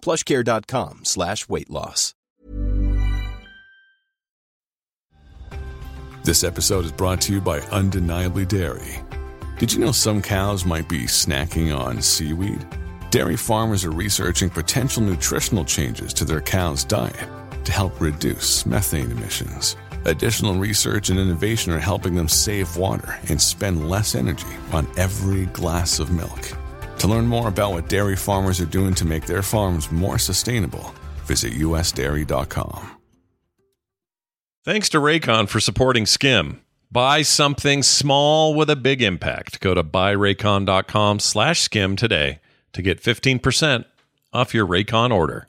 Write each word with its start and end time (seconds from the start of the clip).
plushcare.com 0.00 1.04
slash 1.04 1.48
weight 1.48 1.70
loss. 1.70 2.14
This 6.24 6.44
episode 6.44 6.84
is 6.84 6.92
brought 6.92 7.22
to 7.22 7.32
you 7.32 7.40
by 7.40 7.60
Undeniably 7.60 8.44
Dairy. 8.44 9.00
Did 9.58 9.72
you 9.72 9.78
know 9.80 9.92
some 9.92 10.20
cows 10.20 10.66
might 10.66 10.86
be 10.86 11.04
snacking 11.04 11.74
on 11.74 12.02
seaweed? 12.02 12.66
Dairy 13.10 13.36
farmers 13.36 13.82
are 13.86 13.90
researching 13.90 14.50
potential 14.50 15.02
nutritional 15.02 15.64
changes 15.64 16.12
to 16.12 16.26
their 16.26 16.42
cows' 16.42 16.84
diet 16.84 17.28
to 17.64 17.72
help 17.72 17.98
reduce 17.98 18.66
methane 18.66 19.10
emissions. 19.10 19.74
Additional 20.04 20.54
research 20.54 21.08
and 21.08 21.18
innovation 21.18 21.72
are 21.72 21.78
helping 21.78 22.14
them 22.14 22.28
save 22.28 22.76
water 22.76 23.18
and 23.30 23.40
spend 23.40 23.88
less 23.88 24.14
energy 24.14 24.46
on 24.72 24.86
every 24.98 25.46
glass 25.46 25.98
of 25.98 26.10
milk. 26.10 26.57
To 26.98 27.08
learn 27.08 27.26
more 27.26 27.48
about 27.48 27.72
what 27.72 27.88
dairy 27.88 28.16
farmers 28.16 28.60
are 28.60 28.66
doing 28.66 28.94
to 28.94 29.04
make 29.04 29.26
their 29.26 29.42
farms 29.42 29.90
more 29.90 30.18
sustainable, 30.18 30.94
visit 31.24 31.52
usdairy.com. 31.52 32.96
Thanks 34.64 34.88
to 34.90 34.98
Raycon 34.98 35.48
for 35.48 35.60
supporting 35.60 36.04
Skim. 36.04 36.60
Buy 36.90 37.22
something 37.22 37.82
small 37.82 38.54
with 38.54 38.70
a 38.70 38.76
big 38.76 39.02
impact. 39.02 39.60
Go 39.60 39.74
to 39.74 39.84
buyraycon.com 39.84 41.20
slash 41.20 41.60
skim 41.60 41.96
today 41.96 42.40
to 42.72 42.82
get 42.82 43.02
15% 43.02 43.84
off 44.32 44.54
your 44.54 44.66
Raycon 44.66 45.12
order. 45.12 45.48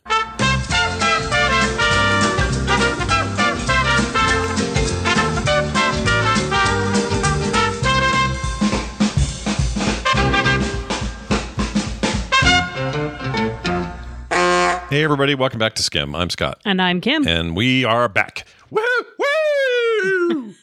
Hey, 14.89 15.03
everybody, 15.03 15.35
welcome 15.35 15.59
back 15.59 15.75
to 15.75 15.83
Skim. 15.83 16.15
I'm 16.15 16.31
Scott. 16.31 16.59
And 16.65 16.81
I'm 16.81 16.99
Kim. 16.99 17.27
And 17.27 17.55
we 17.55 17.85
are 17.85 18.09
back. 18.09 18.47
Woo! 18.71 18.81
Woo! 19.19 20.53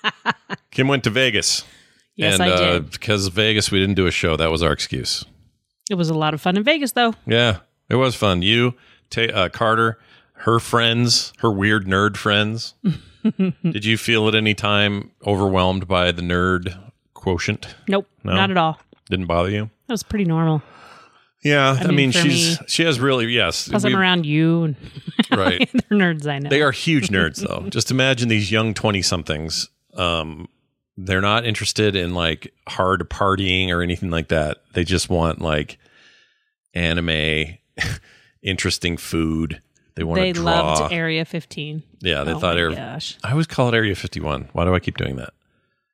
Kim 0.70 0.88
went 0.88 1.04
to 1.04 1.10
Vegas. 1.10 1.64
Yes, 2.16 2.34
and, 2.34 2.42
I 2.42 2.48
Uh, 2.50 2.72
did. 2.74 2.90
because 2.90 3.28
Vegas, 3.28 3.70
we 3.70 3.78
didn't 3.80 3.94
do 3.94 4.06
a 4.06 4.10
show. 4.10 4.36
That 4.36 4.50
was 4.50 4.62
our 4.62 4.72
excuse. 4.72 5.24
It 5.90 5.94
was 5.94 6.10
a 6.10 6.14
lot 6.14 6.34
of 6.34 6.40
fun 6.42 6.58
in 6.58 6.64
Vegas, 6.64 6.92
though. 6.92 7.14
Yeah, 7.26 7.58
it 7.88 7.96
was 7.96 8.14
fun. 8.14 8.42
You, 8.42 8.74
Ta 9.08 9.22
uh, 9.22 9.48
Carter, 9.48 9.98
her 10.40 10.58
friends, 10.60 11.32
her 11.38 11.50
weird 11.50 11.86
nerd 11.86 12.18
friends. 12.18 12.74
Did 13.62 13.84
you 13.86 13.96
feel 13.96 14.28
at 14.28 14.34
any 14.34 14.52
time 14.54 15.12
overwhelmed 15.26 15.88
by 15.88 16.12
the 16.12 16.22
nerd 16.22 16.78
quotient? 17.14 17.74
Nope, 17.88 18.06
No? 18.22 18.34
not 18.34 18.50
at 18.50 18.58
all. 18.58 18.78
Didn't 19.08 19.26
bother 19.26 19.50
you? 19.50 19.70
That 19.86 19.94
was 19.94 20.02
pretty 20.02 20.24
normal. 20.26 20.62
Yeah, 21.46 21.78
I, 21.80 21.86
mean, 21.86 21.96
mean, 21.96 22.10
she's 22.12 22.60
me- 22.60 22.66
she 22.68 22.84
has 22.84 22.98
really 23.00 23.26
yes. 23.26 23.68
We- 23.68 23.76
I'm 23.90 23.96
around 23.96 24.26
you, 24.26 24.74
right. 25.30 25.68
they're 25.72 25.98
nerds. 25.98 26.26
I 26.26 26.38
know. 26.38 26.50
They 26.50 26.62
are 26.62 26.72
huge 26.72 27.08
nerds, 27.08 27.36
though. 27.46 27.68
Just 27.70 27.90
imagine 27.90 28.28
these 28.28 28.50
young 28.50 28.74
twenty 28.74 29.02
somethings. 29.02 29.68
Um, 29.94 30.48
they're 30.96 31.20
not 31.20 31.44
interested 31.46 31.94
in 31.96 32.14
like 32.14 32.52
hard 32.68 33.08
partying 33.10 33.68
or 33.70 33.82
anything 33.82 34.10
like 34.10 34.28
that. 34.28 34.58
They 34.72 34.84
just 34.84 35.08
want 35.10 35.40
like 35.40 35.78
anime, 36.74 37.58
interesting 38.42 38.96
food. 38.96 39.60
They 39.94 40.04
want 40.04 40.20
They 40.20 40.32
to 40.32 40.40
draw. 40.40 40.74
loved 40.74 40.92
Area 40.92 41.24
15. 41.24 41.82
yeah, 42.00 42.22
they 42.24 42.32
oh 42.32 42.38
thought 42.38 42.56
my 42.56 42.60
Area. 42.60 42.76
gosh, 42.76 43.16
I 43.24 43.30
always 43.30 43.46
call 43.46 43.68
it 43.70 43.74
Area 43.74 43.94
Fifty 43.94 44.20
One. 44.20 44.48
Why 44.52 44.64
do 44.64 44.74
I 44.74 44.78
keep 44.80 44.96
doing 44.98 45.16
that? 45.16 45.32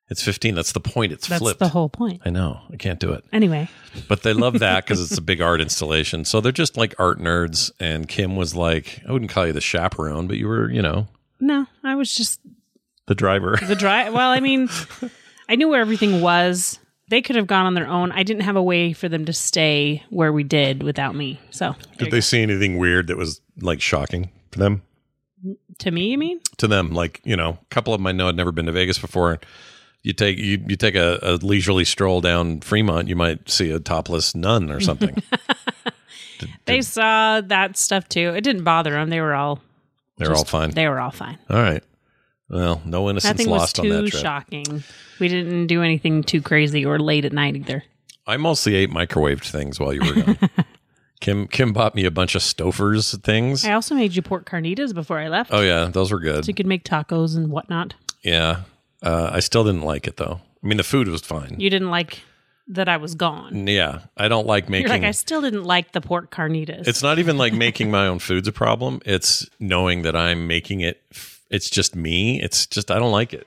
It's 0.09 0.23
fifteen. 0.23 0.55
That's 0.55 0.73
the 0.73 0.81
point. 0.81 1.13
It's 1.13 1.27
flipped. 1.27 1.31
that's 1.41 1.43
flipped. 1.43 1.59
the 1.61 1.69
whole 1.69 1.89
point. 1.89 2.21
I 2.25 2.31
know. 2.31 2.61
I 2.73 2.77
can't 2.77 3.01
do 3.01 3.13
it. 3.13 3.25
Anyway, 3.33 3.69
But 4.09 4.23
they 4.23 4.33
love 4.35 4.59
that 4.59 4.85
because 4.85 5.01
it's 5.01 5.17
a 5.17 5.23
big 5.23 5.41
art 5.41 5.61
installation. 5.61 6.25
So 6.25 6.41
they're 6.41 6.53
just 6.53 6.77
like 6.77 6.95
art 6.99 7.19
nerds. 7.19 7.71
And 7.81 8.07
Kim 8.09 8.37
was 8.37 8.55
like, 8.55 9.01
I 9.09 9.13
wouldn't 9.13 9.31
call 9.31 9.47
you 9.47 9.53
the 9.53 9.61
chaperone, 9.63 10.27
but 10.27 10.37
you 10.37 10.49
were, 10.49 10.71
you 10.71 10.83
know, 10.83 11.07
no, 11.41 11.67
I 11.83 11.95
was 11.95 12.15
just 12.15 12.41
the 13.07 13.15
driver. 13.15 13.59
the 13.67 13.75
drive. 13.75 14.13
well, 14.13 14.31
I 14.31 14.41
mean, 14.41 14.69
I 15.49 15.57
knew 15.57 15.69
where 15.69 15.81
everything 15.81 16.21
was. 16.21 16.79
They 17.09 17.21
could 17.23 17.37
have 17.37 17.47
gone 17.47 17.67
on 17.67 17.75
their 17.75 17.89
own. 17.89 18.11
I 18.13 18.23
didn't 18.23 18.43
have 18.43 18.57
a 18.57 18.63
way 18.63 18.93
for 18.93 19.09
them 19.09 19.25
to 19.27 19.33
stay 19.33 20.03
where 20.11 20.33
we 20.33 20.45
did 20.45 20.83
without 20.83 21.15
me. 21.15 21.41
So, 21.51 21.75
Did 21.99 22.11
they 22.11 22.21
see 22.23 22.41
anything 22.43 22.79
weird 22.79 23.07
that 23.09 23.17
was 23.17 23.41
like 23.61 23.81
shocking 23.81 24.31
to 24.53 24.59
them? 24.59 24.83
to 25.79 25.91
me, 25.91 26.09
you 26.11 26.19
mean? 26.19 26.41
To 26.59 26.69
them, 26.69 26.91
like 26.93 27.21
you 27.25 27.37
know, 27.37 27.59
a 27.61 27.65
couple 27.71 27.93
of 27.93 27.99
them 28.01 28.07
I 28.07 28.13
know 28.13 28.27
had 28.27 28.37
never 28.37 28.53
been 28.53 28.67
to 28.67 28.73
Vegas 28.73 28.99
before. 28.99 29.41
You 30.03 30.13
take 30.13 30.37
you, 30.39 30.63
you 30.67 30.77
take 30.77 30.95
a, 30.97 31.19
a 31.23 31.33
leisurely 31.37 31.85
stroll 31.85 32.21
down 32.21 32.61
Fremont, 32.61 33.07
you 33.09 33.15
might 33.17 33.49
see 33.49 33.71
a 33.71 33.79
topless 33.79 34.35
nun 34.35 34.71
or 34.71 34.81
something. 34.81 35.23
They 36.65 36.81
saw 36.81 37.41
that 37.41 37.77
stuff 37.77 38.09
too. 38.09 38.31
It 38.35 38.41
didn't 38.43 38.65
bother 38.65 38.91
them. 38.93 39.11
They 39.11 39.21
were 39.21 39.35
all 39.35 39.61
They're 40.19 40.29
just- 40.29 40.39
all 40.39 40.45
fine. 40.45 40.71
They 40.71 40.89
were 40.89 40.99
all 40.99 41.13
fine. 41.13 41.39
all 41.49 41.57
right. 41.63 41.85
Well, 42.49 42.83
no 42.85 43.09
innocence 43.09 43.39
Nothing 43.39 43.51
was 43.51 43.61
lost 43.61 43.79
on 43.79 43.89
that 43.89 44.01
too 44.03 44.09
trip. 44.09 44.23
shocking. 44.23 44.83
We 45.21 45.29
didn't 45.29 45.69
do 45.69 45.83
anything 45.83 46.23
too 46.25 46.43
crazy 46.43 46.84
or 46.84 46.99
late 46.99 47.25
at 47.25 47.33
night 47.33 47.55
either. 47.57 47.84
I 48.27 48.37
mostly 48.39 48.75
ate 48.75 48.91
microwaved 48.91 49.49
things 49.49 49.79
while 49.81 49.93
you 49.95 50.01
were 50.05 50.23
gone. 50.23 50.39
Kim 51.21 51.47
Kim 51.47 51.73
bought 51.73 51.95
me 51.95 52.05
a 52.05 52.11
bunch 52.11 52.34
of 52.34 52.43
Stouffer's 52.43 53.17
things. 53.19 53.65
I 53.65 53.73
also 53.73 53.95
made 53.95 54.17
you 54.17 54.23
pork 54.23 54.45
carnitas 54.49 54.93
before 54.93 55.19
I 55.21 55.29
left, 55.29 55.51
Oh 55.53 55.61
yeah, 55.63 55.84
those 55.87 56.11
were 56.11 56.19
good. 56.19 56.45
so 56.45 56.49
you 56.49 56.55
could 56.55 56.67
make 56.67 56.83
tacos 56.84 57.37
and 57.37 57.49
whatnot. 57.51 57.95
Yeah, 58.25 58.63
uh, 59.03 59.31
I 59.33 59.41
still 59.41 59.65
didn't 59.65 59.83
like 59.83 60.07
it 60.07 60.17
though. 60.17 60.41
I 60.63 60.67
mean, 60.67 60.77
the 60.77 60.85
food 60.85 61.09
was 61.09 61.23
fine. 61.23 61.57
You 61.59 61.71
didn't 61.71 61.91
like 61.91 62.21
that 62.69 62.89
I 62.89 62.97
was 62.97 63.15
gone. 63.17 63.67
yeah, 63.67 64.01
I 64.17 64.29
don't 64.29 64.47
like 64.47 64.69
making. 64.69 64.89
You're 64.89 64.97
like, 64.99 65.07
I 65.07 65.11
still 65.11 65.41
didn't 65.41 65.65
like 65.65 65.93
the 65.93 66.01
pork 66.01 66.31
carnitas. 66.31 66.87
it's 66.87 67.03
not 67.03 67.19
even 67.19 67.37
like 67.37 67.53
making 67.53 67.91
my 67.91 68.07
own 68.07 68.19
food's 68.21 68.47
a 68.49 68.53
problem. 68.53 69.01
It's 69.05 69.49
knowing 69.59 70.03
that 70.03 70.15
I'm 70.17 70.47
making 70.47 70.81
it. 70.81 71.03
It's 71.51 71.69
just 71.69 71.97
me. 71.97 72.41
It's 72.41 72.67
just 72.67 72.91
I 72.91 72.99
don't 72.99 73.13
like 73.13 73.35
it. 73.35 73.47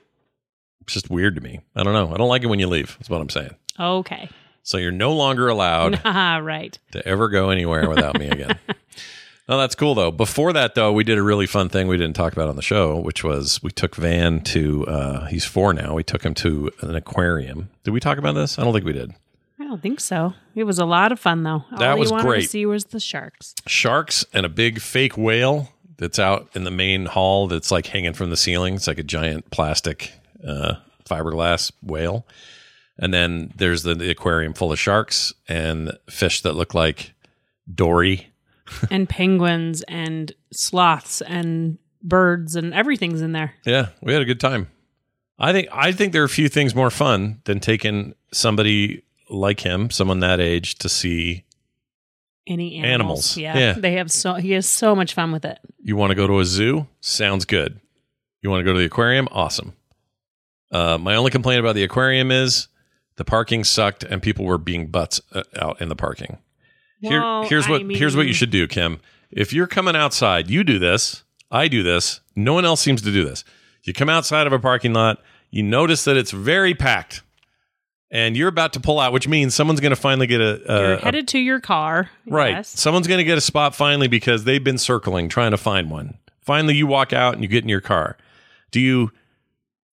It's 0.82 0.92
just 0.92 1.10
weird 1.10 1.34
to 1.36 1.40
me. 1.40 1.60
I 1.74 1.82
don't 1.82 1.94
know. 1.94 2.12
I 2.14 2.18
don't 2.18 2.28
like 2.28 2.42
it 2.42 2.46
when 2.46 2.60
you 2.60 2.68
leave. 2.68 2.94
That's 2.98 3.10
what 3.10 3.20
I'm 3.20 3.30
saying. 3.30 3.56
okay. 3.80 4.28
So 4.62 4.78
you're 4.78 4.90
no 4.92 5.12
longer 5.14 5.46
allowed 5.48 6.00
Ah, 6.04 6.38
right. 6.42 6.76
to 6.90 7.06
ever 7.06 7.28
go 7.28 7.50
anywhere 7.50 7.88
without 7.88 8.18
me 8.18 8.26
again. 8.28 8.58
No, 9.48 9.58
that's 9.58 9.74
cool 9.76 9.94
though. 9.94 10.10
Before 10.10 10.52
that 10.52 10.74
though, 10.74 10.92
we 10.92 11.04
did 11.04 11.18
a 11.18 11.22
really 11.22 11.46
fun 11.46 11.68
thing 11.68 11.86
we 11.86 11.96
didn't 11.96 12.16
talk 12.16 12.32
about 12.32 12.48
on 12.48 12.56
the 12.56 12.62
show, 12.62 12.98
which 12.98 13.22
was 13.22 13.62
we 13.62 13.70
took 13.70 13.94
Van 13.94 14.40
to 14.44 14.86
uh 14.86 15.26
he's 15.26 15.44
four 15.44 15.72
now. 15.72 15.94
We 15.94 16.02
took 16.02 16.22
him 16.22 16.34
to 16.34 16.70
an 16.80 16.96
aquarium. 16.96 17.70
Did 17.84 17.92
we 17.92 18.00
talk 18.00 18.18
about 18.18 18.32
this? 18.34 18.58
I 18.58 18.64
don't 18.64 18.72
think 18.72 18.84
we 18.84 18.92
did. 18.92 19.14
I 19.60 19.64
don't 19.64 19.80
think 19.80 20.00
so. 20.00 20.34
It 20.54 20.64
was 20.64 20.78
a 20.78 20.84
lot 20.84 21.12
of 21.12 21.20
fun 21.20 21.44
though. 21.44 21.64
That 21.78 21.92
All 21.92 21.98
was 21.98 22.10
you 22.10 22.14
wanted 22.16 22.28
great. 22.28 22.42
to 22.42 22.48
see 22.48 22.66
was 22.66 22.86
the 22.86 23.00
sharks. 23.00 23.54
Sharks 23.66 24.24
and 24.32 24.44
a 24.44 24.48
big 24.48 24.80
fake 24.80 25.16
whale 25.16 25.72
that's 25.96 26.18
out 26.18 26.48
in 26.54 26.64
the 26.64 26.70
main 26.70 27.06
hall 27.06 27.46
that's 27.46 27.70
like 27.70 27.86
hanging 27.86 28.12
from 28.14 28.30
the 28.30 28.36
ceiling. 28.36 28.74
It's 28.74 28.86
like 28.88 28.98
a 28.98 29.04
giant 29.04 29.50
plastic 29.50 30.12
uh 30.46 30.74
fiberglass 31.08 31.70
whale. 31.82 32.26
And 32.98 33.14
then 33.14 33.52
there's 33.56 33.82
the, 33.84 33.94
the 33.94 34.10
aquarium 34.10 34.54
full 34.54 34.72
of 34.72 34.78
sharks 34.78 35.32
and 35.48 35.92
fish 36.10 36.40
that 36.42 36.54
look 36.54 36.74
like 36.74 37.12
Dory. 37.72 38.28
and 38.90 39.08
penguins 39.08 39.82
and 39.82 40.32
sloths 40.52 41.20
and 41.22 41.78
birds 42.02 42.56
and 42.56 42.72
everything's 42.74 43.22
in 43.22 43.32
there. 43.32 43.54
Yeah, 43.64 43.88
we 44.02 44.12
had 44.12 44.22
a 44.22 44.26
good 44.26 44.40
time. 44.40 44.68
I 45.38 45.52
think 45.52 45.68
I 45.72 45.92
think 45.92 46.12
there 46.12 46.22
are 46.22 46.26
a 46.26 46.30
few 46.30 46.48
things 46.48 46.74
more 46.74 46.90
fun 46.90 47.42
than 47.44 47.60
taking 47.60 48.14
somebody 48.32 49.02
like 49.28 49.60
him, 49.60 49.90
someone 49.90 50.20
that 50.20 50.40
age, 50.40 50.76
to 50.76 50.88
see 50.88 51.44
Any 52.46 52.76
animals? 52.76 53.36
Animals, 53.36 53.36
Yeah. 53.36 53.58
yeah. 53.58 53.72
They 53.74 53.92
have 53.92 54.10
so 54.10 54.34
he 54.34 54.52
has 54.52 54.66
so 54.66 54.94
much 54.94 55.14
fun 55.14 55.32
with 55.32 55.44
it. 55.44 55.58
You 55.82 55.96
want 55.96 56.10
to 56.10 56.14
go 56.14 56.26
to 56.26 56.38
a 56.40 56.44
zoo? 56.44 56.86
Sounds 57.00 57.44
good. 57.44 57.80
You 58.42 58.50
want 58.50 58.60
to 58.60 58.64
go 58.64 58.72
to 58.72 58.78
the 58.78 58.84
aquarium? 58.86 59.28
Awesome. 59.32 59.74
Uh, 60.70 60.98
my 60.98 61.14
only 61.16 61.30
complaint 61.30 61.60
about 61.60 61.74
the 61.74 61.82
aquarium 61.84 62.30
is 62.30 62.68
the 63.16 63.24
parking 63.24 63.64
sucked 63.64 64.04
and 64.04 64.22
people 64.22 64.44
were 64.44 64.58
being 64.58 64.86
butts 64.88 65.20
uh, 65.32 65.42
out 65.60 65.80
in 65.80 65.88
the 65.88 65.96
parking. 65.96 66.38
Here, 67.00 67.20
Well, 67.20 67.44
here's 67.44 67.68
what 67.68 67.82
I 67.82 67.84
here's 67.94 68.16
what 68.16 68.26
you 68.26 68.32
should 68.32 68.50
do, 68.50 68.66
Kim. 68.66 69.00
If 69.30 69.52
you're 69.52 69.66
coming 69.66 69.96
outside, 69.96 70.48
you 70.50 70.64
do 70.64 70.78
this. 70.78 71.24
I 71.50 71.68
do 71.68 71.82
this. 71.82 72.20
No 72.34 72.54
one 72.54 72.64
else 72.64 72.80
seems 72.80 73.02
to 73.02 73.12
do 73.12 73.24
this. 73.24 73.44
You 73.82 73.92
come 73.92 74.08
outside 74.08 74.46
of 74.46 74.52
a 74.52 74.58
parking 74.58 74.92
lot, 74.92 75.22
you 75.50 75.62
notice 75.62 76.04
that 76.04 76.16
it's 76.16 76.32
very 76.32 76.74
packed, 76.74 77.22
and 78.10 78.36
you're 78.36 78.48
about 78.48 78.72
to 78.72 78.80
pull 78.80 78.98
out, 78.98 79.12
which 79.12 79.28
means 79.28 79.54
someone's 79.54 79.80
going 79.80 79.90
to 79.90 79.96
finally 79.96 80.26
get 80.26 80.40
a, 80.40 80.60
a, 80.72 80.80
You're 80.80 80.92
a 80.94 81.04
headed 81.04 81.28
to 81.28 81.38
your 81.38 81.60
car. 81.60 82.10
Right. 82.26 82.50
Yes. 82.52 82.68
Someone's 82.68 83.06
going 83.06 83.18
to 83.18 83.24
get 83.24 83.38
a 83.38 83.42
spot 83.42 83.74
finally 83.74 84.08
because 84.08 84.44
they've 84.44 84.62
been 84.62 84.78
circling 84.78 85.28
trying 85.28 85.52
to 85.52 85.56
find 85.56 85.90
one. 85.90 86.18
Finally, 86.40 86.74
you 86.74 86.86
walk 86.86 87.12
out 87.12 87.34
and 87.34 87.42
you 87.42 87.48
get 87.48 87.62
in 87.62 87.68
your 87.68 87.80
car. 87.80 88.16
Do 88.70 88.80
you? 88.80 89.12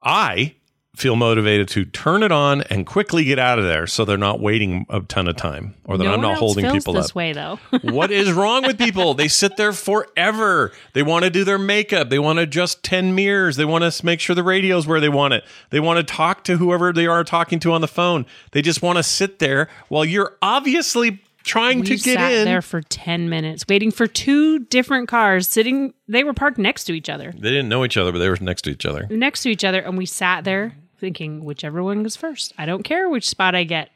I 0.02 0.54
feel 1.00 1.16
motivated 1.16 1.66
to 1.68 1.84
turn 1.86 2.22
it 2.22 2.30
on 2.30 2.60
and 2.62 2.86
quickly 2.86 3.24
get 3.24 3.38
out 3.38 3.58
of 3.58 3.64
there 3.64 3.86
so 3.86 4.04
they're 4.04 4.18
not 4.18 4.38
waiting 4.40 4.84
a 4.90 5.00
ton 5.00 5.26
of 5.26 5.36
time 5.36 5.74
or 5.84 5.96
that 5.96 6.04
no 6.04 6.12
I'm 6.12 6.20
not 6.20 6.36
holding 6.36 6.70
people 6.70 6.92
this 6.92 7.10
up. 7.10 7.14
way 7.14 7.32
though. 7.32 7.58
what 7.82 8.10
is 8.10 8.30
wrong 8.32 8.62
with 8.66 8.78
people? 8.78 9.14
They 9.14 9.28
sit 9.28 9.56
there 9.56 9.72
forever. 9.72 10.72
They 10.92 11.02
want 11.02 11.24
to 11.24 11.30
do 11.30 11.42
their 11.42 11.58
makeup. 11.58 12.10
They 12.10 12.18
want 12.18 12.36
to 12.36 12.42
adjust 12.42 12.82
10 12.82 13.14
mirrors. 13.14 13.56
They 13.56 13.64
want 13.64 13.90
to 13.90 14.06
make 14.06 14.20
sure 14.20 14.36
the 14.36 14.42
radio's 14.42 14.86
where 14.86 15.00
they 15.00 15.08
want 15.08 15.34
it. 15.34 15.44
They 15.70 15.80
want 15.80 16.06
to 16.06 16.14
talk 16.14 16.44
to 16.44 16.58
whoever 16.58 16.92
they 16.92 17.06
are 17.06 17.24
talking 17.24 17.58
to 17.60 17.72
on 17.72 17.80
the 17.80 17.88
phone. 17.88 18.26
They 18.52 18.60
just 18.60 18.82
want 18.82 18.98
to 18.98 19.02
sit 19.02 19.38
there 19.38 19.68
while 19.88 20.04
you're 20.04 20.36
obviously 20.42 21.22
trying 21.42 21.80
we 21.80 21.86
to 21.86 21.96
get 21.96 22.18
sat 22.18 22.32
in. 22.32 22.44
there 22.44 22.60
for 22.60 22.82
10 22.82 23.30
minutes 23.30 23.64
waiting 23.66 23.90
for 23.90 24.06
two 24.06 24.58
different 24.66 25.08
cars 25.08 25.48
sitting 25.48 25.94
they 26.06 26.22
were 26.22 26.34
parked 26.34 26.58
next 26.58 26.84
to 26.84 26.92
each 26.92 27.08
other. 27.08 27.32
They 27.32 27.50
didn't 27.50 27.70
know 27.70 27.84
each 27.84 27.96
other, 27.96 28.12
but 28.12 28.18
they 28.18 28.28
were 28.28 28.36
next 28.40 28.62
to 28.62 28.70
each 28.70 28.84
other. 28.84 29.06
Next 29.10 29.42
to 29.44 29.48
each 29.48 29.64
other 29.64 29.80
and 29.80 29.96
we 29.96 30.04
sat 30.04 30.44
there 30.44 30.74
thinking 31.00 31.44
whichever 31.44 31.82
one 31.82 32.02
goes 32.02 32.14
first. 32.16 32.52
I 32.58 32.66
don't 32.66 32.84
care 32.84 33.08
which 33.08 33.28
spot 33.28 33.54
I 33.54 33.64
get. 33.64 33.90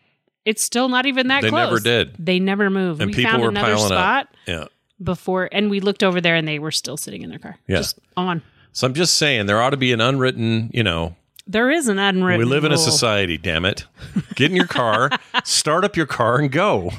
It's 0.44 0.62
still 0.62 0.88
not 0.88 1.06
even 1.06 1.28
that 1.28 1.42
They 1.42 1.50
close. 1.50 1.82
They 1.82 1.90
never 1.90 2.04
did. 2.04 2.16
They 2.18 2.38
never 2.40 2.70
moved. 2.70 3.00
And 3.00 3.10
we 3.10 3.14
people 3.14 3.30
found 3.30 3.42
were 3.42 3.48
another 3.50 3.74
piling 3.74 3.86
spot 3.86 4.22
up. 4.24 4.36
Yeah. 4.46 4.64
before 5.02 5.48
and 5.52 5.70
we 5.70 5.80
looked 5.80 6.02
over 6.02 6.20
there 6.20 6.34
and 6.34 6.46
they 6.46 6.58
were 6.58 6.70
still 6.72 6.96
sitting 6.96 7.22
in 7.22 7.30
their 7.30 7.38
car. 7.38 7.56
Yeah. 7.66 7.76
Just 7.78 7.98
on. 8.16 8.42
So 8.72 8.86
I'm 8.86 8.94
just 8.94 9.16
saying 9.16 9.46
there 9.46 9.62
ought 9.62 9.70
to 9.70 9.76
be 9.76 9.92
an 9.92 10.00
unwritten, 10.00 10.70
you 10.74 10.82
know, 10.82 11.14
There 11.46 11.70
is 11.70 11.88
an 11.88 11.98
unwritten 11.98 12.38
we 12.40 12.44
live 12.44 12.64
in 12.64 12.72
a 12.72 12.78
society, 12.78 13.38
damn 13.38 13.64
it. 13.64 13.86
Get 14.34 14.50
in 14.50 14.56
your 14.56 14.66
car, 14.66 15.10
start 15.44 15.84
up 15.84 15.96
your 15.96 16.06
car 16.06 16.38
and 16.40 16.50
go. 16.50 16.90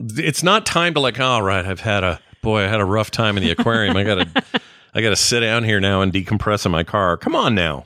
It's 0.00 0.42
not 0.42 0.66
time 0.66 0.94
to 0.94 1.00
like, 1.00 1.20
all 1.20 1.42
right, 1.42 1.64
I've 1.64 1.80
had 1.80 2.02
a 2.02 2.20
boy, 2.42 2.64
I 2.64 2.68
had 2.68 2.80
a 2.80 2.84
rough 2.84 3.10
time 3.10 3.36
in 3.36 3.42
the 3.44 3.50
aquarium. 3.50 3.96
I 3.96 4.02
gotta 4.04 4.44
I 4.94 5.00
gotta 5.02 5.16
sit 5.16 5.40
down 5.40 5.62
here 5.64 5.78
now 5.80 6.00
and 6.02 6.12
decompress 6.12 6.64
in 6.66 6.72
my 6.72 6.82
car. 6.84 7.16
Come 7.16 7.36
on 7.36 7.54
now. 7.54 7.84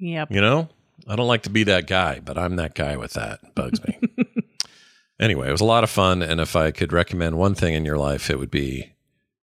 Yep. 0.00 0.32
You 0.32 0.40
know? 0.40 0.68
I 1.06 1.16
don't 1.16 1.28
like 1.28 1.42
to 1.42 1.50
be 1.50 1.64
that 1.64 1.86
guy, 1.86 2.20
but 2.20 2.36
I'm 2.36 2.56
that 2.56 2.74
guy 2.74 2.96
with 2.96 3.12
that. 3.14 3.40
It 3.42 3.54
bugs 3.54 3.80
me. 3.84 3.98
anyway, 5.20 5.48
it 5.48 5.52
was 5.52 5.60
a 5.60 5.66
lot 5.66 5.84
of 5.84 5.90
fun, 5.90 6.22
and 6.22 6.40
if 6.40 6.56
I 6.56 6.70
could 6.70 6.92
recommend 6.92 7.38
one 7.38 7.54
thing 7.54 7.74
in 7.74 7.84
your 7.84 7.98
life, 7.98 8.30
it 8.30 8.38
would 8.38 8.50
be 8.50 8.92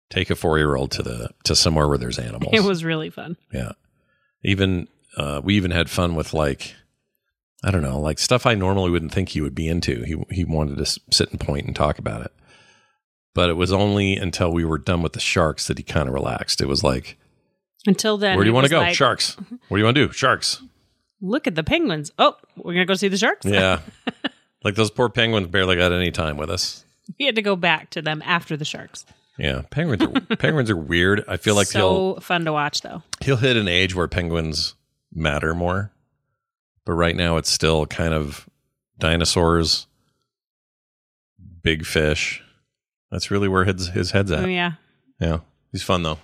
take 0.09 0.29
a 0.29 0.35
four 0.35 0.57
year 0.57 0.75
old 0.75 0.91
to 0.91 1.03
the 1.03 1.29
to 1.43 1.55
somewhere 1.55 1.87
where 1.87 1.97
there's 1.97 2.19
animals. 2.19 2.53
It 2.53 2.63
was 2.63 2.83
really 2.83 3.09
fun. 3.09 3.37
Yeah. 3.51 3.73
Even 4.43 4.87
uh, 5.17 5.41
we 5.43 5.55
even 5.55 5.71
had 5.71 5.89
fun 5.89 6.15
with 6.15 6.33
like 6.33 6.75
I 7.63 7.71
don't 7.71 7.81
know, 7.81 7.99
like 7.99 8.19
stuff 8.19 8.45
I 8.45 8.53
normally 8.53 8.91
wouldn't 8.91 9.11
think 9.11 9.29
he 9.29 9.41
would 9.41 9.55
be 9.55 9.67
into. 9.67 10.03
He 10.03 10.35
he 10.35 10.45
wanted 10.45 10.77
to 10.77 10.85
sit 11.11 11.31
and 11.31 11.39
point 11.39 11.65
and 11.65 11.75
talk 11.75 11.99
about 11.99 12.21
it. 12.21 12.31
But 13.33 13.49
it 13.49 13.53
was 13.53 13.73
only 13.73 14.15
until 14.15 14.51
we 14.51 14.63
were 14.63 14.77
done 14.77 15.01
with 15.01 15.13
the 15.13 15.19
sharks 15.19 15.67
that 15.67 15.77
he 15.77 15.83
kind 15.83 16.07
of 16.07 16.13
relaxed. 16.13 16.61
It 16.61 16.67
was 16.67 16.83
like, 16.83 17.17
Until 17.87 18.17
then, 18.17 18.35
where 18.35 18.43
do 18.43 18.49
you 18.49 18.53
want 18.53 18.65
to 18.65 18.69
go? 18.71 18.79
like, 18.79 18.95
sharks. 18.95 19.37
What 19.67 19.77
do 19.77 19.81
you 19.81 19.85
want 19.85 19.95
to 19.95 20.07
do? 20.07 20.13
Sharks. 20.13 20.61
Look 21.21 21.47
at 21.47 21.55
the 21.55 21.63
penguins. 21.63 22.11
Oh, 22.19 22.35
we're 22.55 22.73
gonna 22.73 22.85
go 22.85 22.93
see 22.95 23.07
the 23.07 23.17
sharks. 23.17 23.45
Yeah. 23.45 23.79
like 24.63 24.75
those 24.75 24.91
poor 24.91 25.09
penguins 25.09 25.47
barely 25.47 25.75
got 25.75 25.91
any 25.91 26.11
time 26.11 26.37
with 26.37 26.49
us. 26.49 26.83
we 27.19 27.25
had 27.25 27.35
to 27.35 27.41
go 27.41 27.55
back 27.55 27.89
to 27.91 28.01
them 28.01 28.21
after 28.25 28.55
the 28.57 28.65
sharks. 28.65 29.05
Yeah, 29.37 29.63
penguins 29.69 30.03
are 30.03 30.35
penguins 30.37 30.69
are 30.69 30.77
weird. 30.77 31.23
I 31.27 31.37
feel 31.37 31.55
like 31.55 31.69
he'll 31.71 32.15
so 32.15 32.21
fun 32.21 32.45
to 32.45 32.53
watch 32.53 32.81
though. 32.81 33.01
he'll 33.21 33.37
hit 33.37 33.57
an 33.57 33.67
age 33.67 33.95
where 33.95 34.07
penguins 34.07 34.75
matter 35.13 35.53
more. 35.53 35.91
But 36.85 36.93
right 36.93 37.15
now 37.15 37.37
it's 37.37 37.49
still 37.49 37.85
kind 37.87 38.13
of 38.13 38.47
dinosaurs, 38.99 39.87
big 41.63 41.85
fish. 41.85 42.41
That's 43.11 43.31
really 43.31 43.47
where 43.47 43.65
his 43.65 43.87
his 43.89 44.11
head's 44.11 44.31
at. 44.31 44.45
Oh 44.45 44.47
yeah. 44.47 44.73
Yeah. 45.19 45.39
He's 45.71 45.83
fun 45.83 46.03
though. 46.03 46.19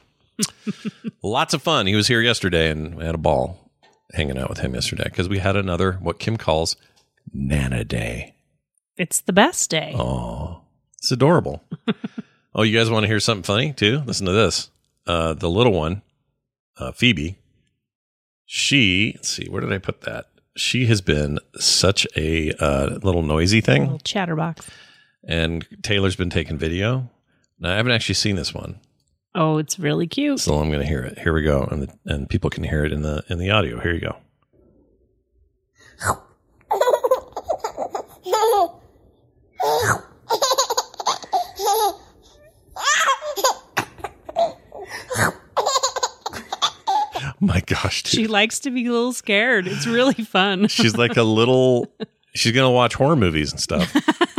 Lots 1.23 1.53
of 1.53 1.61
fun. 1.61 1.87
He 1.87 1.95
was 1.95 2.07
here 2.07 2.21
yesterday 2.21 2.69
and 2.69 2.95
we 2.95 3.05
had 3.05 3.15
a 3.15 3.19
ball 3.19 3.71
hanging 4.13 4.37
out 4.37 4.49
with 4.49 4.59
him 4.59 4.73
yesterday 4.73 5.05
because 5.05 5.29
we 5.29 5.39
had 5.39 5.55
another 5.55 5.93
what 5.93 6.19
Kim 6.19 6.37
calls 6.37 6.75
Nana 7.33 7.83
Day. 7.83 8.35
It's 8.97 9.21
the 9.21 9.33
best 9.33 9.69
day. 9.69 9.95
Oh, 9.97 10.61
it's 10.97 11.11
adorable. 11.11 11.63
oh, 12.55 12.63
you 12.63 12.77
guys 12.77 12.89
want 12.89 13.03
to 13.03 13.07
hear 13.07 13.19
something 13.19 13.43
funny 13.43 13.73
too? 13.73 14.03
Listen 14.05 14.25
to 14.25 14.31
this. 14.31 14.69
Uh, 15.07 15.33
the 15.33 15.49
little 15.49 15.73
one, 15.73 16.01
uh, 16.77 16.91
Phoebe, 16.91 17.37
she, 18.45 19.13
let's 19.15 19.29
see, 19.29 19.47
where 19.47 19.61
did 19.61 19.71
I 19.71 19.77
put 19.77 20.01
that? 20.01 20.25
She 20.57 20.85
has 20.87 20.99
been 21.01 21.39
such 21.57 22.05
a 22.17 22.51
uh, 22.59 22.99
little 23.01 23.23
noisy 23.23 23.61
thing. 23.61 23.83
Little 23.83 23.99
chatterbox. 23.99 24.69
And 25.23 25.65
Taylor's 25.83 26.15
been 26.17 26.29
taking 26.29 26.57
video. 26.57 27.09
Now, 27.59 27.71
I 27.71 27.77
haven't 27.77 27.93
actually 27.93 28.15
seen 28.15 28.35
this 28.35 28.53
one, 28.53 28.79
Oh, 29.33 29.57
it's 29.59 29.79
really 29.79 30.07
cute. 30.07 30.39
so 30.39 30.55
I'm 30.59 30.67
going 30.69 30.81
to 30.81 30.85
hear 30.85 31.01
it. 31.03 31.19
Here 31.19 31.33
we 31.33 31.41
go, 31.43 31.63
and 31.71 31.83
the, 31.83 31.93
and 32.05 32.29
people 32.29 32.49
can 32.49 32.63
hear 32.63 32.83
it 32.83 32.91
in 32.91 33.01
the 33.01 33.23
in 33.29 33.37
the 33.37 33.49
audio. 33.51 33.79
Here 33.79 33.93
you 33.93 34.01
go. 34.01 34.17
My 47.39 47.61
gosh, 47.61 48.03
dude. 48.03 48.11
She 48.11 48.27
likes 48.27 48.59
to 48.61 48.71
be 48.71 48.85
a 48.85 48.91
little 48.91 49.13
scared. 49.13 49.67
It's 49.67 49.87
really 49.87 50.13
fun. 50.13 50.67
she's 50.67 50.95
like 50.95 51.17
a 51.17 51.23
little. 51.23 51.87
She's 52.33 52.53
gonna 52.53 52.71
watch 52.71 52.93
horror 52.93 53.17
movies 53.17 53.51
and 53.51 53.59
stuff. 53.59 53.93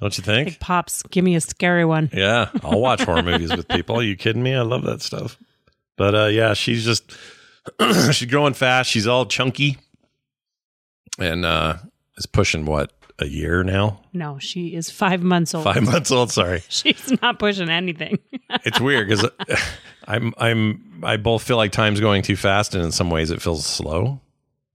Don't 0.00 0.16
you 0.16 0.24
think? 0.24 0.48
Like, 0.48 0.60
Pops, 0.60 1.02
give 1.04 1.24
me 1.24 1.34
a 1.36 1.40
scary 1.40 1.84
one. 1.84 2.08
Yeah, 2.12 2.48
I'll 2.64 2.80
watch 2.80 3.02
horror 3.02 3.22
movies 3.30 3.54
with 3.54 3.68
people. 3.68 3.96
Are 3.96 4.02
you 4.02 4.16
kidding 4.16 4.42
me? 4.42 4.54
I 4.54 4.62
love 4.62 4.82
that 4.84 5.02
stuff. 5.02 5.36
But 5.96 6.14
uh, 6.14 6.26
yeah, 6.26 6.54
she's 6.54 6.84
just 6.84 7.12
she's 8.12 8.24
growing 8.24 8.54
fast. 8.54 8.90
She's 8.90 9.06
all 9.06 9.26
chunky, 9.26 9.76
and 11.18 11.44
uh, 11.44 11.76
is 12.16 12.24
pushing 12.26 12.64
what 12.64 12.92
a 13.18 13.26
year 13.26 13.62
now. 13.62 14.00
No, 14.14 14.38
she 14.38 14.74
is 14.74 14.90
five 14.90 15.22
months 15.22 15.54
old. 15.54 15.64
Five 15.64 15.82
months 15.82 16.10
old. 16.10 16.32
Sorry, 16.32 16.62
She's 16.70 17.12
not 17.20 17.38
pushing 17.38 17.68
anything. 17.68 18.18
it's 18.64 18.80
weird 18.80 19.08
because 19.08 19.28
I'm 20.06 20.32
I'm 20.38 21.02
I 21.04 21.18
both 21.18 21.42
feel 21.42 21.58
like 21.58 21.72
time's 21.72 22.00
going 22.00 22.22
too 22.22 22.36
fast, 22.36 22.74
and 22.74 22.82
in 22.82 22.92
some 22.92 23.10
ways 23.10 23.30
it 23.30 23.42
feels 23.42 23.66
slow. 23.66 24.20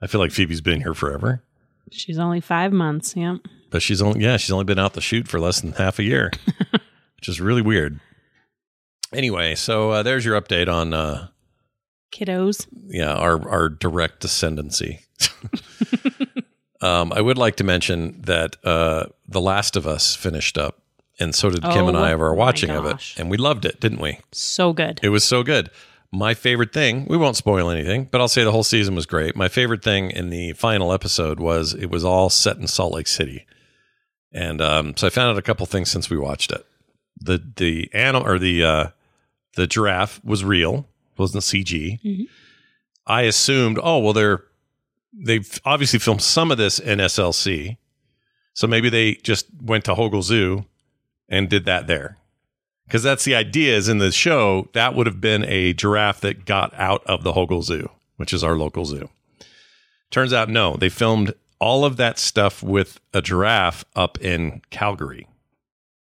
I 0.01 0.07
feel 0.07 0.21
like 0.21 0.31
Phoebe's 0.31 0.61
been 0.61 0.81
here 0.81 0.93
forever, 0.93 1.41
She's 1.89 2.19
only 2.19 2.41
five 2.41 2.71
months. 2.71 3.15
Yep. 3.15 3.37
But 3.75 3.81
she's 3.81 4.01
only 4.01 4.21
yeah 4.21 4.37
she's 4.37 4.53
only 4.53 4.63
been 4.63 4.79
out 4.79 4.93
the 4.93 5.01
shoot 5.01 5.27
for 5.27 5.37
less 5.37 5.59
than 5.59 5.73
half 5.73 5.99
a 5.99 6.03
year, 6.03 6.31
which 7.17 7.27
is 7.27 7.41
really 7.41 7.61
weird. 7.61 7.99
Anyway, 9.11 9.53
so 9.53 9.91
uh, 9.91 10.01
there's 10.01 10.23
your 10.23 10.39
update 10.39 10.73
on 10.73 10.93
uh, 10.93 11.27
Kiddos. 12.09 12.67
yeah 12.87 13.13
our 13.13 13.49
our 13.49 13.67
direct 13.67 14.25
descendancy. 14.25 14.99
um, 16.81 17.11
I 17.11 17.19
would 17.19 17.37
like 17.37 17.57
to 17.57 17.65
mention 17.65 18.21
that 18.21 18.55
uh, 18.63 19.07
The 19.27 19.41
Last 19.41 19.75
of 19.75 19.85
Us 19.85 20.15
finished 20.15 20.57
up, 20.57 20.81
and 21.19 21.35
so 21.35 21.49
did 21.49 21.61
Kim 21.61 21.89
and 21.89 21.97
Oh, 21.97 22.01
I 22.01 22.11
of 22.11 22.21
our 22.21 22.33
watching 22.33 22.69
of 22.69 22.85
it, 22.85 23.13
and 23.17 23.29
we 23.29 23.35
loved 23.35 23.65
it, 23.65 23.81
didn't 23.81 23.99
we? 23.99 24.19
So 24.31 24.71
good. 24.71 25.01
It 25.03 25.09
was 25.09 25.25
so 25.25 25.43
good. 25.43 25.69
My 26.13 26.33
favorite 26.33 26.71
thing, 26.71 27.07
we 27.09 27.17
won't 27.17 27.35
spoil 27.35 27.69
anything, 27.69 28.05
but 28.09 28.21
I'll 28.21 28.29
say 28.29 28.45
the 28.45 28.53
whole 28.53 28.63
season 28.63 28.95
was 28.95 29.05
great. 29.05 29.35
My 29.35 29.49
favorite 29.49 29.83
thing 29.83 30.11
in 30.11 30.29
the 30.29 30.53
final 30.53 30.93
episode 30.93 31.41
was 31.41 31.73
it 31.73 31.87
was 31.87 32.05
all 32.05 32.29
set 32.29 32.55
in 32.55 32.67
Salt 32.67 32.93
Lake 32.93 33.07
City. 33.07 33.45
And 34.35 34.61
um, 34.61 34.95
so 34.97 35.07
I 35.07 35.09
found 35.09 35.31
out 35.31 35.37
a 35.37 35.41
couple 35.41 35.65
things 35.65 35.89
since 35.89 36.09
we 36.09 36.17
watched 36.17 36.51
it. 36.51 36.65
The 37.19 37.41
the 37.55 37.89
animal 37.93 38.27
or 38.27 38.37
the 38.37 38.63
uh, 38.63 38.87
the 39.55 39.65
giraffe 39.65 40.23
was 40.23 40.43
real, 40.43 40.87
wasn't 41.17 41.43
CG. 41.43 41.99
I 43.07 43.21
assumed, 43.21 43.79
oh 43.81 43.99
well, 43.99 44.13
they're 44.13 44.43
they've 45.13 45.59
obviously 45.63 45.99
filmed 45.99 46.21
some 46.21 46.51
of 46.51 46.57
this 46.57 46.77
in 46.77 46.99
SLC, 46.99 47.77
so 48.53 48.67
maybe 48.67 48.89
they 48.89 49.13
just 49.15 49.47
went 49.61 49.85
to 49.85 49.95
Hogle 49.95 50.21
Zoo 50.21 50.65
and 51.29 51.49
did 51.49 51.63
that 51.65 51.87
there 51.87 52.17
because 52.85 53.03
that's 53.03 53.23
the 53.23 53.35
idea 53.35 53.75
is 53.75 53.89
in 53.89 53.97
the 53.97 54.11
show 54.11 54.69
that 54.73 54.95
would 54.95 55.07
have 55.07 55.21
been 55.21 55.43
a 55.45 55.73
giraffe 55.73 56.21
that 56.21 56.45
got 56.45 56.73
out 56.75 57.03
of 57.05 57.23
the 57.23 57.33
Hogle 57.33 57.63
Zoo, 57.63 57.89
which 58.17 58.33
is 58.33 58.43
our 58.43 58.55
local 58.55 58.85
zoo. 58.85 59.09
Turns 60.11 60.33
out, 60.33 60.49
no, 60.49 60.75
they 60.75 60.89
filmed 60.89 61.33
all 61.59 61.85
of 61.85 61.97
that 61.97 62.19
stuff 62.19 62.61
with 62.63 62.99
a 63.13 63.21
giraffe 63.21 63.85
up 63.95 64.19
in 64.21 64.61
Calgary. 64.69 65.27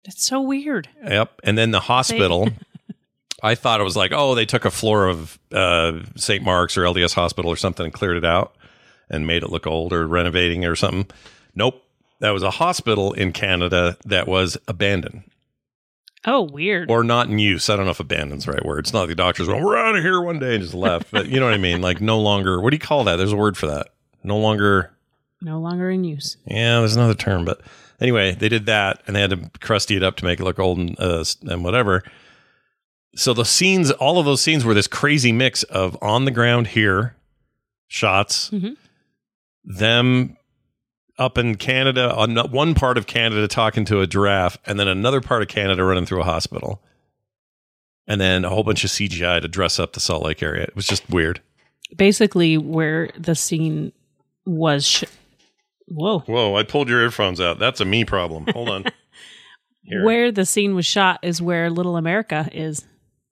That's 0.05 0.25
so 0.27 0.41
weird. 0.41 0.89
Yep. 1.05 1.41
And 1.45 1.57
then 1.59 1.71
the 1.71 1.81
hospital, 1.81 2.49
I 3.43 3.55
thought 3.55 3.81
it 3.81 3.85
was 3.85 3.97
like, 3.97 4.13
oh, 4.15 4.35
they 4.35 4.47
took 4.47 4.65
a 4.65 4.71
floor 4.71 5.07
of 5.09 5.39
uh, 5.53 6.01
St. 6.17 6.43
Mark's 6.43 6.77
or 6.77 6.83
LDS 6.83 7.15
Hospital 7.15 7.51
or 7.51 7.57
something 7.57 7.85
and 7.85 7.93
cleared 7.93 8.17
it 8.17 8.25
out 8.25 8.55
and 9.11 9.27
made 9.27 9.43
it 9.43 9.51
look 9.51 9.67
old 9.67 9.93
or 9.93 10.07
renovating 10.07 10.65
or 10.65 10.75
something. 10.77 11.07
Nope. 11.55 11.83
That 12.21 12.31
was 12.31 12.43
a 12.43 12.51
hospital 12.51 13.13
in 13.13 13.33
Canada 13.33 13.97
that 14.05 14.27
was 14.27 14.57
abandoned 14.67 15.23
Oh, 16.27 16.43
weird. 16.43 16.91
or 16.91 17.05
not 17.05 17.29
in 17.29 17.39
use. 17.39 17.71
I 17.71 17.77
don't 17.77 17.85
know 17.85 17.93
if 17.93 18.01
abandoned's 18.01 18.45
the 18.45 18.53
right 18.53 18.65
word. 18.65 18.81
It's 18.81 18.93
not 18.93 19.01
like 19.01 19.09
the 19.11 19.15
doctors 19.15 19.47
went, 19.47 19.63
we're 19.65 19.77
out 19.77 19.95
of 19.97 20.03
here 20.03 20.21
one 20.21 20.41
day 20.41 20.55
and 20.55 20.63
just 20.63 20.75
left. 20.75 21.13
But 21.13 21.29
you 21.29 21.39
know 21.39 21.47
what 21.47 21.55
I 21.55 21.59
mean? 21.59 21.81
Like 21.81 22.01
no 22.01 22.19
longer, 22.21 22.61
what 22.61 22.71
do 22.71 22.75
you 22.75 22.81
call 22.81 23.05
that? 23.05 23.17
There's 23.17 23.33
a 23.33 23.37
word 23.37 23.57
for 23.57 23.67
that. 23.69 23.91
No 24.25 24.37
longer, 24.39 24.91
no 25.41 25.61
longer 25.61 25.91
in 25.91 26.05
use. 26.05 26.37
yeah, 26.47 26.79
there's 26.81 26.97
another 26.97 27.15
term. 27.15 27.45
But 27.45 27.61
anyway, 28.01 28.35
they 28.35 28.49
did 28.49 28.67
that 28.67 29.03
and 29.07 29.15
they 29.15 29.21
had 29.21 29.31
to 29.31 29.51
crusty 29.61 29.97
it 29.97 30.03
up 30.03 30.17
to 30.17 30.25
make 30.25 30.41
it 30.41 30.45
look 30.45 30.59
old 30.59 30.79
and, 30.79 30.99
uh, 30.99 31.25
and 31.43 31.63
whatever. 31.65 32.03
So 33.17 33.33
the 33.35 33.45
scenes, 33.45 33.91
all 33.93 34.19
of 34.19 34.27
those 34.27 34.41
scenes 34.41 34.65
were 34.65 34.75
this 34.75 34.87
crazy 34.87 35.33
mix 35.33 35.63
of 35.65 35.97
on 36.03 36.25
the 36.25 36.31
ground 36.31 36.69
here 36.69 37.17
shots, 37.89 38.51
Mhm. 38.51 38.77
them 39.65 40.37
up 41.19 41.37
in 41.39 41.57
Canada, 41.57 42.15
on 42.15 42.37
one 42.51 42.75
part 42.75 42.97
of 42.99 43.07
Canada 43.07 43.49
talking 43.49 43.85
to 43.87 44.01
a 44.01 44.07
giraffe, 44.07 44.57
and 44.67 44.79
then 44.79 44.87
another 44.87 45.21
part 45.21 45.43
of 45.43 45.49
Canada 45.49 45.83
running 45.83 46.07
through 46.07 46.21
a 46.21 46.25
hospital. 46.25 46.83
And 48.07 48.21
then 48.21 48.45
a 48.45 48.49
whole 48.51 48.63
bunch 48.63 48.85
of 48.85 48.91
CGI 48.91 49.41
to 49.41 49.49
dress 49.49 49.79
up 49.79 49.93
the 49.95 50.01
Salt 50.01 50.23
Lake 50.23 50.43
area. 50.43 50.63
It 50.63 50.77
was 50.77 50.87
just 50.87 51.09
weird. 51.11 51.41
Basically, 51.97 52.57
where 52.57 53.11
the 53.19 53.35
scene 53.35 53.93
was. 54.47 54.87
Sh- 54.87 55.05
Whoa. 55.91 56.21
Whoa, 56.21 56.55
I 56.57 56.63
pulled 56.65 56.89
your 56.89 57.01
earphones 57.03 57.41
out. 57.41 57.59
That's 57.59 57.81
a 57.81 57.85
me 57.85 58.05
problem. 58.05 58.47
Hold 58.53 58.69
on. 58.69 58.85
Here. 59.83 60.05
Where 60.05 60.31
the 60.31 60.45
scene 60.45 60.75
was 60.75 60.85
shot 60.85 61.21
is 61.23 61.41
where 61.41 61.71
Little 61.71 61.97
America 61.97 62.49
is. 62.53 62.85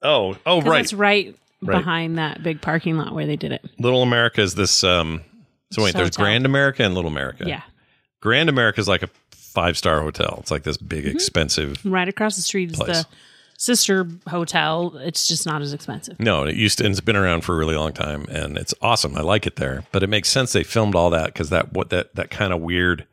Oh, 0.03 0.37
oh, 0.47 0.63
right. 0.63 0.81
It's 0.81 0.93
right, 0.95 1.37
Right. 1.63 1.79
behind 1.79 2.17
that 2.19 2.43
big 2.43 2.61
parking 2.63 2.97
lot 2.97 3.15
where 3.15 3.27
they 3.27 3.37
did 3.37 3.53
it. 3.53 3.63
Little 3.79 4.03
America 4.03 4.41
is 4.41 4.55
this. 4.55 4.83
Um, 4.85 5.23
so 5.73 5.83
wait, 5.83 5.95
there's 5.95 6.09
Hotel. 6.09 6.25
Grand 6.25 6.47
America 6.47 6.83
and 6.83 6.95
Little 6.95 7.11
America. 7.11 7.45
Yeah. 7.47 7.63
Grand 8.21 8.49
America 8.49 8.81
is 8.81 8.89
like 8.89 9.03
a 9.03 9.09
five 9.33 9.77
star 9.77 10.01
hotel. 10.01 10.39
It's 10.41 10.51
like 10.51 10.63
this 10.63 10.77
big, 10.79 11.05
Mm-hmm. 11.05 11.15
expensive. 11.17 11.85
Right 11.85 12.09
across 12.09 12.37
the 12.37 12.43
street 12.43 12.71
is 12.73 12.79
the 12.79 13.07
sister 13.59 14.07
hotel. 14.29 14.97
It's 14.99 15.27
just 15.27 15.47
not 15.47 15.63
as 15.63 15.73
expensive. 15.73 16.19
No, 16.21 16.45
it 16.45 16.57
used 16.57 16.79
to. 16.79 16.85
And 16.85 16.93
it's 16.93 17.01
been 17.01 17.17
around 17.17 17.43
for 17.43 17.55
a 17.55 17.57
really 17.57 17.77
long 17.77 17.93
time, 17.93 18.27
and 18.29 18.57
it's 18.57 18.75
awesome. 18.81 19.17
I 19.17 19.23
like 19.23 19.47
it 19.47 19.57
there, 19.57 19.85
but 19.93 20.03
it 20.03 20.09
makes 20.09 20.29
sense 20.29 20.53
they 20.53 20.65
filmed 20.65 20.95
all 20.95 21.11
that 21.11 21.27
because 21.27 21.51
that 21.51 21.73
what 21.73 21.91
that 21.91 22.15
that 22.15 22.31
kind 22.31 22.53
of 22.53 22.61
weird. 22.61 23.07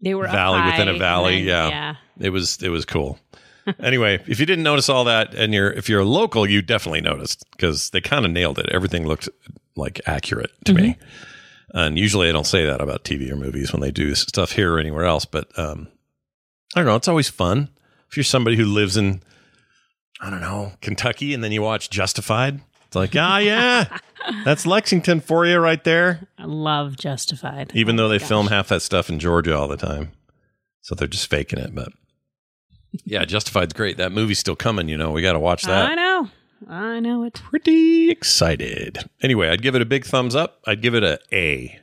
They 0.00 0.14
were 0.14 0.26
Valley 0.26 0.70
within 0.70 0.88
a 0.88 0.98
valley, 0.98 1.38
and 1.38 1.46
yeah. 1.46 1.68
yeah. 1.68 1.94
It 2.20 2.30
was 2.30 2.62
it 2.62 2.68
was 2.68 2.84
cool. 2.84 3.18
anyway, 3.80 4.22
if 4.26 4.38
you 4.38 4.46
didn't 4.46 4.64
notice 4.64 4.88
all 4.88 5.04
that, 5.04 5.34
and 5.34 5.54
you're 5.54 5.70
if 5.70 5.88
you're 5.88 6.00
a 6.00 6.04
local, 6.04 6.48
you 6.48 6.62
definitely 6.62 7.00
noticed 7.00 7.44
because 7.52 7.90
they 7.90 8.00
kind 8.00 8.24
of 8.24 8.30
nailed 8.30 8.58
it. 8.58 8.68
Everything 8.70 9.06
looked 9.06 9.28
like 9.74 10.00
accurate 10.06 10.50
to 10.64 10.74
me. 10.74 10.96
And 11.70 11.98
usually, 11.98 12.28
I 12.28 12.32
don't 12.32 12.46
say 12.46 12.64
that 12.64 12.80
about 12.80 13.04
TV 13.04 13.30
or 13.30 13.36
movies 13.36 13.72
when 13.72 13.82
they 13.82 13.90
do 13.90 14.14
stuff 14.14 14.52
here 14.52 14.74
or 14.74 14.78
anywhere 14.78 15.04
else. 15.04 15.24
But 15.24 15.58
um, 15.58 15.88
I 16.74 16.80
don't 16.80 16.86
know. 16.86 16.96
It's 16.96 17.08
always 17.08 17.28
fun 17.28 17.68
if 18.16 18.18
you're 18.18 18.24
somebody 18.24 18.56
who 18.56 18.64
lives 18.64 18.96
in 18.96 19.20
I 20.22 20.30
don't 20.30 20.40
know 20.40 20.72
Kentucky, 20.80 21.34
and 21.34 21.44
then 21.44 21.52
you 21.52 21.60
watch 21.60 21.90
Justified. 21.90 22.62
It's 22.86 22.96
like, 22.96 23.14
ah, 23.14 23.36
yeah, 23.40 23.98
that's 24.46 24.64
Lexington 24.64 25.20
for 25.20 25.44
you 25.44 25.58
right 25.58 25.84
there. 25.84 26.26
I 26.38 26.44
love 26.44 26.96
Justified. 26.96 27.72
Even 27.74 27.96
Oh 27.96 28.04
though 28.04 28.08
they 28.08 28.18
gosh. 28.18 28.26
film 28.28 28.46
half 28.46 28.68
that 28.68 28.80
stuff 28.80 29.10
in 29.10 29.18
Georgia 29.18 29.54
all 29.54 29.68
the 29.68 29.76
time, 29.76 30.12
so 30.80 30.94
they're 30.94 31.06
just 31.06 31.28
faking 31.28 31.58
it. 31.58 31.74
But 31.74 31.90
yeah, 33.04 33.26
Justified's 33.26 33.74
great. 33.74 33.98
That 33.98 34.12
movie's 34.12 34.38
still 34.38 34.56
coming. 34.56 34.88
You 34.88 34.96
know, 34.96 35.10
we 35.10 35.20
got 35.20 35.34
to 35.34 35.38
watch 35.38 35.64
that. 35.64 35.90
I 35.90 35.94
know. 35.94 36.30
I 36.66 37.00
know 37.00 37.22
it. 37.24 37.34
Pretty 37.34 38.08
excited. 38.10 38.98
Anyway, 39.20 39.50
I'd 39.50 39.60
give 39.60 39.74
it 39.74 39.82
a 39.82 39.86
big 39.86 40.06
thumbs 40.06 40.34
up. 40.34 40.62
I'd 40.66 40.80
give 40.80 40.94
it 40.94 41.04
a 41.04 41.18
A 41.34 41.78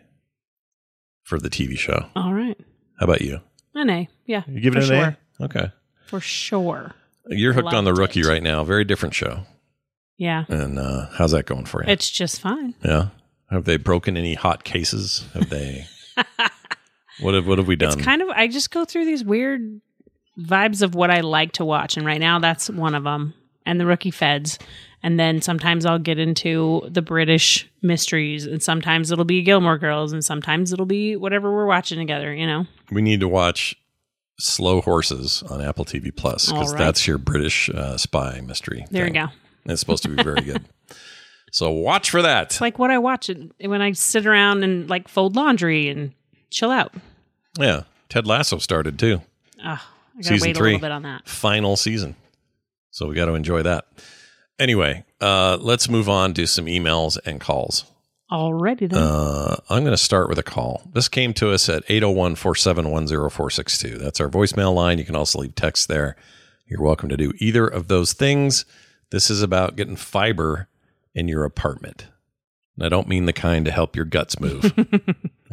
for 1.21 1.37
the 1.39 1.51
TV 1.51 1.77
show. 1.77 2.07
All 2.15 2.33
right. 2.33 2.59
How 2.99 3.03
about 3.03 3.21
you? 3.21 3.41
An 3.75 3.91
A. 3.91 4.09
Yeah. 4.25 4.41
You 4.47 4.59
give 4.59 4.75
it 4.75 4.79
an 4.79 4.89
sure. 4.89 5.17
A? 5.39 5.43
Okay. 5.43 5.71
For 6.05 6.19
sure. 6.19 6.93
You're 7.27 7.53
hooked 7.53 7.73
on 7.73 7.85
the 7.85 7.93
rookie 7.93 8.21
it. 8.21 8.27
right 8.27 8.43
now. 8.43 8.63
Very 8.63 8.83
different 8.83 9.15
show. 9.15 9.45
Yeah. 10.17 10.45
And 10.47 10.77
uh, 10.77 11.07
how's 11.13 11.31
that 11.31 11.45
going 11.45 11.65
for 11.65 11.83
you? 11.83 11.89
It's 11.89 12.09
just 12.09 12.39
fine. 12.39 12.75
yeah. 12.83 13.09
Have 13.49 13.65
they 13.65 13.77
broken 13.77 14.17
any 14.17 14.33
hot 14.33 14.63
cases? 14.63 15.25
Have 15.33 15.49
they? 15.49 15.85
what 17.19 17.35
have 17.35 17.47
What 17.47 17.59
have 17.59 17.67
we 17.67 17.75
done? 17.75 17.93
It's 17.93 18.01
kind 18.03 18.21
of, 18.21 18.29
I 18.29 18.47
just 18.47 18.71
go 18.71 18.83
through 18.83 19.05
these 19.05 19.23
weird 19.23 19.81
vibes 20.39 20.81
of 20.81 20.95
what 20.95 21.11
I 21.11 21.21
like 21.21 21.53
to 21.53 21.65
watch. 21.65 21.97
And 21.97 22.05
right 22.05 22.19
now, 22.19 22.39
that's 22.39 22.69
one 22.69 22.95
of 22.95 23.03
them. 23.03 23.33
And 23.65 23.79
the 23.79 23.85
rookie 23.85 24.11
feds. 24.11 24.59
And 25.03 25.19
then 25.19 25.41
sometimes 25.41 25.85
I'll 25.85 25.99
get 25.99 26.17
into 26.17 26.81
the 26.89 27.01
British 27.01 27.69
mysteries. 27.81 28.45
And 28.45 28.63
sometimes 28.63 29.11
it'll 29.11 29.25
be 29.25 29.43
Gilmore 29.43 29.77
Girls. 29.77 30.13
And 30.13 30.23
sometimes 30.23 30.73
it'll 30.73 30.85
be 30.85 31.15
whatever 31.15 31.53
we're 31.53 31.67
watching 31.67 31.99
together, 31.99 32.33
you 32.33 32.47
know? 32.47 32.65
we 32.91 33.01
need 33.01 33.19
to 33.19 33.27
watch 33.27 33.75
Slow 34.39 34.81
Horses 34.81 35.43
on 35.49 35.61
Apple 35.61 35.85
TV 35.85 36.15
Plus 36.15 36.51
because 36.51 36.73
right. 36.73 36.79
that's 36.79 37.07
your 37.07 37.17
British 37.17 37.69
uh, 37.69 37.97
spy 37.97 38.41
mystery. 38.41 38.85
There 38.91 39.05
thing. 39.05 39.15
you 39.15 39.21
go. 39.21 39.27
It's 39.65 39.79
supposed 39.79 40.03
to 40.03 40.09
be 40.09 40.21
very 40.21 40.41
good. 40.41 40.65
So 41.53 41.69
watch 41.69 42.09
for 42.09 42.23
that. 42.23 42.47
It's 42.47 42.61
like 42.61 42.79
what 42.79 42.89
I 42.89 42.97
watch 42.97 43.29
when 43.59 43.79
I 43.79 43.91
sit 43.91 44.25
around 44.25 44.63
and 44.63 44.89
like 44.89 45.07
fold 45.07 45.35
laundry 45.35 45.87
and 45.87 46.11
chill 46.49 46.71
out. 46.71 46.95
Yeah. 47.59 47.83
Ted 48.09 48.25
Lasso 48.25 48.57
started 48.57 48.97
too. 48.97 49.21
Oh, 49.63 49.69
I 49.69 49.77
gotta 50.15 50.23
Season 50.23 50.47
wait 50.47 50.57
three. 50.57 50.69
a 50.69 50.73
little 50.73 50.79
bit 50.87 50.91
on 50.91 51.03
that. 51.03 51.29
Final 51.29 51.75
season. 51.77 52.15
So 52.89 53.07
we 53.07 53.13
got 53.13 53.25
to 53.25 53.35
enjoy 53.35 53.61
that. 53.61 53.85
Anyway, 54.57 55.05
uh, 55.21 55.59
let's 55.61 55.87
move 55.87 56.09
on 56.09 56.33
to 56.33 56.47
some 56.47 56.65
emails 56.65 57.19
and 57.23 57.39
calls. 57.39 57.85
Already 58.33 58.87
then. 58.87 58.97
Uh, 58.97 59.57
I'm 59.69 59.83
going 59.83 59.93
to 59.93 59.97
start 59.97 60.27
with 60.27 60.39
a 60.39 60.43
call. 60.43 60.81
This 60.91 61.07
came 61.07 61.33
to 61.35 61.51
us 61.51 61.69
at 61.69 61.83
801 61.87 62.33
471 62.33 63.07
0462. 63.07 63.99
That's 63.99 64.19
our 64.19 64.27
voicemail 64.27 64.73
line. 64.73 64.97
You 64.97 65.05
can 65.05 65.15
also 65.15 65.37
leave 65.37 65.53
text 65.53 65.87
there. 65.87 66.15
You're 66.65 66.81
welcome 66.81 67.09
to 67.09 67.17
do 67.17 67.31
either 67.37 67.67
of 67.67 67.89
those 67.89 68.13
things. 68.13 68.65
This 69.11 69.29
is 69.29 69.43
about 69.43 69.75
getting 69.75 69.95
fiber 69.95 70.67
in 71.13 71.27
your 71.27 71.43
apartment. 71.43 72.07
And 72.75 72.83
I 72.83 72.89
don't 72.89 73.07
mean 73.07 73.25
the 73.25 73.33
kind 73.33 73.65
to 73.65 73.71
help 73.71 73.95
your 73.95 74.05
guts 74.05 74.39
move. 74.39 74.65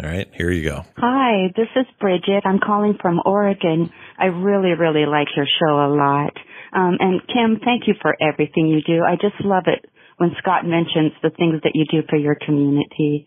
All 0.03 0.09
right, 0.09 0.31
here 0.33 0.51
you 0.51 0.63
go. 0.63 0.87
Hi, 0.97 1.53
this 1.55 1.69
is 1.77 1.85
Bridget. 2.01 2.45
I'm 2.47 2.61
calling 2.61 2.97
from 2.99 3.21
Oregon. 3.27 3.93
I 4.19 4.27
really, 4.27 4.73
really 4.73 5.05
like 5.05 5.29
your 5.37 5.47
show 5.61 5.75
a 5.75 5.93
lot. 5.95 6.33
Um, 6.73 6.97
and 6.99 7.21
Kim, 7.27 7.61
thank 7.63 7.87
you 7.87 7.95
for 8.01 8.17
everything 8.23 8.69
you 8.69 8.81
do. 8.81 9.03
I 9.03 9.17
just 9.17 9.39
love 9.45 9.65
it 9.67 9.85
when 10.21 10.37
Scott 10.37 10.67
mentions 10.67 11.13
the 11.23 11.31
things 11.31 11.63
that 11.65 11.73
you 11.73 11.87
do 11.91 12.07
for 12.07 12.17
your 12.17 12.37
community. 12.45 13.27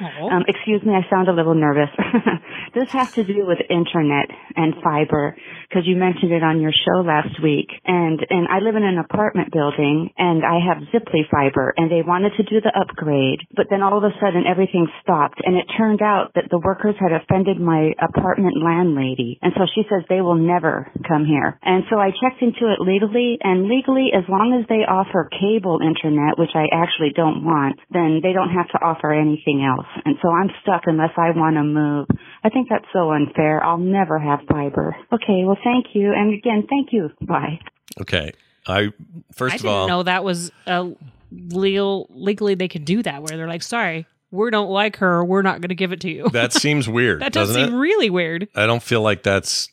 Oh. 0.00 0.30
Um, 0.30 0.44
excuse 0.48 0.82
me, 0.82 0.94
I 0.94 1.08
sound 1.10 1.28
a 1.28 1.32
little 1.32 1.54
nervous. 1.54 1.90
this 2.74 2.88
has 2.92 3.08
to 3.16 3.24
do 3.24 3.46
with 3.46 3.58
internet 3.68 4.30
and 4.56 4.74
fiber 4.82 5.36
because 5.68 5.86
you 5.86 5.96
mentioned 5.96 6.32
it 6.32 6.42
on 6.42 6.60
your 6.60 6.72
show 6.72 7.00
last 7.00 7.42
week. 7.42 7.68
And 7.84 8.20
and 8.30 8.48
I 8.48 8.60
live 8.60 8.76
in 8.76 8.84
an 8.84 8.98
apartment 8.98 9.52
building 9.52 10.10
and 10.18 10.44
I 10.44 10.60
have 10.64 10.84
Ziply 10.92 11.28
fiber 11.30 11.74
and 11.76 11.90
they 11.90 12.02
wanted 12.02 12.32
to 12.36 12.42
do 12.44 12.60
the 12.60 12.72
upgrade, 12.72 13.40
but 13.54 13.66
then 13.70 13.82
all 13.82 13.98
of 13.98 14.04
a 14.04 14.14
sudden 14.20 14.44
everything 14.48 14.88
stopped 15.02 15.40
and 15.44 15.56
it 15.56 15.66
turned 15.76 16.02
out 16.02 16.32
that 16.34 16.48
the 16.50 16.58
workers 16.58 16.94
had 16.98 17.12
offended 17.12 17.60
my 17.60 17.92
apartment 18.00 18.56
landlady. 18.62 19.38
And 19.42 19.52
so 19.56 19.66
she 19.74 19.82
says 19.88 20.04
they 20.08 20.20
will 20.20 20.38
never 20.38 20.90
come 21.08 21.24
here. 21.24 21.58
And 21.62 21.84
so 21.90 21.98
I 21.98 22.10
checked 22.10 22.42
into 22.42 22.72
it 22.72 22.80
legally 22.80 23.38
and 23.42 23.68
legally 23.68 24.10
as 24.14 24.24
long 24.28 24.56
as 24.58 24.68
they 24.68 24.84
offer 24.84 25.28
cable 25.32 25.80
internet, 25.80 26.38
which 26.38 26.54
I 26.54 26.68
actually 26.72 27.12
don't 27.14 27.44
want, 27.44 27.80
then 27.90 28.20
they 28.22 28.32
don't 28.32 28.52
have 28.52 28.68
to 28.76 28.78
offer 28.78 29.12
anything 29.12 29.64
else. 29.64 29.81
And 30.04 30.16
so 30.22 30.28
I'm 30.30 30.50
stuck 30.62 30.82
unless 30.86 31.10
I 31.16 31.30
want 31.30 31.56
to 31.56 31.62
move. 31.64 32.06
I 32.44 32.48
think 32.48 32.68
that's 32.68 32.84
so 32.92 33.12
unfair. 33.12 33.62
I'll 33.62 33.78
never 33.78 34.18
have 34.18 34.40
fiber. 34.48 34.96
Okay, 35.12 35.44
well 35.44 35.58
thank 35.64 35.86
you. 35.94 36.12
And 36.12 36.34
again, 36.34 36.66
thank 36.68 36.92
you. 36.92 37.10
Bye. 37.20 37.60
Okay. 38.00 38.32
I 38.66 38.90
first 39.32 39.54
I 39.54 39.56
of 39.56 39.62
didn't 39.62 39.74
all, 39.74 39.88
know 39.88 40.02
that 40.04 40.24
was 40.24 40.52
uh, 40.66 40.90
legal. 41.30 42.06
Legally, 42.10 42.54
they 42.54 42.68
could 42.68 42.84
do 42.84 43.02
that 43.02 43.22
where 43.22 43.36
they're 43.36 43.48
like, 43.48 43.62
"Sorry, 43.62 44.06
we 44.30 44.50
don't 44.50 44.70
like 44.70 44.98
her. 44.98 45.24
We're 45.24 45.42
not 45.42 45.60
going 45.60 45.70
to 45.70 45.74
give 45.74 45.92
it 45.92 46.00
to 46.02 46.10
you." 46.10 46.28
that 46.30 46.52
seems 46.62 46.88
weird, 46.88 47.22
that 47.22 47.32
does 47.32 47.48
doesn't 47.48 47.66
seem 47.66 47.74
it? 47.74 47.78
really 47.78 48.10
weird. 48.10 48.48
I 48.54 48.66
don't 48.66 48.82
feel 48.82 49.02
like 49.02 49.22
that's. 49.22 49.68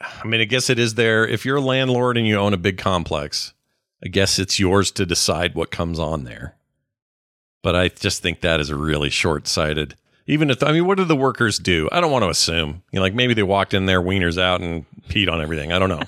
I 0.00 0.26
mean, 0.26 0.40
I 0.40 0.44
guess 0.44 0.68
it 0.68 0.80
is 0.80 0.94
there. 0.94 1.26
If 1.26 1.44
you're 1.44 1.58
a 1.58 1.60
landlord 1.60 2.16
and 2.16 2.26
you 2.26 2.36
own 2.36 2.52
a 2.52 2.56
big 2.56 2.78
complex, 2.78 3.54
I 4.04 4.08
guess 4.08 4.40
it's 4.40 4.58
yours 4.58 4.90
to 4.92 5.06
decide 5.06 5.54
what 5.54 5.70
comes 5.70 6.00
on 6.00 6.24
there. 6.24 6.56
But 7.68 7.76
I 7.76 7.88
just 7.88 8.22
think 8.22 8.40
that 8.40 8.60
is 8.60 8.72
really 8.72 9.10
short 9.10 9.46
sighted. 9.46 9.94
Even 10.26 10.48
if, 10.48 10.62
I 10.62 10.72
mean, 10.72 10.86
what 10.86 10.96
do 10.96 11.04
the 11.04 11.14
workers 11.14 11.58
do? 11.58 11.86
I 11.92 12.00
don't 12.00 12.10
want 12.10 12.22
to 12.22 12.30
assume. 12.30 12.82
You 12.92 12.96
know, 12.96 13.02
like 13.02 13.12
maybe 13.12 13.34
they 13.34 13.42
walked 13.42 13.74
in 13.74 13.84
there, 13.84 14.00
wieners 14.00 14.40
out, 14.40 14.62
and 14.62 14.86
peed 15.10 15.30
on 15.30 15.42
everything. 15.42 15.70
I 15.70 15.78
don't 15.78 15.90
know. 15.90 16.00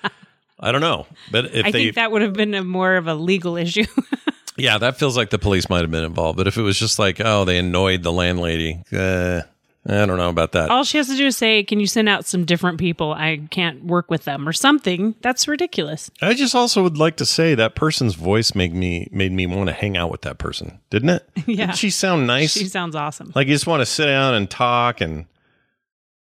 I 0.60 0.72
don't 0.72 0.80
know. 0.80 1.06
But 1.30 1.54
if 1.54 1.66
I 1.66 1.70
they, 1.72 1.82
think 1.84 1.96
that 1.96 2.10
would 2.10 2.22
have 2.22 2.32
been 2.32 2.54
a 2.54 2.64
more 2.64 2.96
of 2.96 3.06
a 3.06 3.14
legal 3.14 3.58
issue. 3.58 3.84
yeah, 4.56 4.78
that 4.78 4.96
feels 4.96 5.14
like 5.14 5.28
the 5.28 5.38
police 5.38 5.68
might 5.68 5.82
have 5.82 5.90
been 5.90 6.04
involved. 6.04 6.38
But 6.38 6.46
if 6.46 6.56
it 6.56 6.62
was 6.62 6.78
just 6.78 6.98
like, 6.98 7.20
oh, 7.22 7.44
they 7.44 7.58
annoyed 7.58 8.02
the 8.02 8.10
landlady, 8.10 8.82
uh, 8.90 9.42
I 9.86 10.06
don't 10.06 10.16
know 10.16 10.30
about 10.30 10.52
that. 10.52 10.70
All 10.70 10.82
she 10.84 10.96
has 10.96 11.08
to 11.08 11.16
do 11.16 11.26
is 11.26 11.36
say, 11.36 11.62
"Can 11.62 11.78
you 11.78 11.86
send 11.86 12.08
out 12.08 12.24
some 12.24 12.44
different 12.46 12.78
people? 12.78 13.12
I 13.12 13.40
can't 13.50 13.84
work 13.84 14.10
with 14.10 14.24
them," 14.24 14.48
or 14.48 14.52
something. 14.54 15.14
That's 15.20 15.46
ridiculous. 15.46 16.10
I 16.22 16.32
just 16.32 16.54
also 16.54 16.82
would 16.82 16.96
like 16.96 17.16
to 17.18 17.26
say 17.26 17.54
that 17.54 17.74
person's 17.74 18.14
voice 18.14 18.54
made 18.54 18.72
me 18.74 19.08
made 19.12 19.32
me 19.32 19.46
want 19.46 19.68
to 19.68 19.74
hang 19.74 19.96
out 19.98 20.10
with 20.10 20.22
that 20.22 20.38
person, 20.38 20.80
didn't 20.90 21.10
it? 21.10 21.28
Yeah. 21.46 21.66
Didn't 21.66 21.76
she 21.76 21.90
sound 21.90 22.26
nice? 22.26 22.52
She 22.54 22.64
sounds 22.64 22.96
awesome. 22.96 23.30
like 23.34 23.46
you 23.48 23.54
just 23.54 23.66
want 23.66 23.82
to 23.82 23.86
sit 23.86 24.06
down 24.06 24.32
and 24.34 24.48
talk 24.50 25.02
and 25.02 25.26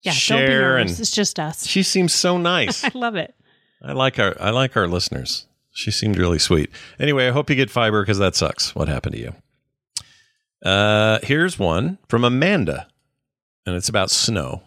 yeah, 0.02 0.12
share 0.14 0.78
and 0.78 0.90
It's 0.90 1.12
just 1.12 1.40
us. 1.40 1.68
she 1.68 1.84
seems 1.84 2.12
so 2.14 2.40
nice. 2.40 2.84
I 2.84 2.92
love 2.96 3.16
it. 3.16 3.36
I 3.84 3.94
like 3.94 4.18
our 4.18 4.36
I 4.42 4.50
like 4.50 4.76
our 4.76 4.88
listeners. 4.88 5.46
She 5.74 5.92
seemed 5.92 6.18
really 6.18 6.40
sweet. 6.40 6.72
Anyway, 7.00 7.28
I 7.28 7.32
hope 7.32 7.50
you 7.52 7.56
get 7.56 7.70
fiber 7.70 8.02
because 8.02 8.18
that 8.18 8.36
sucks. 8.36 8.74
What 8.76 8.88
happened 8.88 9.14
to 9.16 9.22
you? 9.22 9.36
Uh, 10.64 11.20
here's 11.24 11.58
one 11.58 11.98
from 12.08 12.24
Amanda, 12.24 12.88
and 13.66 13.76
it's 13.76 13.90
about 13.90 14.10
snow. 14.10 14.62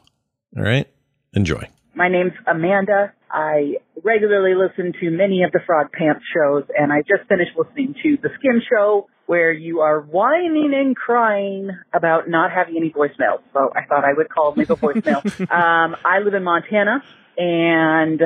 All 0.56 0.62
right, 0.62 0.88
enjoy. 1.32 1.68
My 1.94 2.08
name's 2.08 2.32
Amanda. 2.46 3.12
I 3.30 3.76
regularly 4.02 4.54
listen 4.54 4.92
to 5.00 5.10
many 5.10 5.42
of 5.42 5.52
the 5.52 5.60
Frog 5.66 5.88
Pants 5.92 6.24
shows, 6.34 6.64
and 6.76 6.92
I 6.92 7.00
just 7.00 7.28
finished 7.28 7.52
listening 7.56 7.94
to 8.02 8.16
the 8.22 8.28
Skim 8.38 8.60
Show, 8.68 9.08
where 9.26 9.52
you 9.52 9.80
are 9.80 10.00
whining 10.00 10.72
and 10.74 10.94
crying 10.94 11.70
about 11.92 12.28
not 12.28 12.52
having 12.52 12.76
any 12.76 12.90
voicemails. 12.90 13.40
So 13.52 13.70
I 13.74 13.86
thought 13.86 14.04
I 14.04 14.12
would 14.16 14.28
call 14.28 14.50
and 14.50 14.58
leave 14.58 14.70
a 14.70 14.76
voicemail. 14.76 15.24
um, 15.40 15.96
I 16.04 16.20
live 16.24 16.34
in 16.34 16.44
Montana, 16.44 17.02
and 17.36 18.20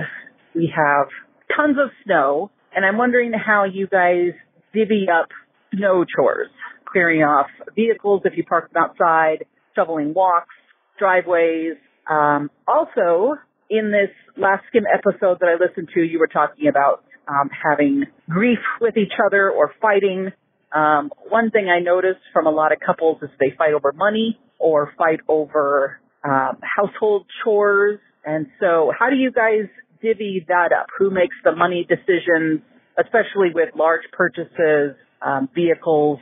we 0.55 0.73
have 0.75 1.09
tons 1.57 1.79
of 1.83 1.91
snow, 2.05 2.51
and 2.75 2.85
I'm 2.85 2.99
wondering 2.99 3.33
how 3.33 3.65
you 3.65 3.87
guys 3.87 4.33
divvy 4.75 5.07
up 5.09 5.29
snow 5.75 6.05
chores, 6.05 6.49
clearing 6.85 7.23
off 7.23 7.49
vehicles 7.75 8.23
if 8.25 8.37
you 8.37 8.45
park 8.45 8.73
them 8.73 8.83
outside, 8.83 9.47
shoveling 9.75 10.13
walks, 10.13 10.55
driveways. 10.99 11.77
Um, 12.09 12.51
also, 12.67 13.35
in 13.71 13.93
this 13.93 14.11
last 14.37 14.65
skim 14.69 14.85
episode 14.87 15.39
that 15.41 15.49
I 15.49 15.63
listened 15.63 15.89
to, 15.95 16.01
you 16.01 16.19
were 16.19 16.29
talking 16.29 16.69
about 16.69 17.05
um, 17.29 17.51
having 17.51 18.05
grief 18.29 18.59
with 18.81 18.97
each 18.97 19.13
other 19.25 19.51
or 19.51 19.73
fighting. 19.81 20.33
Um, 20.75 21.11
one 21.29 21.51
thing 21.51 21.69
I 21.69 21.81
noticed 21.81 22.21
from 22.33 22.47
a 22.47 22.51
lot 22.51 22.73
of 22.73 22.79
couples 22.85 23.19
is 23.23 23.29
they 23.39 23.55
fight 23.57 23.75
over 23.75 23.93
money 23.93 24.39
or 24.59 24.93
fight 24.97 25.21
over 25.29 25.99
um, 26.25 26.59
household 26.63 27.27
chores. 27.45 28.01
And 28.25 28.47
so, 28.61 28.93
how 28.99 29.11
do 29.11 29.17
you 29.17 29.31
guys 29.31 29.69
divvy 30.03 30.45
that 30.49 30.71
up? 30.73 30.87
Who 30.99 31.11
makes 31.11 31.37
the 31.45 31.55
money 31.55 31.87
decisions, 31.89 32.61
especially 32.99 33.51
with 33.55 33.71
large 33.77 34.03
purchases, 34.13 34.97
um, 35.23 35.49
vehicles, 35.55 36.19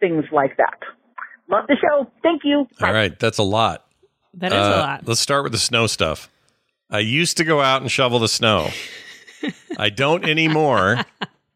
things 0.00 0.24
like 0.32 0.56
that? 0.58 0.78
Love 1.50 1.64
the 1.66 1.76
show. 1.80 2.10
Thank 2.22 2.42
you. 2.44 2.66
All 2.80 2.92
right, 2.92 3.18
that's 3.18 3.38
a 3.38 3.42
lot. 3.42 3.87
That 4.34 4.52
is 4.52 4.58
Uh, 4.58 4.72
a 4.76 4.78
lot. 4.80 5.06
Let's 5.06 5.20
start 5.20 5.42
with 5.44 5.52
the 5.52 5.58
snow 5.58 5.86
stuff. 5.86 6.28
I 6.90 7.00
used 7.00 7.36
to 7.38 7.44
go 7.44 7.60
out 7.60 7.82
and 7.82 7.90
shovel 7.90 8.18
the 8.18 8.28
snow. 8.28 8.70
I 9.78 9.90
don't 9.90 10.24
anymore 10.24 11.04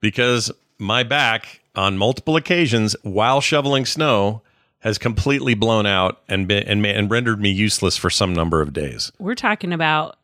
because 0.01 0.51
my 0.79 1.03
back 1.03 1.61
on 1.75 1.97
multiple 1.97 2.37
occasions 2.37 2.95
while 3.03 3.41
shoveling 3.41 3.87
snow 3.87 4.43
has 4.81 4.99
completely 4.99 5.55
blown 5.55 5.87
out 5.87 6.21
and 6.29 6.47
been 6.49 6.65
and, 6.65 6.85
and 6.85 7.11
rendered 7.11 7.41
me 7.41 7.51
useless 7.51 7.97
for 7.97 8.11
some 8.11 8.33
number 8.35 8.61
of 8.61 8.73
days. 8.73 9.11
We're 9.19 9.35
talking 9.37 9.73
about 9.73 10.17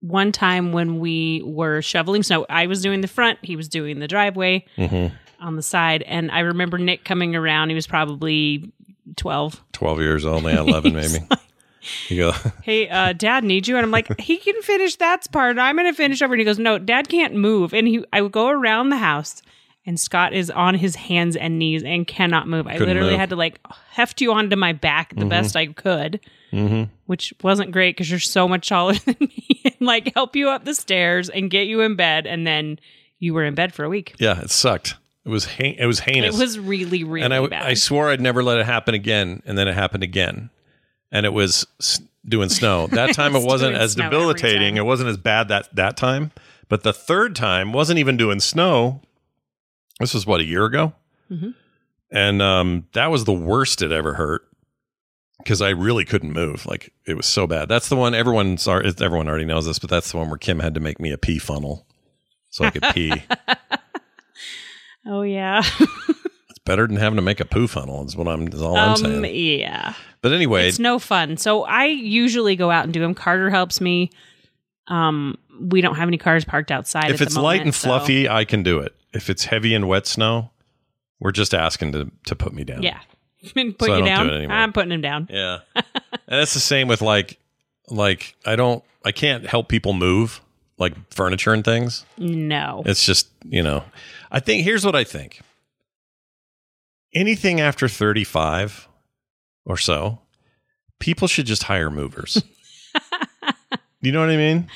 one 0.00 0.32
time 0.32 0.72
when 0.72 0.98
we 0.98 1.42
were 1.44 1.82
shoveling 1.82 2.22
snow. 2.22 2.46
I 2.48 2.66
was 2.66 2.80
doing 2.82 3.00
the 3.02 3.08
front, 3.08 3.38
he 3.42 3.54
was 3.56 3.68
doing 3.68 3.98
the 4.00 4.08
driveway 4.08 4.64
Mhm. 4.78 5.12
on 5.40 5.56
the 5.56 5.62
side. 5.62 6.02
And 6.02 6.30
I 6.30 6.40
remember 6.40 6.78
Nick 6.78 7.04
coming 7.04 7.36
around. 7.36 7.68
He 7.68 7.74
was 7.74 7.86
probably 7.86 8.72
12. 9.16 9.60
12 9.72 10.00
years 10.00 10.24
old, 10.24 10.44
yeah, 10.44 10.60
11 10.60 10.92
maybe. 10.94 11.18
You 12.08 12.16
go, 12.16 12.32
Hey, 12.62 12.88
uh, 12.88 13.12
dad 13.12 13.44
needs 13.44 13.66
you. 13.68 13.76
And 13.76 13.84
I'm 13.84 13.90
like, 13.90 14.20
he 14.20 14.36
can 14.36 14.60
finish 14.62 14.96
that 14.96 15.30
part. 15.32 15.58
I'm 15.58 15.76
going 15.76 15.90
to 15.90 15.96
finish 15.96 16.22
over. 16.22 16.34
And 16.34 16.40
he 16.40 16.44
goes, 16.44 16.58
no, 16.58 16.78
dad 16.78 17.08
can't 17.08 17.34
move. 17.34 17.72
And 17.74 17.86
he, 17.88 18.04
I 18.12 18.20
would 18.22 18.32
go 18.32 18.48
around 18.48 18.90
the 18.90 18.98
house 18.98 19.42
and 19.84 19.98
Scott 19.98 20.32
is 20.32 20.48
on 20.50 20.74
his 20.76 20.94
hands 20.94 21.34
and 21.34 21.58
knees 21.58 21.82
and 21.82 22.06
cannot 22.06 22.46
move. 22.46 22.66
I 22.68 22.72
Couldn't 22.74 22.88
literally 22.88 23.10
move. 23.12 23.20
had 23.20 23.30
to 23.30 23.36
like 23.36 23.58
heft 23.90 24.20
you 24.20 24.32
onto 24.32 24.54
my 24.54 24.72
back 24.72 25.14
the 25.16 25.24
best 25.24 25.56
I 25.56 25.66
could, 25.66 26.20
Mhm. 26.52 26.88
which 27.06 27.34
wasn't 27.42 27.72
great 27.72 27.96
because 27.96 28.08
you're 28.10 28.20
so 28.20 28.46
much 28.46 28.68
taller 28.68 28.94
than 29.04 29.16
me 29.18 29.60
and 29.64 29.74
like 29.80 30.12
help 30.14 30.36
you 30.36 30.50
up 30.50 30.64
the 30.64 30.74
stairs 30.74 31.28
and 31.30 31.50
get 31.50 31.66
you 31.66 31.80
in 31.80 31.96
bed. 31.96 32.26
And 32.28 32.46
then 32.46 32.78
you 33.18 33.34
were 33.34 33.44
in 33.44 33.54
bed 33.56 33.74
for 33.74 33.84
a 33.84 33.88
week. 33.88 34.14
yeah, 34.20 34.40
it 34.40 34.50
sucked. 34.50 34.94
It 35.24 35.28
was 35.30 35.46
ha- 35.46 35.76
it 35.78 35.86
was 35.86 36.00
heinous. 36.00 36.34
It 36.36 36.38
was 36.40 36.58
really, 36.58 37.02
really 37.04 37.24
and 37.24 37.32
I, 37.34 37.46
bad. 37.46 37.64
I 37.64 37.74
swore 37.74 38.10
I'd 38.10 38.20
never 38.20 38.42
let 38.42 38.58
it 38.58 38.66
happen 38.66 38.94
again, 38.94 39.40
and 39.46 39.56
then 39.56 39.66
it 39.68 39.74
happened 39.74 40.02
again, 40.02 40.50
and 41.12 41.24
it 41.26 41.32
was 41.32 41.66
doing 42.26 42.48
snow. 42.48 42.86
That 42.90 43.14
time 43.14 43.36
it 43.36 43.44
wasn't 43.44 43.76
as 43.76 43.94
debilitating. 43.94 44.76
It 44.76 44.84
wasn't 44.84 45.10
as 45.10 45.16
bad 45.18 45.48
that 45.48 45.68
that 45.76 45.96
time, 45.96 46.32
but 46.68 46.82
the 46.82 46.92
third 46.92 47.36
time 47.36 47.72
wasn't 47.72 47.98
even 48.00 48.16
doing 48.16 48.40
snow. 48.40 49.00
This 50.00 50.14
was 50.14 50.26
what 50.26 50.40
a 50.40 50.44
year 50.44 50.64
ago, 50.64 50.94
Mhm. 51.30 51.54
and 52.10 52.42
um, 52.42 52.86
that 52.94 53.10
was 53.10 53.24
the 53.24 53.32
worst 53.32 53.82
it 53.82 53.92
ever 53.92 54.14
hurt 54.14 54.42
because 55.38 55.60
I 55.62 55.68
really 55.70 56.04
couldn't 56.04 56.32
move. 56.32 56.66
Like 56.66 56.92
it 57.06 57.14
was 57.16 57.26
so 57.26 57.46
bad. 57.46 57.68
That's 57.68 57.88
the 57.88 57.96
one 57.96 58.14
everyone 58.14 58.56
sorry 58.58 58.86
everyone 59.00 59.28
already 59.28 59.44
knows 59.44 59.66
this, 59.66 59.78
but 59.78 59.90
that's 59.90 60.10
the 60.10 60.16
one 60.18 60.28
where 60.28 60.38
Kim 60.38 60.58
had 60.60 60.74
to 60.74 60.80
make 60.80 60.98
me 60.98 61.12
a 61.12 61.18
pee 61.18 61.38
funnel 61.38 61.86
so 62.50 62.64
I 62.64 62.70
could 62.70 62.84
pee. 62.94 63.12
oh, 65.06 65.22
yeah. 65.22 65.62
Better 66.64 66.86
than 66.86 66.96
having 66.96 67.16
to 67.16 67.22
make 67.22 67.40
a 67.40 67.44
poo 67.44 67.66
funnel. 67.66 68.04
Is 68.04 68.16
what 68.16 68.28
I'm. 68.28 68.46
Is 68.48 68.62
all 68.62 68.76
I'm 68.76 68.90
um, 68.90 68.96
saying. 68.96 69.60
yeah. 69.60 69.94
But 70.20 70.32
anyway, 70.32 70.68
It's 70.68 70.78
no 70.78 70.98
fun. 71.00 71.36
So 71.36 71.64
I 71.64 71.86
usually 71.86 72.54
go 72.54 72.70
out 72.70 72.84
and 72.84 72.92
do 72.92 73.00
them. 73.00 73.14
Carter 73.14 73.50
helps 73.50 73.80
me. 73.80 74.10
Um, 74.88 75.38
we 75.60 75.80
don't 75.80 75.96
have 75.96 76.08
any 76.08 76.18
cars 76.18 76.44
parked 76.44 76.70
outside. 76.70 77.10
if 77.10 77.20
it's 77.20 77.34
the 77.34 77.40
light 77.40 77.62
and 77.62 77.74
so- 77.74 77.88
fluffy, 77.88 78.28
I 78.28 78.44
can 78.44 78.62
do 78.62 78.78
it. 78.78 78.94
If 79.12 79.28
it's 79.28 79.44
heavy 79.44 79.74
and 79.74 79.88
wet 79.88 80.06
snow, 80.06 80.50
we're 81.20 81.32
just 81.32 81.52
asking 81.54 81.92
to 81.92 82.10
to 82.26 82.36
put 82.36 82.52
me 82.52 82.64
down. 82.64 82.82
yeah. 82.82 83.00
Put 83.42 83.54
So 83.54 83.96
you 83.96 84.02
do 84.02 84.04
down. 84.04 84.30
it 84.30 84.34
anymore. 84.34 84.56
I'm 84.56 84.72
putting 84.72 84.92
him 84.92 85.00
down. 85.00 85.26
yeah. 85.28 85.58
and 85.74 85.84
it's 86.28 86.54
the 86.54 86.60
same 86.60 86.86
with 86.86 87.02
like 87.02 87.38
like 87.88 88.36
I 88.46 88.54
don't 88.54 88.84
I 89.04 89.10
can't 89.10 89.44
help 89.46 89.68
people 89.68 89.92
move 89.94 90.40
like 90.78 90.94
furniture 91.12 91.52
and 91.52 91.64
things. 91.64 92.06
No. 92.18 92.82
It's 92.86 93.04
just 93.04 93.28
you 93.44 93.62
know, 93.64 93.82
I 94.30 94.38
think 94.38 94.62
here's 94.64 94.84
what 94.86 94.94
I 94.94 95.02
think. 95.02 95.40
Anything 97.14 97.60
after 97.60 97.88
thirty 97.88 98.24
five 98.24 98.88
or 99.64 99.76
so, 99.76 100.20
people 100.98 101.28
should 101.28 101.46
just 101.46 101.64
hire 101.64 101.90
movers. 101.90 102.42
you 104.00 104.12
know 104.12 104.20
what 104.20 104.30
I 104.30 104.36
mean? 104.36 104.68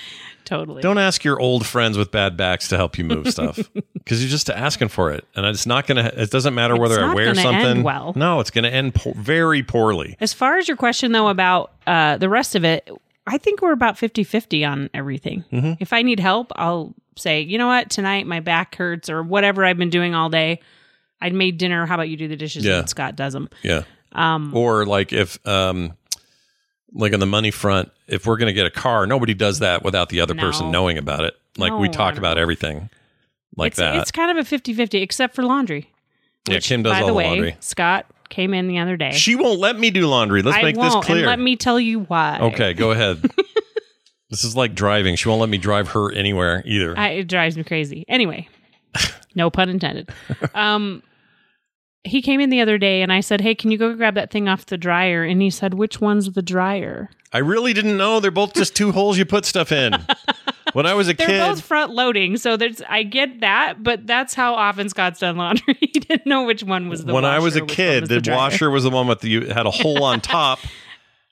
Totally. 0.47 0.81
Don't 0.81 0.99
ask 0.99 1.25
your 1.25 1.41
old 1.41 1.67
friends 1.67 1.99
with 1.99 2.13
bad 2.13 2.37
backs 2.37 2.69
to 2.69 2.77
help 2.77 2.97
you 2.97 3.05
move 3.05 3.29
stuff 3.29 3.59
because 3.95 4.23
you're 4.23 4.31
just 4.31 4.49
asking 4.49 4.89
for 4.89 5.11
it, 5.11 5.27
and 5.35 5.45
it's 5.45 5.67
not 5.67 5.89
gonna. 5.89 6.13
It 6.15 6.31
doesn't 6.31 6.55
matter 6.55 6.77
whether 6.77 7.05
I 7.05 7.15
wear 7.15 7.35
something. 7.35 7.55
end 7.55 7.85
well. 7.85 8.13
No, 8.15 8.39
it's 8.39 8.51
gonna 8.53 8.69
end 8.69 8.95
po- 8.95 9.13
very 9.17 9.65
poorly. 9.65 10.17
As 10.21 10.33
far 10.33 10.57
as 10.59 10.69
your 10.69 10.77
question, 10.77 11.11
though, 11.11 11.29
about 11.29 11.73
uh, 11.87 12.17
the 12.19 12.29
rest 12.29 12.55
of 12.55 12.65
it, 12.65 12.89
I 13.27 13.39
think 13.39 13.61
we're 13.61 13.73
about 13.73 13.99
50 13.99 14.23
50 14.23 14.65
on 14.65 14.89
everything. 14.95 15.45
Mm-hmm. 15.53 15.73
If 15.81 15.93
I 15.93 16.03
need 16.03 16.21
help, 16.21 16.53
I'll 16.55 16.95
say, 17.17 17.41
you 17.41 17.59
know 17.59 17.67
what, 17.67 17.91
tonight 17.91 18.27
my 18.27 18.39
back 18.39 18.77
hurts 18.77 19.11
or 19.11 19.25
whatever 19.25 19.65
I've 19.65 19.79
been 19.79 19.91
doing 19.91 20.15
all 20.15 20.29
day. 20.29 20.61
I 21.21 21.31
made 21.31 21.59
dinner. 21.59 21.87
How 21.87 21.95
about 21.95 22.09
you 22.09 22.17
do 22.17 22.29
the 22.29 22.37
dishes 22.37 22.65
Yeah. 22.65 22.81
and 22.81 22.89
Scott 22.89 23.17
does 23.17 23.33
them? 23.33 23.49
Yeah. 23.63 23.83
Um, 24.13 24.55
Or 24.55 24.87
like 24.87 25.13
if, 25.13 25.39
um, 25.47 25.93
like 26.93 27.13
on 27.13 27.21
the 27.21 27.27
money 27.27 27.51
front, 27.51 27.91
if 28.07 28.27
we're 28.27 28.37
gonna 28.37 28.53
get 28.53 28.67
a 28.67 28.71
car, 28.71 29.07
nobody 29.07 29.35
does 29.35 29.59
that 29.61 29.83
without 29.83 30.09
the 30.09 30.21
other 30.21 30.35
person 30.35 30.71
knowing 30.71 30.99
about 30.99 31.25
it. 31.25 31.35
Like 31.59 31.73
we 31.73 31.89
No, 31.89 31.93
talk 31.93 32.17
about 32.19 32.39
everything 32.39 32.91
like 33.57 33.73
it's, 33.73 33.79
that. 33.79 33.97
It's 33.97 34.11
kind 34.11 34.31
of 34.31 34.37
a 34.37 34.45
50 34.45 34.73
50, 34.75 35.03
except 35.03 35.35
for 35.35 35.43
laundry. 35.43 35.91
yeah, 36.49 36.57
which, 36.57 36.69
Kim 36.69 36.83
does 36.83 36.93
by 36.93 37.01
all 37.01 37.07
the 37.07 37.13
the 37.13 37.17
way, 37.17 37.27
laundry. 37.29 37.57
Scott 37.61 38.07
came 38.29 38.53
in 38.55 38.69
the 38.69 38.79
other 38.79 38.97
day. 38.97 39.13
She 39.13 39.35
won't 39.37 39.59
let 39.59 39.79
me 39.79 39.91
do 39.91 40.07
laundry. 40.07 40.43
Let's 40.43 40.59
I 40.59 40.63
make 40.63 40.77
this 40.77 40.95
clear. 40.97 41.27
Let 41.27 41.39
me 41.39 41.57
tell 41.57 41.79
you 41.81 42.01
why. 42.01 42.39
okay, 42.41 42.73
go 42.75 42.91
ahead. 42.93 43.23
this 44.31 44.45
is 44.45 44.57
like 44.57 44.75
driving. 44.75 45.17
She 45.17 45.29
won't 45.29 45.41
let 45.41 45.49
me 45.51 45.59
drive 45.59 45.89
her 45.89 46.13
anywhere 46.13 46.63
either. 46.67 46.97
I, 46.99 47.09
it 47.11 47.25
drives 47.29 47.57
me 47.57 47.65
crazy. 47.65 48.05
Anyway, 48.09 48.49
no 49.35 49.51
pun 49.51 49.69
intended. 49.69 50.11
Um, 50.55 51.03
he 52.07 52.23
came 52.23 52.41
in 52.41 52.51
the 52.51 52.61
other 52.61 52.79
day 52.79 53.03
and 53.03 53.13
I 53.13 53.21
said, 53.21 53.41
Hey, 53.41 53.55
can 53.55 53.71
you 53.71 53.79
go 53.79 53.95
grab 53.95 54.15
that 54.15 54.31
thing 54.31 54.49
off 54.49 54.67
the 54.67 54.79
dryer? 54.79 55.25
And 55.25 55.43
he 55.43 55.51
said, 55.51 55.75
Which 55.75 56.01
one's 56.01 56.33
the 56.33 56.43
dryer? 56.43 57.11
I 57.33 57.39
really 57.39 57.73
didn't 57.73 57.97
know. 57.97 58.21
They're 58.21 58.31
both 58.31 58.55
just 58.55 58.75
two 58.75 58.93
holes 58.93 59.19
you 59.19 59.25
put 59.27 59.45
stuff 59.45 59.73
in. 59.73 59.95
When 60.73 60.87
I 60.87 60.95
was 60.95 61.09
a 61.09 61.15
kid 61.15 61.19
They're 61.29 61.47
kid, 61.47 61.55
both 61.57 61.65
front 61.65 61.93
loading. 61.93 62.37
So 62.39 62.57
there's, 62.57 62.81
I 62.89 63.03
get 63.03 63.41
that, 63.41 63.83
but 63.83 64.07
that's 64.07 64.33
how 64.35 64.55
often 64.55 64.89
Scott's 64.89 65.21
done 65.21 65.37
laundry. 65.37 65.77
he 65.81 65.87
didn't 66.01 66.27
know 66.27 66.45
which 66.45 66.63
one 66.63 66.89
was 66.89 67.05
the 67.05 67.13
when 67.13 67.25
I 67.25 67.39
was 67.41 67.57
a 67.57 67.67
kid, 67.67 68.03
was 68.03 68.09
the, 68.09 68.21
dryer. 68.21 68.37
washer 68.37 68.71
was 68.71 68.85
the 68.85 68.91
one 68.91 69.07
with 69.07 69.21
the 69.21 69.29
you 69.29 69.47
had 69.49 69.67
a 69.67 69.71
hole 69.71 70.03
on 70.05 70.21
top 70.23 70.61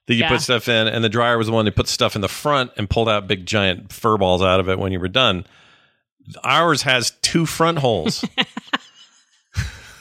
that 0.06 0.14
you 0.14 0.20
Yeah. 0.20 0.28
put 0.30 0.40
stuff 0.42 0.68
in, 0.68 0.86
and 0.88 1.02
the 1.02 1.08
dryer 1.08 1.38
was 1.38 1.46
the 1.46 1.52
one 1.52 1.64
that 1.64 1.76
put 1.76 1.88
stuff 1.88 2.14
in 2.14 2.20
the 2.20 2.28
front 2.28 2.70
and 2.76 2.90
pulled 2.90 3.08
out 3.08 3.26
big 3.26 3.46
giant 3.46 3.92
fur 3.92 4.18
balls 4.18 4.42
out 4.42 4.60
of 4.60 4.68
it 4.68 4.78
when 4.78 4.92
you 4.92 5.00
were 5.00 5.08
done. 5.08 5.46
Ours 6.42 6.82
has 6.82 7.12
two 7.22 7.46
front 7.46 7.78
holes. 7.78 8.24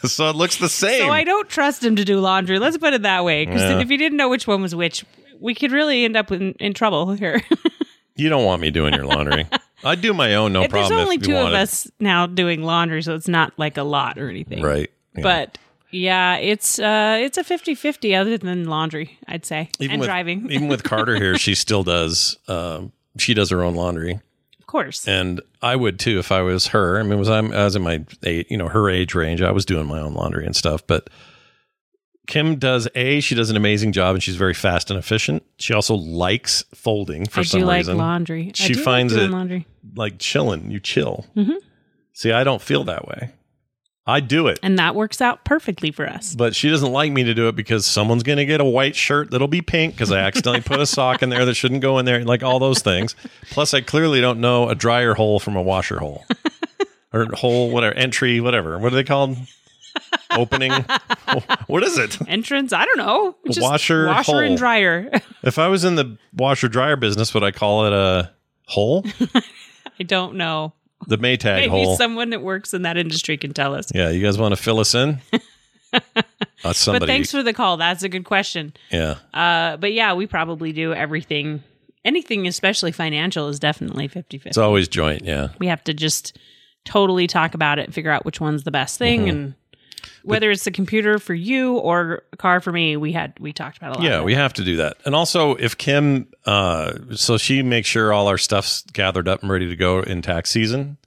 so 0.11 0.29
it 0.29 0.35
looks 0.35 0.57
the 0.57 0.69
same. 0.69 1.01
So 1.01 1.09
I 1.11 1.23
don't 1.23 1.49
trust 1.49 1.83
him 1.83 1.95
to 1.95 2.03
do 2.05 2.19
laundry. 2.19 2.59
Let's 2.59 2.77
put 2.77 2.93
it 2.93 3.01
that 3.03 3.23
way. 3.23 3.45
Because 3.45 3.61
Yeah. 3.61 3.79
if 3.79 3.89
he 3.89 3.97
didn't 3.97 4.17
know 4.17 4.29
which 4.29 4.47
one 4.47 4.61
was 4.61 4.75
which, 4.75 5.03
we 5.39 5.53
could 5.55 5.71
really 5.71 6.05
end 6.05 6.15
up 6.17 6.31
in, 6.31 6.53
in 6.53 6.73
trouble 6.73 7.13
here. 7.13 7.41
You 8.15 8.29
don't 8.29 8.45
want 8.45 8.61
me 8.61 8.69
doing 8.69 8.93
your 8.93 9.05
laundry. 9.05 9.47
I 9.83 9.95
do 9.95 10.13
my 10.13 10.35
own, 10.35 10.53
no 10.53 10.61
If 10.61 10.69
There's 10.69 10.81
problem. 10.89 10.99
only 10.99 11.15
if 11.15 11.23
you 11.23 11.29
two 11.33 11.35
of 11.35 11.51
us 11.51 11.89
now 11.99 12.27
doing 12.27 12.61
laundry, 12.61 13.01
so 13.01 13.15
it's 13.15 13.27
not 13.27 13.53
like 13.57 13.75
a 13.75 13.81
lot 13.81 14.19
or 14.19 14.29
anything. 14.29 14.61
right? 14.61 14.91
Yeah. 15.15 15.23
But 15.23 15.57
yeah, 15.89 16.35
it's 16.35 16.77
uh 16.77 17.17
it's 17.19 17.39
a 17.39 17.43
50-50 17.43 18.15
other 18.15 18.37
than 18.37 18.65
laundry, 18.65 19.17
I'd 19.27 19.47
say. 19.47 19.71
and 19.79 19.99
with, 19.99 20.07
driving. 20.07 20.51
even 20.51 20.67
with 20.67 20.83
Carter 20.83 21.15
here, 21.15 21.39
she 21.39 21.55
still 21.55 21.81
does. 21.83 22.37
Um, 22.47 22.91
she 23.17 23.33
does 23.33 23.49
her 23.49 23.63
own 23.63 23.73
laundry, 23.73 24.19
course. 24.73 25.07
and 25.07 25.39
I 25.61 25.77
would 25.77 25.99
too 25.99 26.19
if 26.19 26.31
I 26.33 26.41
was 26.41 26.67
her. 26.67 26.99
I 26.99 27.03
mean, 27.03 27.17
was 27.17 27.29
I'm 27.29 27.53
I 27.53 27.63
was 27.63 27.75
in 27.77 27.81
my 27.83 28.03
eight, 28.23 28.51
you 28.51 28.57
know, 28.57 28.67
her 28.67 28.89
age 28.89 29.15
range. 29.15 29.41
I 29.41 29.51
was 29.51 29.63
doing 29.65 29.87
my 29.87 29.99
own 30.01 30.13
laundry 30.13 30.45
and 30.45 30.55
stuff, 30.55 30.85
but. 30.85 31.09
Kim 32.25 32.55
does 32.55 32.87
a. 32.95 33.19
She 33.19 33.35
does 33.35 33.49
an 33.49 33.57
amazing 33.57 33.91
job, 33.91 34.15
and 34.15 34.23
she's 34.23 34.37
very 34.37 34.53
fast 34.53 34.89
and 34.89 34.97
efficient. 34.97 35.43
She 35.57 35.73
also 35.73 35.95
likes 35.95 36.63
folding 36.73 37.25
for 37.25 37.41
I 37.41 37.43
some 37.43 37.59
do 37.59 37.65
like 37.65 37.77
reason. 37.79 37.97
laundry. 37.97 38.51
She 38.55 38.75
like 38.75 38.83
finds 38.85 39.13
doing 39.13 39.25
it- 39.25 39.31
laundry. 39.33 39.67
like 39.95 40.19
chilling. 40.19 40.71
You 40.71 40.79
chill. 40.79 41.25
Mhm. 41.35 41.57
See, 42.13 42.31
I 42.31 42.45
don't 42.45 42.61
feel 42.61 42.85
that 42.85 43.05
way. 43.09 43.31
I 44.05 44.19
do 44.19 44.47
it. 44.47 44.59
And 44.61 44.77
that 44.79 44.95
works 44.95 45.21
out 45.21 45.45
perfectly 45.45 45.89
for 45.91 46.05
us. 46.07 46.35
but 46.35 46.53
she 46.55 46.69
doesn't 46.69 46.91
like 46.91 47.11
me 47.13 47.23
to 47.23 47.33
do 47.33 47.47
it 47.47 47.55
because 47.55 47.85
someone's 47.85 48.23
going 48.23 48.37
to 48.37 48.45
get 48.45 48.59
a 48.59 48.65
white 48.65 48.95
shirt 48.97 49.31
that'll 49.31 49.47
be 49.47 49.61
pink 49.61 49.93
because 49.93 50.11
I 50.11 50.19
accidentally 50.19 50.61
put 50.61 50.79
a 50.81 50.85
sock 50.85 51.23
in 51.23 51.29
there 51.29 51.45
that 51.45 51.53
shouldn't 51.53 51.81
go 51.81 51.97
in 51.99 52.05
there, 52.05 52.23
like 52.25 52.43
all 52.43 52.59
those 52.59 52.81
things. 52.81 53.15
Plus, 53.51 53.73
I 53.73 53.79
clearly 53.81 54.19
don't 54.19 54.39
know 54.41 54.67
a 54.67 54.75
dryer 54.75 55.13
hole 55.13 55.39
from 55.39 55.55
a 55.55 55.61
washer 55.61 55.99
hole 55.99 56.25
or 57.13 57.27
hole, 57.33 57.69
whatever, 57.71 57.95
entry, 57.95 58.41
whatever. 58.41 58.77
What 58.77 58.91
are 58.91 58.95
they 58.95 59.03
called? 59.05 59.37
Opening? 60.31 60.71
what 61.67 61.83
is 61.83 61.97
it? 61.97 62.17
Entrance, 62.27 62.73
I 62.73 62.83
don't 62.85 62.97
know. 62.97 63.35
Just 63.45 63.61
Washer 63.61 64.07
washer 64.07 64.31
hole. 64.31 64.41
and 64.41 64.57
dryer. 64.57 65.11
If 65.43 65.59
I 65.59 65.67
was 65.67 65.83
in 65.83 65.95
the 65.95 66.17
washer 66.33 66.67
dryer 66.69 66.95
business, 66.95 67.33
would 67.33 67.43
I 67.43 67.51
call 67.51 67.85
it 67.85 67.93
a 67.93 68.31
hole? 68.65 69.05
I 69.99 70.03
don't 70.03 70.35
know. 70.35 70.73
The 71.07 71.17
Maytag 71.17 71.67
hole. 71.67 71.77
Maybe 71.77 71.85
hole. 71.85 71.97
someone 71.97 72.29
that 72.31 72.41
works 72.41 72.73
in 72.73 72.81
that 72.83 72.97
industry 72.97 73.37
can 73.37 73.53
tell 73.53 73.73
us. 73.75 73.87
yeah, 73.93 74.09
you 74.09 74.21
guys 74.23 74.37
want 74.37 74.55
to 74.55 74.61
fill 74.61 74.79
us 74.79 74.93
in? 74.95 75.19
Uh, 76.65 76.73
somebody. 76.73 77.01
But 77.01 77.07
thanks 77.07 77.29
for 77.29 77.43
the 77.43 77.53
call. 77.53 77.77
That's 77.77 78.01
a 78.03 78.09
good 78.09 78.23
question. 78.25 78.73
yeah. 78.89 79.17
Uh, 79.33 79.77
but 79.77 79.93
yeah, 79.93 80.13
we 80.13 80.25
probably 80.25 80.71
do 80.71 80.91
everything. 80.93 81.61
Anything, 82.05 82.47
especially 82.47 82.91
financial, 82.91 83.47
is 83.49 83.59
definitely 83.59 84.07
50 84.07 84.37
50. 84.39 84.49
It's 84.49 84.57
always 84.57 84.87
joint. 84.87 85.23
Yeah. 85.23 85.49
we 85.59 85.67
have 85.67 85.83
to 85.83 85.93
just 85.93 86.37
totally 86.85 87.27
talk 87.27 87.53
about 87.53 87.77
it 87.79 87.85
and 87.85 87.93
figure 87.93 88.11
out 88.11 88.25
which 88.25 88.41
one's 88.41 88.63
the 88.63 88.71
best 88.71 88.97
thing 88.97 89.21
Mm-hmm. 89.21 89.29
and 89.29 89.55
whether 90.23 90.49
it's 90.51 90.63
the 90.63 90.71
computer 90.71 91.19
for 91.19 91.33
you 91.33 91.77
or 91.77 92.23
a 92.31 92.37
car 92.37 92.61
for 92.61 92.71
me 92.71 92.97
we 92.97 93.11
had 93.11 93.33
we 93.39 93.53
talked 93.53 93.77
about 93.77 93.95
a 93.95 93.99
lot 93.99 94.03
Yeah, 94.03 94.21
we 94.21 94.33
have 94.33 94.53
to 94.53 94.63
do 94.63 94.77
that. 94.77 94.97
And 95.05 95.13
also, 95.13 95.55
if 95.55 95.77
Kim, 95.77 96.27
uh, 96.45 96.93
so 97.15 97.37
she 97.37 97.61
makes 97.61 97.87
sure 97.87 98.13
all 98.13 98.27
our 98.27 98.37
stuff's 98.37 98.83
gathered 98.93 99.27
up 99.27 99.41
and 99.41 99.51
ready 99.51 99.67
to 99.67 99.75
go 99.75 99.99
in 99.99 100.21
tax 100.21 100.49
season. 100.49 100.97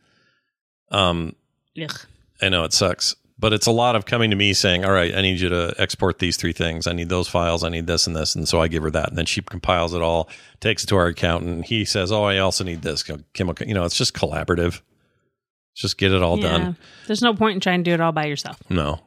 Um, 0.90 1.34
Ugh. 1.80 2.00
I 2.40 2.48
know 2.48 2.64
it 2.64 2.72
sucks, 2.72 3.16
but 3.38 3.52
it's 3.52 3.66
a 3.66 3.72
lot 3.72 3.96
of 3.96 4.04
coming 4.04 4.30
to 4.30 4.36
me 4.36 4.52
saying, 4.52 4.84
"All 4.84 4.92
right, 4.92 5.14
I 5.14 5.22
need 5.22 5.40
you 5.40 5.48
to 5.48 5.74
export 5.78 6.18
these 6.18 6.36
three 6.36 6.52
things. 6.52 6.86
I 6.86 6.92
need 6.92 7.08
those 7.08 7.28
files. 7.28 7.64
I 7.64 7.70
need 7.70 7.86
this 7.86 8.06
and 8.06 8.14
this." 8.14 8.34
And 8.34 8.46
so 8.46 8.60
I 8.60 8.68
give 8.68 8.82
her 8.82 8.90
that, 8.90 9.08
and 9.08 9.18
then 9.18 9.26
she 9.26 9.40
compiles 9.42 9.94
it 9.94 10.02
all, 10.02 10.28
takes 10.60 10.84
it 10.84 10.88
to 10.88 10.96
our 10.96 11.06
accountant. 11.06 11.66
He 11.66 11.84
says, 11.84 12.12
"Oh, 12.12 12.24
I 12.24 12.38
also 12.38 12.64
need 12.64 12.82
this." 12.82 13.02
Kim, 13.02 13.52
you 13.66 13.74
know, 13.74 13.84
it's 13.84 13.96
just 13.96 14.14
collaborative. 14.14 14.80
Just 15.76 15.98
get 15.98 16.10
it 16.12 16.22
all 16.22 16.38
Yeah. 16.38 16.58
done. 16.58 16.76
there's 17.06 17.22
no 17.22 17.34
point 17.34 17.54
in 17.54 17.60
trying 17.60 17.84
to 17.84 17.90
do 17.90 17.94
it 17.94 18.00
all 18.00 18.10
by 18.12 18.24
yourself 18.26 18.58
No, 18.70 19.00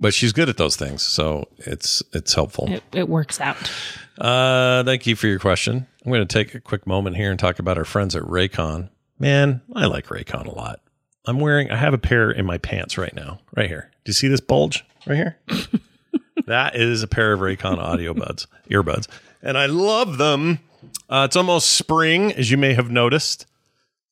but 0.00 0.12
she's 0.14 0.32
good 0.32 0.48
at 0.48 0.56
those 0.56 0.74
things, 0.76 1.02
so 1.02 1.46
it's 1.58 2.02
it's 2.12 2.34
helpful. 2.34 2.68
it, 2.72 2.82
it 2.92 3.08
works 3.08 3.40
out 3.40 3.70
Uh, 4.18 4.82
thank 4.84 5.06
you 5.06 5.16
for 5.16 5.26
your 5.26 5.38
question. 5.38 5.86
I'm 6.04 6.10
going 6.12 6.26
to 6.26 6.32
take 6.32 6.54
a 6.54 6.60
quick 6.60 6.86
moment 6.86 7.16
here 7.16 7.30
and 7.30 7.38
talk 7.38 7.58
about 7.58 7.76
our 7.78 7.84
friends 7.84 8.14
at 8.14 8.22
Raycon. 8.22 8.88
Man, 9.18 9.60
I 9.74 9.86
like 9.86 10.06
Raycon 10.06 10.46
a 10.46 10.50
lot. 10.52 10.80
I'm 11.26 11.40
wearing, 11.40 11.70
I 11.70 11.76
have 11.76 11.94
a 11.94 11.98
pair 11.98 12.30
in 12.30 12.44
my 12.46 12.58
pants 12.58 12.96
right 12.98 13.14
now, 13.14 13.40
right 13.56 13.68
here. 13.68 13.90
Do 14.04 14.10
you 14.10 14.12
see 14.14 14.28
this 14.28 14.40
bulge 14.40 14.84
right 15.06 15.16
here? 15.16 15.38
that 16.46 16.76
is 16.76 17.02
a 17.02 17.08
pair 17.08 17.32
of 17.32 17.40
Raycon 17.40 17.78
audio 17.78 18.14
buds, 18.14 18.46
earbuds, 18.70 19.08
and 19.42 19.56
I 19.58 19.66
love 19.66 20.18
them. 20.18 20.60
Uh, 21.08 21.24
it's 21.26 21.36
almost 21.36 21.70
spring, 21.72 22.32
as 22.32 22.50
you 22.50 22.56
may 22.56 22.74
have 22.74 22.90
noticed, 22.90 23.46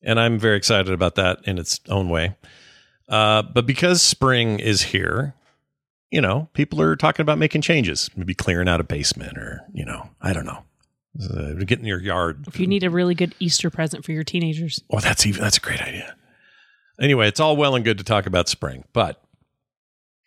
and 0.03 0.19
I'm 0.19 0.37
very 0.37 0.57
excited 0.57 0.93
about 0.93 1.15
that 1.15 1.39
in 1.45 1.57
its 1.57 1.79
own 1.89 2.09
way. 2.09 2.35
Uh, 3.07 3.41
but 3.41 3.65
because 3.65 4.01
spring 4.01 4.59
is 4.59 4.81
here, 4.81 5.33
you 6.11 6.21
know, 6.21 6.49
people 6.53 6.81
are 6.81 6.95
talking 6.95 7.23
about 7.23 7.37
making 7.37 7.61
changes, 7.61 8.09
maybe 8.15 8.33
clearing 8.33 8.67
out 8.67 8.79
a 8.79 8.83
basement 8.83 9.37
or, 9.37 9.61
you 9.73 9.85
know, 9.85 10.09
I 10.21 10.33
don't 10.33 10.45
know, 10.45 10.63
uh, 11.31 11.53
getting 11.65 11.85
your 11.85 12.01
yard. 12.01 12.45
if 12.47 12.59
you 12.59 12.67
need 12.67 12.83
a 12.83 12.89
really 12.89 13.15
good 13.15 13.33
easter 13.39 13.69
present 13.69 14.05
for 14.05 14.11
your 14.11 14.23
teenagers 14.23 14.81
Oh, 14.91 14.99
that's 14.99 15.25
even, 15.25 15.41
that's 15.41 15.57
a 15.57 15.61
great 15.61 15.81
idea. 15.81 16.15
Anyway, 16.99 17.27
it's 17.27 17.39
all 17.39 17.57
well 17.57 17.75
and 17.75 17.83
good 17.83 17.97
to 17.97 18.03
talk 18.03 18.25
about 18.25 18.47
spring, 18.47 18.83
but 18.93 19.22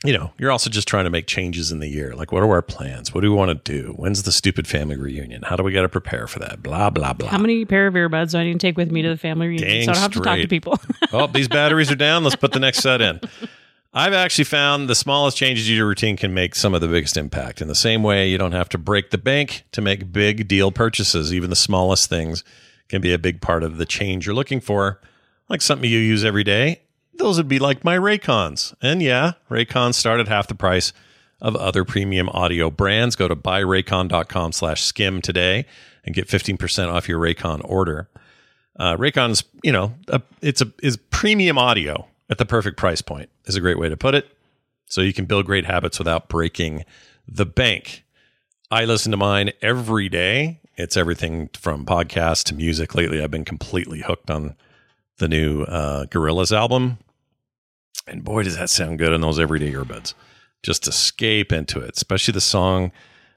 you 0.07 0.17
know, 0.17 0.33
you're 0.39 0.53
also 0.53 0.71
just 0.71 0.87
trying 0.87 1.05
to 1.05 1.11
make 1.11 1.27
changes 1.27 1.73
in 1.73 1.81
the 1.81 1.89
year. 1.89 2.15
Like, 2.15 2.33
what 2.33 2.43
are 2.43 2.51
our 2.51 2.63
plans? 2.63 3.13
What 3.13 3.23
do 3.23 3.31
we 3.31 3.37
want 3.37 3.49
to 3.49 3.73
do? 3.73 3.93
When's 3.97 4.23
the 4.23 4.33
stupid 4.33 4.67
family 4.67 4.97
reunion? 4.97 5.43
How 5.43 5.57
do 5.57 5.63
we 5.63 5.73
got 5.73 5.83
to 5.83 5.89
prepare 5.89 6.27
for 6.27 6.39
that? 6.41 6.63
Blah, 6.63 6.91
blah, 6.91 7.13
blah. 7.13 7.29
how 7.29 7.39
many 7.39 7.65
pair 7.65 7.87
of 7.87 7.95
earbuds 7.95 8.33
do 8.33 8.39
i 8.39 8.45
need 8.45 8.55
to 8.55 8.59
take 8.59 8.77
with 8.77 8.91
me 8.91 9.03
to 9.03 9.09
the 9.09 9.17
family 9.17 9.49
reunion 9.49 9.69
Dang 9.69 9.85
so 9.85 9.91
i 9.91 9.95
don't 9.95 10.03
have 10.03 10.13
to 10.13 10.21
talk 10.21 10.37
to 10.37 10.43
straight. 10.43 10.51
people 10.51 10.79
oh, 11.13 11.27
these 11.27 11.49
batteries 11.49 11.91
are 11.91 11.97
down. 11.97 12.25
Let's 12.25 12.37
put 12.37 12.53
the 12.53 12.61
next 12.61 12.79
set 12.79 13.01
in. 13.01 13.21
I've 13.95 14.13
actually 14.13 14.45
found 14.45 14.91
the 14.91 14.95
smallest 14.95 15.39
changes 15.39 15.67
to 15.67 15.73
your 15.73 15.87
routine 15.87 16.19
can 16.19 16.35
make 16.35 16.55
some 16.55 16.75
of 16.75 16.83
the 16.83 16.89
biggest 16.89 17.17
impact. 17.17 17.63
In 17.63 17.69
the 17.69 17.75
same 17.75 18.03
way, 18.03 18.29
you 18.29 18.37
don't 18.37 18.53
have 18.53 18.69
to 18.71 18.79
break 18.79 19.11
the 19.11 19.17
bank 19.17 19.65
to 19.73 19.81
make 19.81 20.13
big 20.13 20.47
deal 20.47 20.71
purchases. 20.71 21.33
Even 21.33 21.49
the 21.49 21.57
smallest 21.57 22.11
things 22.11 22.45
can 22.89 23.01
be 23.01 23.15
a 23.15 23.19
big 23.19 23.41
part 23.41 23.63
of 23.63 23.79
the 23.79 23.87
change 23.87 24.27
you're 24.27 24.35
looking 24.35 24.61
for, 24.61 25.01
like 25.49 25.63
something 25.63 25.89
you 25.89 25.99
use 25.99 26.27
every 26.27 26.45
day. 26.45 26.83
Those 27.19 27.39
would 27.39 27.49
be 27.49 27.59
like 27.59 27.85
my 27.85 27.97
Raycons. 27.97 28.75
And 28.83 29.03
yeah, 29.03 29.33
Raycons 29.51 29.95
start 29.95 30.21
at 30.21 30.29
half 30.29 30.49
the 30.49 30.55
price 30.55 30.93
of 31.41 31.57
other 31.57 31.85
premium 31.85 32.29
audio 32.31 32.71
brands. 32.71 33.17
Go 33.17 33.29
to 33.29 33.37
buyraycon.com 33.37 34.53
slash 34.53 34.83
skim 34.83 35.21
today 35.21 35.67
and 36.05 36.15
get 36.15 36.29
15% 36.29 36.89
off 36.89 37.09
your 37.09 37.19
Raycon 37.19 37.61
order. 37.65 38.09
Uh, 38.79 38.97
Raycon's, 38.97 39.45
you 39.63 39.73
know, 39.73 39.95
a, 40.09 40.21
it's 40.43 40.61
a 40.61 40.71
is 40.83 40.97
premium 41.11 41.59
audio 41.59 42.07
at 42.29 42.39
the 42.39 42.47
perfect 42.47 42.77
price 42.77 43.03
point 43.03 43.31
is 43.47 43.57
a 43.57 43.61
great 43.61 43.79
way 43.79 43.89
to 43.89 43.97
put 43.97 44.15
it. 44.15 44.29
So 44.87 45.01
you 45.01 45.13
can 45.13 45.25
build 45.25 45.47
great 45.47 45.65
habits 45.65 45.99
without 45.99 46.29
breaking 46.29 46.85
the 47.27 47.47
bank. 47.47 48.05
I 48.71 48.85
listen 48.85 49.11
to 49.11 49.17
mine 49.17 49.53
every 49.63 50.09
day. 50.09 50.61
It's 50.77 50.97
everything 50.97 51.49
from 51.55 51.87
podcasts 51.87 52.45
to 52.45 52.55
music. 52.55 52.95
Lately, 52.95 53.23
I've 53.23 53.31
been 53.31 53.45
completely 53.45 54.01
hooked 54.01 54.31
on 54.31 54.55
the 55.19 55.29
new 55.29 55.63
uh, 55.63 56.05
Gorillaz 56.07 56.55
album, 56.55 56.99
and 58.07 58.25
boy, 58.25 58.43
does 58.43 58.57
that 58.57 58.71
sound 58.71 58.99
good 58.99 59.13
in 59.13 59.21
those 59.21 59.39
everyday 59.39 59.73
earbuds. 59.73 60.15
Just 60.63 60.89
escape 60.89 61.53
into 61.53 61.81
it, 61.81 61.97
especially 61.97 62.33
the 62.33 62.41
song 62.41 62.93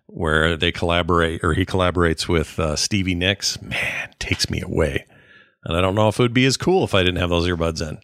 where 0.08 0.58
they 0.58 0.72
collaborate 0.72 1.43
or 1.43 1.54
he 1.54 1.65
collaborates 1.65 2.28
with 2.28 2.60
uh, 2.60 2.76
Stevie 2.76 3.15
Nicks. 3.15 3.62
Man, 3.62 4.10
takes 4.19 4.50
me 4.50 4.62
away. 4.62 5.06
And 5.63 5.78
I 5.78 5.82
don't 5.82 5.95
know 5.95 6.08
if 6.08 6.19
it 6.19 6.24
would 6.24 6.34
be 6.34 6.45
as 6.45 6.58
cool 6.58 6.84
if 6.84 6.95
I 6.95 7.04
didn't 7.04 7.19
have 7.19 7.30
those 7.30 7.48
earbuds 7.48 7.88
in. 7.88 8.00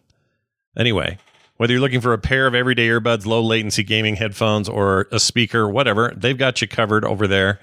Anyway, 0.78 1.18
whether 1.56 1.72
you're 1.72 1.80
looking 1.80 2.02
for 2.02 2.12
a 2.12 2.18
pair 2.18 2.46
of 2.46 2.54
everyday 2.54 2.88
earbuds, 2.88 3.26
low 3.26 3.42
latency 3.42 3.82
gaming 3.82 4.16
headphones, 4.16 4.68
or 4.68 5.08
a 5.10 5.18
speaker, 5.18 5.68
whatever, 5.68 6.12
they've 6.14 6.36
got 6.36 6.60
you 6.60 6.68
covered 6.68 7.04
over 7.04 7.26
there 7.26 7.60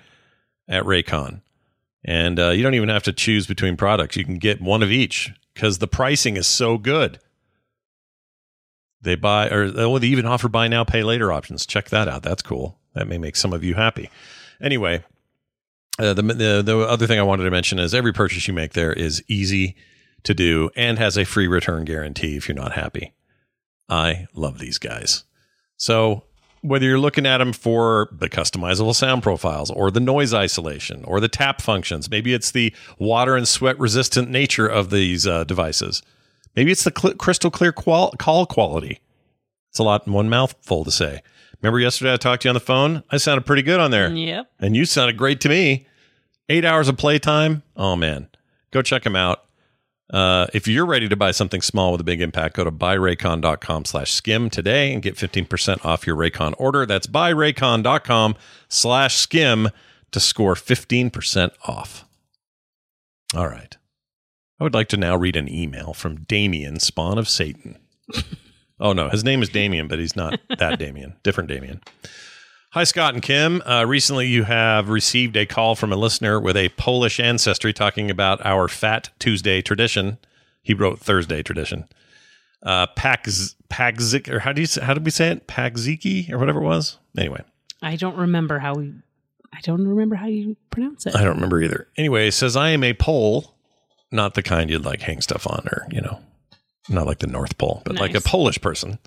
at 0.67 0.83
Raycon. 0.83 1.41
And 2.03 2.39
uh, 2.39 2.49
you 2.49 2.63
don't 2.63 2.73
even 2.73 2.89
have 2.89 3.03
to 3.03 3.13
choose 3.13 3.47
between 3.47 3.77
products. 3.77 4.17
You 4.17 4.25
can 4.25 4.39
get 4.39 4.61
one 4.61 4.83
of 4.83 4.91
each 4.91 5.31
because 5.53 5.77
the 5.77 5.87
pricing 5.87 6.35
is 6.35 6.47
so 6.47 6.77
good. 6.77 7.19
They 9.03 9.15
buy, 9.15 9.49
or 9.49 9.71
oh, 9.75 9.99
they 9.99 10.07
even 10.07 10.25
offer 10.25 10.47
buy 10.47 10.67
now, 10.67 10.83
pay 10.83 11.03
later 11.03 11.31
options. 11.31 11.65
Check 11.65 11.89
that 11.89 12.07
out. 12.07 12.23
That's 12.23 12.41
cool. 12.41 12.79
That 12.95 13.07
may 13.07 13.17
make 13.17 13.35
some 13.35 13.53
of 13.53 13.63
you 13.63 13.73
happy. 13.75 14.09
Anyway, 14.61 15.03
uh, 15.99 16.13
the, 16.13 16.21
the 16.21 16.61
the 16.63 16.79
other 16.79 17.05
thing 17.05 17.19
I 17.19 17.23
wanted 17.23 17.43
to 17.43 17.51
mention 17.51 17.79
is 17.79 17.93
every 17.93 18.13
purchase 18.13 18.47
you 18.47 18.53
make 18.53 18.73
there 18.73 18.93
is 18.93 19.23
easy 19.27 19.75
to 20.23 20.33
do 20.33 20.69
and 20.75 20.97
has 20.97 21.17
a 21.17 21.25
free 21.25 21.47
return 21.47 21.85
guarantee 21.85 22.37
if 22.37 22.47
you're 22.47 22.55
not 22.55 22.73
happy. 22.73 23.13
I 23.89 24.27
love 24.33 24.59
these 24.59 24.77
guys. 24.77 25.25
So 25.75 26.23
whether 26.61 26.85
you're 26.85 26.97
looking 26.99 27.25
at 27.25 27.39
them 27.39 27.51
for 27.51 28.07
the 28.11 28.29
customizable 28.29 28.95
sound 28.95 29.21
profiles 29.21 29.69
or 29.69 29.91
the 29.91 29.99
noise 29.99 30.33
isolation 30.33 31.03
or 31.03 31.19
the 31.19 31.27
tap 31.27 31.61
functions, 31.61 32.09
maybe 32.09 32.33
it's 32.33 32.51
the 32.51 32.73
water 32.97 33.35
and 33.35 33.45
sweat 33.47 33.77
resistant 33.77 34.29
nature 34.29 34.67
of 34.67 34.89
these 34.89 35.27
uh, 35.27 35.43
devices. 35.43 36.01
Maybe 36.55 36.71
it's 36.71 36.83
the 36.83 36.93
cl- 36.95 37.15
crystal 37.15 37.49
clear 37.51 37.71
qual- 37.71 38.11
call 38.19 38.45
quality. 38.45 38.99
It's 39.71 39.79
a 39.79 39.83
lot 39.83 40.05
in 40.05 40.13
one 40.13 40.29
mouthful 40.29 40.83
to 40.83 40.91
say. 40.91 41.21
Remember 41.61 41.79
yesterday 41.79 42.13
I 42.13 42.17
talked 42.17 42.41
to 42.43 42.47
you 42.47 42.51
on 42.51 42.55
the 42.55 42.59
phone? 42.59 43.03
I 43.09 43.17
sounded 43.17 43.45
pretty 43.45 43.61
good 43.63 43.79
on 43.79 43.89
there. 43.91 44.09
yep 44.11 44.51
And 44.59 44.75
you 44.75 44.85
sounded 44.85 45.17
great 45.17 45.39
to 45.41 45.49
me. 45.49 45.87
Eight 46.49 46.65
hours 46.65 46.89
of 46.89 46.97
playtime. 46.97 47.63
Oh, 47.75 47.95
man. 47.95 48.27
Go 48.71 48.81
check 48.81 49.03
them 49.03 49.15
out. 49.15 49.45
Uh, 50.11 50.45
if 50.53 50.67
you're 50.67 50.85
ready 50.85 51.07
to 51.09 51.15
buy 51.15 51.31
something 51.31 51.61
small 51.61 51.91
with 51.93 52.01
a 52.01 52.03
big 52.03 52.21
impact, 52.21 52.55
go 52.55 52.63
to 52.63 52.71
buyraycon.com 52.71 53.85
slash 53.85 54.11
skim 54.11 54.49
today 54.49 54.93
and 54.93 55.01
get 55.01 55.15
15% 55.15 55.83
off 55.85 56.05
your 56.05 56.15
Raycon 56.15 56.53
order. 56.59 56.85
That's 56.85 57.07
buyraycon.com 57.07 58.35
slash 58.67 59.15
skim 59.15 59.69
to 60.11 60.19
score 60.19 60.53
15% 60.53 61.51
off. 61.65 62.05
All 63.35 63.47
right. 63.47 63.75
I 64.59 64.63
would 64.63 64.73
like 64.73 64.87
to 64.89 64.97
now 64.97 65.15
read 65.15 65.35
an 65.35 65.49
email 65.49 65.93
from 65.93 66.23
Damien, 66.23 66.79
spawn 66.79 67.17
of 67.17 67.27
Satan. 67.27 67.77
oh, 68.79 68.93
no, 68.93 69.09
his 69.09 69.23
name 69.23 69.41
is 69.41 69.49
Damien, 69.49 69.87
but 69.87 69.99
he's 69.99 70.15
not 70.15 70.39
that 70.57 70.79
Damien, 70.79 71.15
different 71.23 71.49
Damien. 71.49 71.81
Hi, 72.71 72.83
Scott 72.85 73.13
and 73.13 73.21
Kim. 73.21 73.61
Uh, 73.67 73.85
recently, 73.85 74.27
you 74.27 74.43
have 74.43 74.89
received 74.89 75.35
a 75.37 75.45
call 75.45 75.75
from 75.75 75.93
a 75.93 75.95
listener 75.95 76.39
with 76.39 76.57
a 76.57 76.69
Polish 76.69 77.19
ancestry 77.19 77.71
talking 77.73 78.09
about 78.09 78.43
our 78.45 78.67
Fat 78.67 79.09
Tuesday 79.19 79.61
tradition. 79.61 80.17
He 80.61 80.73
wrote 80.73 80.99
Thursday 80.99 81.43
tradition. 81.43 81.87
Uh, 82.63 82.87
Pagz, 82.97 83.55
Pagzik, 83.69 84.27
or 84.29 84.39
how 84.39 84.53
do 84.53 84.61
you 84.61 84.67
say, 84.67 84.81
how 84.81 84.93
did 84.93 85.03
we 85.05 85.11
say 85.11 85.29
it? 85.29 85.47
Pagziki 85.47 86.31
or 86.31 86.39
whatever 86.39 86.61
it 86.61 86.65
was. 86.65 86.97
Anyway, 87.17 87.41
I 87.81 87.95
don't 87.95 88.15
remember 88.17 88.59
how 88.59 88.75
we. 88.75 88.93
I 89.53 89.59
don't 89.61 89.85
remember 89.87 90.15
how 90.15 90.27
you 90.27 90.55
pronounce 90.71 91.05
it. 91.05 91.15
I 91.15 91.23
don't 91.23 91.35
remember 91.35 91.61
either. 91.61 91.89
Anyway, 91.97 92.29
it 92.29 92.31
says 92.31 92.55
I 92.55 92.69
am 92.69 92.83
a 92.83 92.93
Pole, 92.93 93.53
not 94.13 94.35
the 94.35 94.43
kind 94.43 94.69
you'd 94.69 94.85
like 94.85 95.01
hang 95.01 95.21
stuff 95.21 95.47
on, 95.47 95.67
or 95.71 95.87
you 95.91 96.01
know, 96.01 96.19
not 96.89 97.07
like 97.07 97.19
the 97.19 97.27
North 97.27 97.57
Pole, 97.57 97.81
but 97.85 97.95
like 97.95 98.15
a 98.15 98.21
Polish 98.21 98.61
person, 98.61 98.99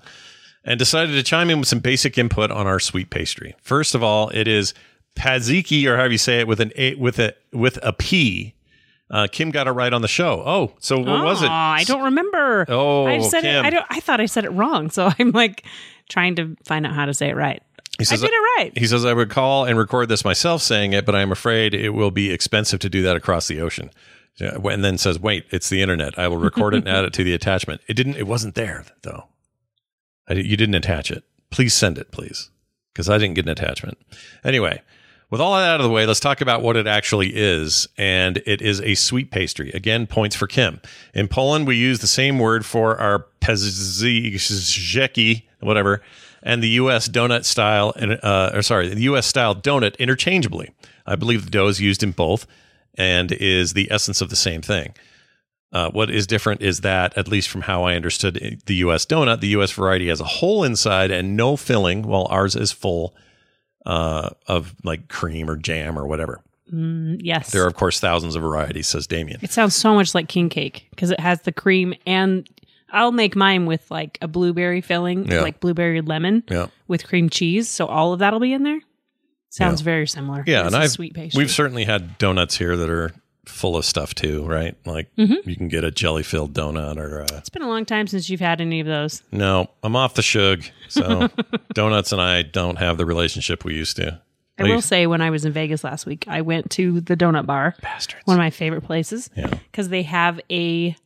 and 0.64 0.79
decided 0.79 1.12
to 1.12 1.23
chime 1.23 1.51
in 1.51 1.61
with 1.61 1.69
some 1.69 1.79
basic 1.79 2.19
input 2.19 2.51
on 2.51 2.66
our 2.66 2.81
sweet 2.81 3.11
pastry. 3.11 3.55
First 3.62 3.95
of 3.95 4.03
all, 4.03 4.29
it 4.31 4.49
is 4.49 4.75
Paziki, 5.16 5.87
or 5.87 5.97
however 5.97 6.12
you 6.12 6.19
say 6.19 6.40
it, 6.40 6.49
with 6.49 6.61
an 6.61 6.73
a 6.77 6.95
with 6.97 7.19
a 7.19 7.35
with 7.53 7.79
a 7.83 7.92
P. 7.92 8.55
Uh, 9.09 9.29
Kim 9.31 9.53
got 9.53 9.69
it 9.69 9.71
right 9.71 9.92
on 9.92 10.03
the 10.03 10.09
show. 10.09 10.42
Oh, 10.45 10.75
so 10.81 10.99
what 10.99 11.25
was 11.25 11.40
it? 11.40 11.49
I 11.49 11.85
don't 11.85 12.03
remember. 12.03 12.66
Oh, 12.69 13.07
I 13.07 13.21
said 13.21 13.42
Kim. 13.42 13.64
it. 13.64 13.69
I 13.69 13.71
don't. 13.71 13.87
I 13.88 14.01
thought 14.01 14.21
I 14.21 14.27
said 14.27 14.45
it 14.45 14.51
wrong. 14.51 14.90
So 14.90 15.11
I'm 15.19 15.31
like 15.31 15.64
trying 16.09 16.35
to 16.37 16.57
find 16.64 16.85
out 16.85 16.92
how 16.92 17.07
to 17.07 17.14
say 17.14 17.29
it 17.29 17.37
right. 17.37 17.62
He 17.99 18.05
I 18.11 18.16
did 18.16 18.31
it 18.31 18.59
right. 18.59 18.73
He 18.77 18.87
says, 18.87 19.07
I 19.07 19.14
would 19.14 19.31
call 19.31 19.64
and 19.64 19.79
record 19.79 20.11
this 20.11 20.23
myself 20.23 20.61
saying 20.61 20.92
it, 20.92 21.07
but 21.07 21.14
I 21.14 21.23
am 21.23 21.33
afraid 21.33 21.73
it 21.73 21.90
will 21.90 22.11
be 22.11 22.31
expensive 22.31 22.79
to 22.81 22.90
do 22.90 23.01
that 23.03 23.16
across 23.16 23.49
the 23.49 23.61
ocean. 23.62 23.90
Yeah, 24.38 24.59
And 24.64 24.85
then 24.85 24.99
says, 24.99 25.18
wait, 25.18 25.46
it's 25.51 25.70
the 25.70 25.81
internet. 25.81 26.18
I 26.18 26.29
will 26.29 26.37
record 26.37 26.75
it 26.75 26.79
and 26.79 26.88
add 26.88 27.05
it 27.05 27.12
to 27.14 27.25
the 27.25 27.33
attachment. 27.33 27.81
It 27.88 27.94
didn't, 27.94 28.16
it 28.16 28.27
wasn't 28.27 28.55
there 28.55 28.85
though. 29.03 29.25
I, 30.29 30.35
you 30.35 30.57
didn't 30.57 30.75
attach 30.75 31.11
it. 31.11 31.25
Please 31.51 31.72
send 31.72 31.96
it, 31.96 32.11
please. 32.11 32.51
Because 32.92 33.09
I 33.09 33.18
didn't 33.18 33.35
get 33.35 33.46
an 33.46 33.51
attachment. 33.51 33.99
Anyway, 34.44 34.83
with 35.31 35.40
all 35.40 35.57
that 35.57 35.68
out 35.68 35.81
of 35.81 35.85
the 35.85 35.90
way, 35.90 36.07
let's 36.07 36.20
talk 36.20 36.40
about 36.40 36.62
what 36.62 36.77
it 36.77 36.87
actually 36.87 37.35
is. 37.35 37.88
And 37.96 38.42
it 38.46 38.61
is 38.61 38.81
a 38.83 38.94
sweet 38.94 39.31
pastry. 39.31 39.70
Again, 39.72 40.07
points 40.07 40.37
for 40.37 40.46
Kim. 40.46 40.81
In 41.14 41.29
Poland, 41.29 41.66
we 41.66 41.77
use 41.77 42.01
the 42.01 42.07
same 42.07 42.38
word 42.38 42.64
for 42.64 42.96
our 42.99 43.27
pezdziki, 43.40 45.42
whatever, 45.61 46.03
and 46.42 46.62
the 46.62 46.68
U.S. 46.70 47.09
donut 47.09 47.44
style, 47.44 47.92
uh, 48.22 48.51
or 48.55 48.62
sorry, 48.62 48.88
the 48.88 49.03
U.S. 49.03 49.27
style 49.27 49.55
donut 49.55 49.99
interchangeably. 49.99 50.70
I 51.07 51.16
believe 51.16 51.44
the 51.44 51.51
dough 51.51 51.68
is 51.68 51.81
used 51.81 52.03
in 52.03 52.12
both 52.12 52.46
and 52.96 53.32
is 53.32 53.72
the 53.74 53.90
essence 53.90 54.20
of 54.20 54.30
the 54.30 54.37
same 54.37 54.62
thing. 54.62 54.94
Uh, 55.72 55.90
what 55.90 56.11
is 56.11 56.26
different 56.26 56.62
is 56.62 56.80
that, 56.80 57.16
at 57.18 57.28
least 57.28 57.48
from 57.48 57.62
how 57.62 57.85
I 57.85 57.94
understood 57.96 58.62
the 58.66 58.74
U.S. 58.76 59.04
donut, 59.04 59.40
the 59.40 59.48
U.S. 59.48 59.72
variety 59.72 60.09
has 60.09 60.20
a 60.20 60.24
hole 60.24 60.64
inside 60.64 61.11
and 61.11 61.37
no 61.37 61.56
filling, 61.56 62.02
while 62.02 62.26
ours 62.30 62.54
is 62.56 62.72
full 62.72 63.14
uh, 63.85 64.30
of 64.46 64.74
like 64.85 65.09
cream 65.09 65.50
or 65.50 65.56
jam 65.56 65.98
or 65.98 66.06
whatever. 66.06 66.40
Mm, 66.72 67.20
yes. 67.22 67.50
There 67.52 67.62
are, 67.64 67.66
of 67.68 67.74
course, 67.74 68.00
thousands 68.00 68.37
of 68.37 68.42
varieties, 68.42 68.87
says 68.87 69.06
Damien. 69.06 69.38
It 69.42 69.52
sounds 69.52 69.74
so 69.74 69.94
much 69.94 70.14
like 70.14 70.28
king 70.28 70.48
cake 70.48 70.87
because 70.90 71.11
it 71.11 71.20
has 71.20 71.42
the 71.42 71.52
cream 71.52 71.94
and 72.06 72.48
I'll 72.90 73.12
make 73.12 73.37
mine 73.37 73.66
with 73.66 73.88
like 73.90 74.18
a 74.22 74.28
blueberry 74.28 74.80
filling, 74.80 75.30
Yeah. 75.30 75.40
like 75.42 75.61
blueberry 75.61 76.00
lemon 76.00 76.42
Yeah. 76.50 76.66
with 76.88 77.06
cream 77.06 77.28
cheese. 77.28 77.68
So 77.68 77.87
all 77.87 78.12
of 78.12 78.20
that'll 78.20 78.40
be 78.40 78.52
in 78.52 78.62
there. 78.62 78.80
Sounds 79.57 79.81
Yeah. 79.81 79.85
very 79.85 80.07
similar. 80.07 80.45
Yeah, 80.47 80.64
It's 80.66 80.75
and 80.75 80.83
a 80.83 80.85
I've 80.85 80.90
sweet 80.90 81.14
pastry. 81.14 81.38
we've 81.38 81.51
certainly 81.51 81.85
had 81.85 82.19
donuts 82.19 82.57
here 82.59 82.77
that 82.77 82.90
are 82.90 83.12
full 83.47 83.77
of 83.77 83.85
stuff 83.85 84.14
too, 84.14 84.45
right? 84.47 84.77
Like 84.85 85.09
Mm-hmm. 85.16 85.49
you 85.49 85.57
can 85.57 85.69
get 85.69 85.85
a 85.85 85.90
jelly 85.90 86.23
filled 86.23 86.53
donut 86.53 86.97
or 86.99 87.23
uh, 87.23 87.27
it's 87.38 87.49
been 87.49 87.62
a 87.62 87.69
long 87.69 87.85
time 87.85 88.07
since 88.07 88.29
you've 88.29 88.40
had 88.40 88.61
any 88.61 88.81
of 88.81 88.87
those. 88.87 89.23
no. 89.33 89.71
I'm 89.83 89.97
off 89.97 90.14
the 90.14 90.23
shug, 90.23 90.62
so 90.88 91.29
donuts 91.75 92.12
and 92.12 92.21
I 92.21 92.42
don't 92.42 92.77
have 92.77 92.99
the 92.99 93.07
relationship 93.07 93.64
we 93.64 93.75
used 93.75 93.97
to. 93.97 94.21
I 94.59 94.62
will 94.64 94.81
say, 94.81 95.07
when 95.07 95.21
I 95.21 95.29
was 95.29 95.45
in 95.45 95.53
Vegas 95.53 95.85
last 95.85 96.07
week, 96.07 96.25
I 96.29 96.40
went 96.40 96.71
to 96.73 97.01
the 97.03 97.14
donut 97.14 97.45
bar, 97.45 97.75
bastards. 97.83 98.23
one 98.25 98.37
of 98.37 98.38
my 98.38 98.49
favorite 98.49 98.83
places, 98.85 99.29
Yeah. 99.37 99.49
because 99.49 99.90
they 99.90 100.03
have 100.03 100.40
a 100.51 100.97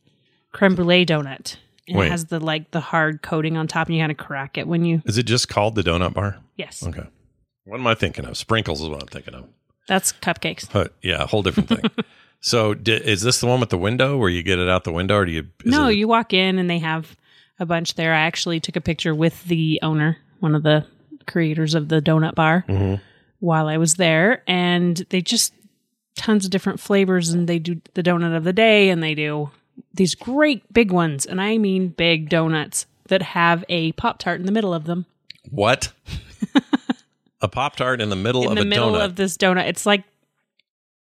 creme 0.53 0.75
brulee 0.75 1.05
donut. 1.05 1.57
And 1.87 1.97
Wait. 1.97 2.07
it 2.07 2.11
has 2.11 2.25
the 2.27 2.39
like 2.39 2.71
the 2.71 2.79
hard 2.79 3.21
coating 3.21 3.57
on 3.57 3.67
top, 3.67 3.87
and 3.87 3.95
you 3.97 4.01
kind 4.01 4.11
of 4.11 4.17
crack 4.17 4.57
it 4.57 4.67
when 4.67 4.85
you. 4.85 5.01
Is 5.05 5.17
it 5.17 5.23
just 5.23 5.49
called 5.49 5.75
the 5.75 5.81
donut 5.83 6.13
bar? 6.13 6.37
Yes, 6.55 6.81
Okay. 6.85 7.03
What 7.65 7.79
am 7.79 7.87
I 7.87 7.95
thinking 7.95 8.25
of? 8.25 8.37
Sprinkles 8.37 8.81
is 8.81 8.89
what 8.89 9.01
I'm 9.01 9.07
thinking 9.07 9.33
of. 9.35 9.45
that's 9.87 10.11
cupcakes. 10.13 10.71
But 10.71 10.93
yeah, 11.01 11.23
a 11.23 11.27
whole 11.27 11.43
different 11.43 11.69
thing. 11.69 11.81
so 12.41 12.73
di- 12.73 12.93
is 12.93 13.21
this 13.21 13.39
the 13.39 13.47
one 13.47 13.59
with 13.59 13.69
the 13.69 13.77
window 13.77 14.17
where 14.17 14.29
you 14.29 14.43
get 14.43 14.59
it 14.59 14.69
out 14.69 14.83
the 14.83 14.91
window, 14.91 15.17
or 15.17 15.25
do 15.25 15.31
you? 15.31 15.47
no, 15.65 15.87
it- 15.87 15.95
you 15.97 16.07
walk 16.07 16.33
in 16.33 16.57
and 16.59 16.69
they 16.69 16.79
have 16.79 17.15
a 17.59 17.65
bunch 17.65 17.93
there. 17.95 18.13
I 18.13 18.21
actually 18.21 18.59
took 18.59 18.75
a 18.75 18.81
picture 18.81 19.13
with 19.13 19.43
the 19.45 19.79
owner, 19.83 20.17
one 20.39 20.55
of 20.55 20.63
the 20.63 20.85
creators 21.27 21.75
of 21.75 21.87
the 21.89 22.01
donut 22.01 22.33
bar, 22.35 22.65
Mm-hmm. 22.67 22.95
while 23.39 23.67
I 23.67 23.77
was 23.77 23.95
there, 23.95 24.41
and 24.47 24.97
they 25.09 25.21
just 25.21 25.53
tons 26.15 26.45
of 26.45 26.51
different 26.51 26.79
flavors, 26.79 27.29
and 27.29 27.47
they 27.47 27.59
do 27.59 27.79
the 27.93 28.03
donut 28.03 28.35
of 28.35 28.43
the 28.43 28.53
day, 28.53 28.89
and 28.89 29.01
they 29.03 29.13
do 29.15 29.51
these 29.93 30.15
great 30.15 30.71
big 30.73 30.91
ones, 30.91 31.25
and 31.27 31.39
I 31.39 31.57
mean 31.59 31.89
big 31.89 32.27
donuts 32.29 32.85
that 33.07 33.21
have 33.21 33.63
a 33.69 33.91
pop 33.93 34.17
tart 34.19 34.39
in 34.39 34.45
the 34.47 34.51
middle 34.51 34.73
of 34.73 34.85
them. 34.85 35.05
what? 35.49 35.91
a 37.41 37.47
pop 37.47 37.75
tart 37.75 38.01
in 38.01 38.09
the 38.09 38.15
middle 38.15 38.43
in 38.43 38.49
of 38.49 38.55
the 38.55 38.61
a 38.61 38.65
middle 38.65 38.93
donut. 38.93 39.05
of 39.05 39.15
this 39.15 39.37
donut, 39.37 39.67
it's 39.67 39.85
like 39.85 40.03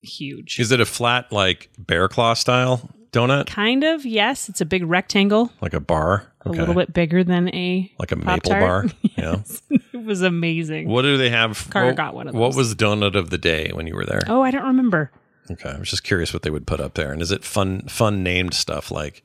huge. 0.01 0.59
is 0.59 0.71
it 0.71 0.79
a 0.79 0.85
flat 0.85 1.31
like 1.31 1.69
bear 1.77 2.07
claw 2.07 2.33
style 2.33 2.89
donut, 3.11 3.47
kind 3.47 3.83
of 3.83 4.05
yes, 4.05 4.49
it's 4.49 4.61
a 4.61 4.65
big 4.65 4.83
rectangle, 4.85 5.51
like 5.61 5.73
a 5.73 5.79
bar? 5.79 6.33
a 6.47 6.51
little 6.51 6.73
bit 6.75 6.93
bigger 6.93 7.23
than 7.23 7.53
a 7.53 7.91
like 7.99 8.11
a 8.11 8.15
maple 8.15 8.51
Pop-Tart. 8.51 8.61
bar. 8.61 8.85
Yeah. 9.17 9.41
it 9.93 10.05
was 10.05 10.21
amazing. 10.21 10.87
What 10.87 11.01
do 11.01 11.17
they 11.17 11.31
have? 11.31 11.67
Carter 11.71 11.87
what, 11.87 11.95
got 11.97 12.13
one 12.13 12.27
of 12.27 12.33
those. 12.33 12.39
What 12.39 12.55
was 12.55 12.73
the 12.73 12.85
donut 12.85 13.15
of 13.15 13.31
the 13.31 13.37
day 13.37 13.71
when 13.73 13.87
you 13.87 13.95
were 13.95 14.05
there? 14.05 14.21
Oh, 14.27 14.43
I 14.43 14.51
don't 14.51 14.65
remember. 14.65 15.11
Okay, 15.49 15.69
I 15.69 15.79
was 15.79 15.89
just 15.89 16.03
curious 16.03 16.33
what 16.33 16.43
they 16.43 16.49
would 16.49 16.67
put 16.67 16.79
up 16.79 16.93
there. 16.93 17.11
And 17.11 17.21
is 17.21 17.31
it 17.31 17.43
fun, 17.43 17.81
fun 17.87 18.21
named 18.21 18.53
stuff 18.53 18.91
like? 18.91 19.23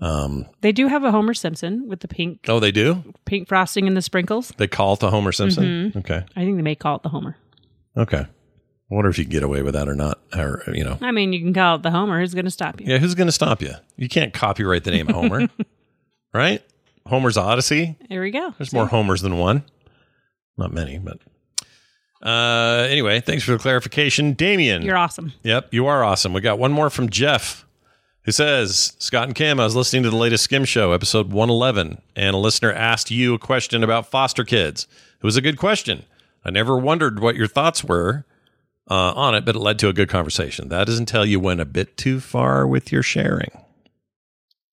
Um. 0.00 0.46
They 0.62 0.72
do 0.72 0.86
have 0.88 1.04
a 1.04 1.10
Homer 1.10 1.34
Simpson 1.34 1.86
with 1.88 2.00
the 2.00 2.08
pink 2.08 2.40
Oh, 2.48 2.58
they 2.60 2.72
do. 2.72 3.02
pink 3.26 3.46
frosting 3.48 3.86
and 3.86 3.96
the 3.96 4.02
sprinkles. 4.02 4.52
They 4.56 4.66
call 4.66 4.94
it 4.94 5.00
the 5.00 5.10
Homer 5.10 5.32
Simpson. 5.32 5.64
Mm-hmm. 5.64 5.98
Okay. 5.98 6.24
I 6.34 6.40
think 6.44 6.56
they 6.56 6.62
may 6.62 6.74
call 6.74 6.96
it 6.96 7.02
the 7.02 7.10
Homer. 7.10 7.36
Okay. 7.96 8.20
I 8.26 8.94
wonder 8.94 9.10
if 9.10 9.18
you 9.18 9.24
can 9.24 9.30
get 9.30 9.42
away 9.42 9.62
with 9.62 9.74
that 9.74 9.88
or 9.88 9.94
not. 9.94 10.18
Or 10.34 10.62
you 10.72 10.84
know, 10.84 10.98
I 11.02 11.12
mean, 11.12 11.32
you 11.32 11.40
can 11.40 11.52
call 11.54 11.76
it 11.76 11.82
the 11.82 11.90
Homer. 11.90 12.20
Who's 12.20 12.34
going 12.34 12.44
to 12.46 12.50
stop 12.50 12.80
you? 12.80 12.86
yeah. 12.88 12.98
Who's 12.98 13.14
going 13.14 13.28
to 13.28 13.32
stop 13.32 13.60
you? 13.62 13.72
You 13.96 14.08
can't 14.08 14.32
copyright 14.32 14.84
the 14.84 14.90
name 14.92 15.08
Homer, 15.08 15.48
right? 16.34 16.62
Homer's 17.06 17.36
Odyssey. 17.36 17.96
There 18.08 18.20
we 18.22 18.30
go. 18.30 18.54
There's 18.58 18.72
more 18.72 18.86
Homers 18.86 19.20
than 19.22 19.36
one. 19.38 19.64
Not 20.56 20.72
many, 20.72 20.98
but. 20.98 21.18
Uh, 22.22 22.86
anyway, 22.88 23.20
thanks 23.20 23.42
for 23.42 23.52
the 23.52 23.58
clarification, 23.58 24.32
Damien. 24.34 24.82
You're 24.82 24.96
awesome. 24.96 25.32
Yep, 25.42 25.74
you 25.74 25.86
are 25.86 26.04
awesome. 26.04 26.32
We 26.32 26.40
got 26.40 26.58
one 26.58 26.70
more 26.70 26.88
from 26.88 27.10
Jeff, 27.10 27.66
who 28.24 28.32
says, 28.32 28.94
Scott 28.98 29.26
and 29.26 29.34
Kim, 29.34 29.58
I 29.58 29.64
was 29.64 29.76
listening 29.76 30.04
to 30.04 30.10
the 30.10 30.16
latest 30.16 30.44
Skim 30.44 30.64
Show, 30.64 30.92
episode 30.92 31.32
111, 31.32 32.00
and 32.14 32.34
a 32.34 32.38
listener 32.38 32.72
asked 32.72 33.10
you 33.10 33.34
a 33.34 33.38
question 33.38 33.82
about 33.82 34.06
foster 34.06 34.44
kids. 34.44 34.86
It 35.20 35.24
was 35.24 35.36
a 35.36 35.42
good 35.42 35.58
question. 35.58 36.04
I 36.44 36.50
never 36.50 36.76
wondered 36.78 37.20
what 37.20 37.36
your 37.36 37.48
thoughts 37.48 37.84
were 37.84 38.24
uh, 38.90 39.12
on 39.14 39.34
it, 39.34 39.44
but 39.44 39.56
it 39.56 39.60
led 39.60 39.78
to 39.80 39.88
a 39.88 39.92
good 39.92 40.08
conversation. 40.08 40.68
That 40.68 40.88
is 40.88 40.98
until 40.98 41.24
you 41.24 41.40
went 41.40 41.60
a 41.60 41.64
bit 41.64 41.96
too 41.96 42.20
far 42.20 42.66
with 42.66 42.92
your 42.92 43.02
sharing. 43.02 43.50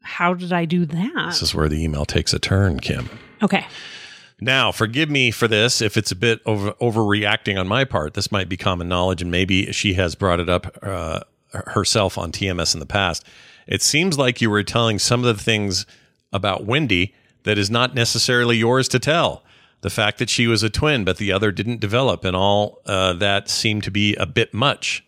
How 0.03 0.35
did 0.35 0.53
I 0.53 0.65
do 0.67 0.85
that? 0.87 1.27
This 1.27 1.43
is 1.43 1.55
where 1.55 1.69
the 1.69 1.83
email 1.83 2.05
takes 2.05 2.33
a 2.35 2.39
turn, 2.39 2.81
Kim. 2.81 3.09
Okay. 3.43 3.67
Now, 4.41 4.73
forgive 4.73 5.09
me 5.09 5.31
for 5.31 5.49
this 5.49 5.81
if 5.81 5.97
it's 5.97 6.13
a 6.13 6.17
bit 6.17 6.41
over 6.45 6.73
overreacting 6.73 7.59
on 7.59 7.67
my 7.67 7.85
part. 7.85 8.15
This 8.15 8.31
might 8.31 8.49
be 8.49 8.57
common 8.57 8.89
knowledge, 8.89 9.23
and 9.23 9.31
maybe 9.31 9.73
she 9.73 9.95
has 9.95 10.15
brought 10.15 10.41
it 10.41 10.49
up 10.49 10.77
uh, 10.83 11.21
herself 11.55 12.19
on 12.19 12.33
TMS 12.33 12.75
in 12.75 12.81
the 12.81 12.87
past. 12.87 13.25
It 13.67 13.83
seems 13.83 14.19
like 14.19 14.41
you 14.41 14.51
were 14.51 14.63
telling 14.63 14.99
some 14.99 15.25
of 15.25 15.37
the 15.37 15.43
things 15.43 15.87
about 16.33 16.65
Wendy 16.65 17.15
that 17.45 17.59
is 17.59 17.71
not 17.71 17.95
necessarily 17.95 18.57
yours 18.57 18.89
to 18.89 18.99
tell. 18.99 19.43
The 19.81 19.91
fact 19.91 20.19
that 20.19 20.31
she 20.31 20.47
was 20.47 20.63
a 20.63 20.71
twin, 20.71 21.05
but 21.05 21.19
the 21.19 21.31
other 21.31 21.53
didn't 21.53 21.81
develop, 21.81 22.25
and 22.25 22.35
all 22.35 22.81
uh, 22.87 23.13
that 23.15 23.51
seemed 23.51 23.85
to 23.85 23.91
be 23.91 24.15
a 24.17 24.25
bit 24.25 24.55
much. 24.55 25.05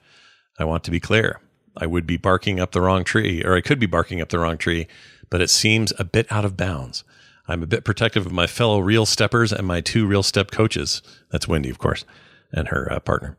I 0.58 0.64
want 0.64 0.84
to 0.84 0.90
be 0.90 1.00
clear. 1.00 1.40
I 1.76 1.86
would 1.86 2.06
be 2.06 2.18
barking 2.18 2.60
up 2.60 2.72
the 2.72 2.82
wrong 2.82 3.02
tree, 3.02 3.42
or 3.42 3.56
I 3.56 3.62
could 3.62 3.78
be 3.78 3.86
barking 3.86 4.20
up 4.20 4.28
the 4.28 4.38
wrong 4.38 4.58
tree, 4.58 4.86
but 5.30 5.40
it 5.40 5.48
seems 5.48 5.92
a 5.98 6.04
bit 6.04 6.30
out 6.30 6.44
of 6.44 6.56
bounds. 6.56 7.04
I'm 7.48 7.62
a 7.62 7.66
bit 7.66 7.84
protective 7.84 8.26
of 8.26 8.32
my 8.32 8.46
fellow 8.46 8.80
real 8.80 9.06
steppers 9.06 9.52
and 9.52 9.66
my 9.66 9.80
two 9.80 10.06
real 10.06 10.22
step 10.22 10.50
coaches. 10.50 11.00
That's 11.30 11.48
Wendy, 11.48 11.70
of 11.70 11.78
course, 11.78 12.04
and 12.52 12.68
her 12.68 12.92
uh, 12.92 13.00
partner. 13.00 13.36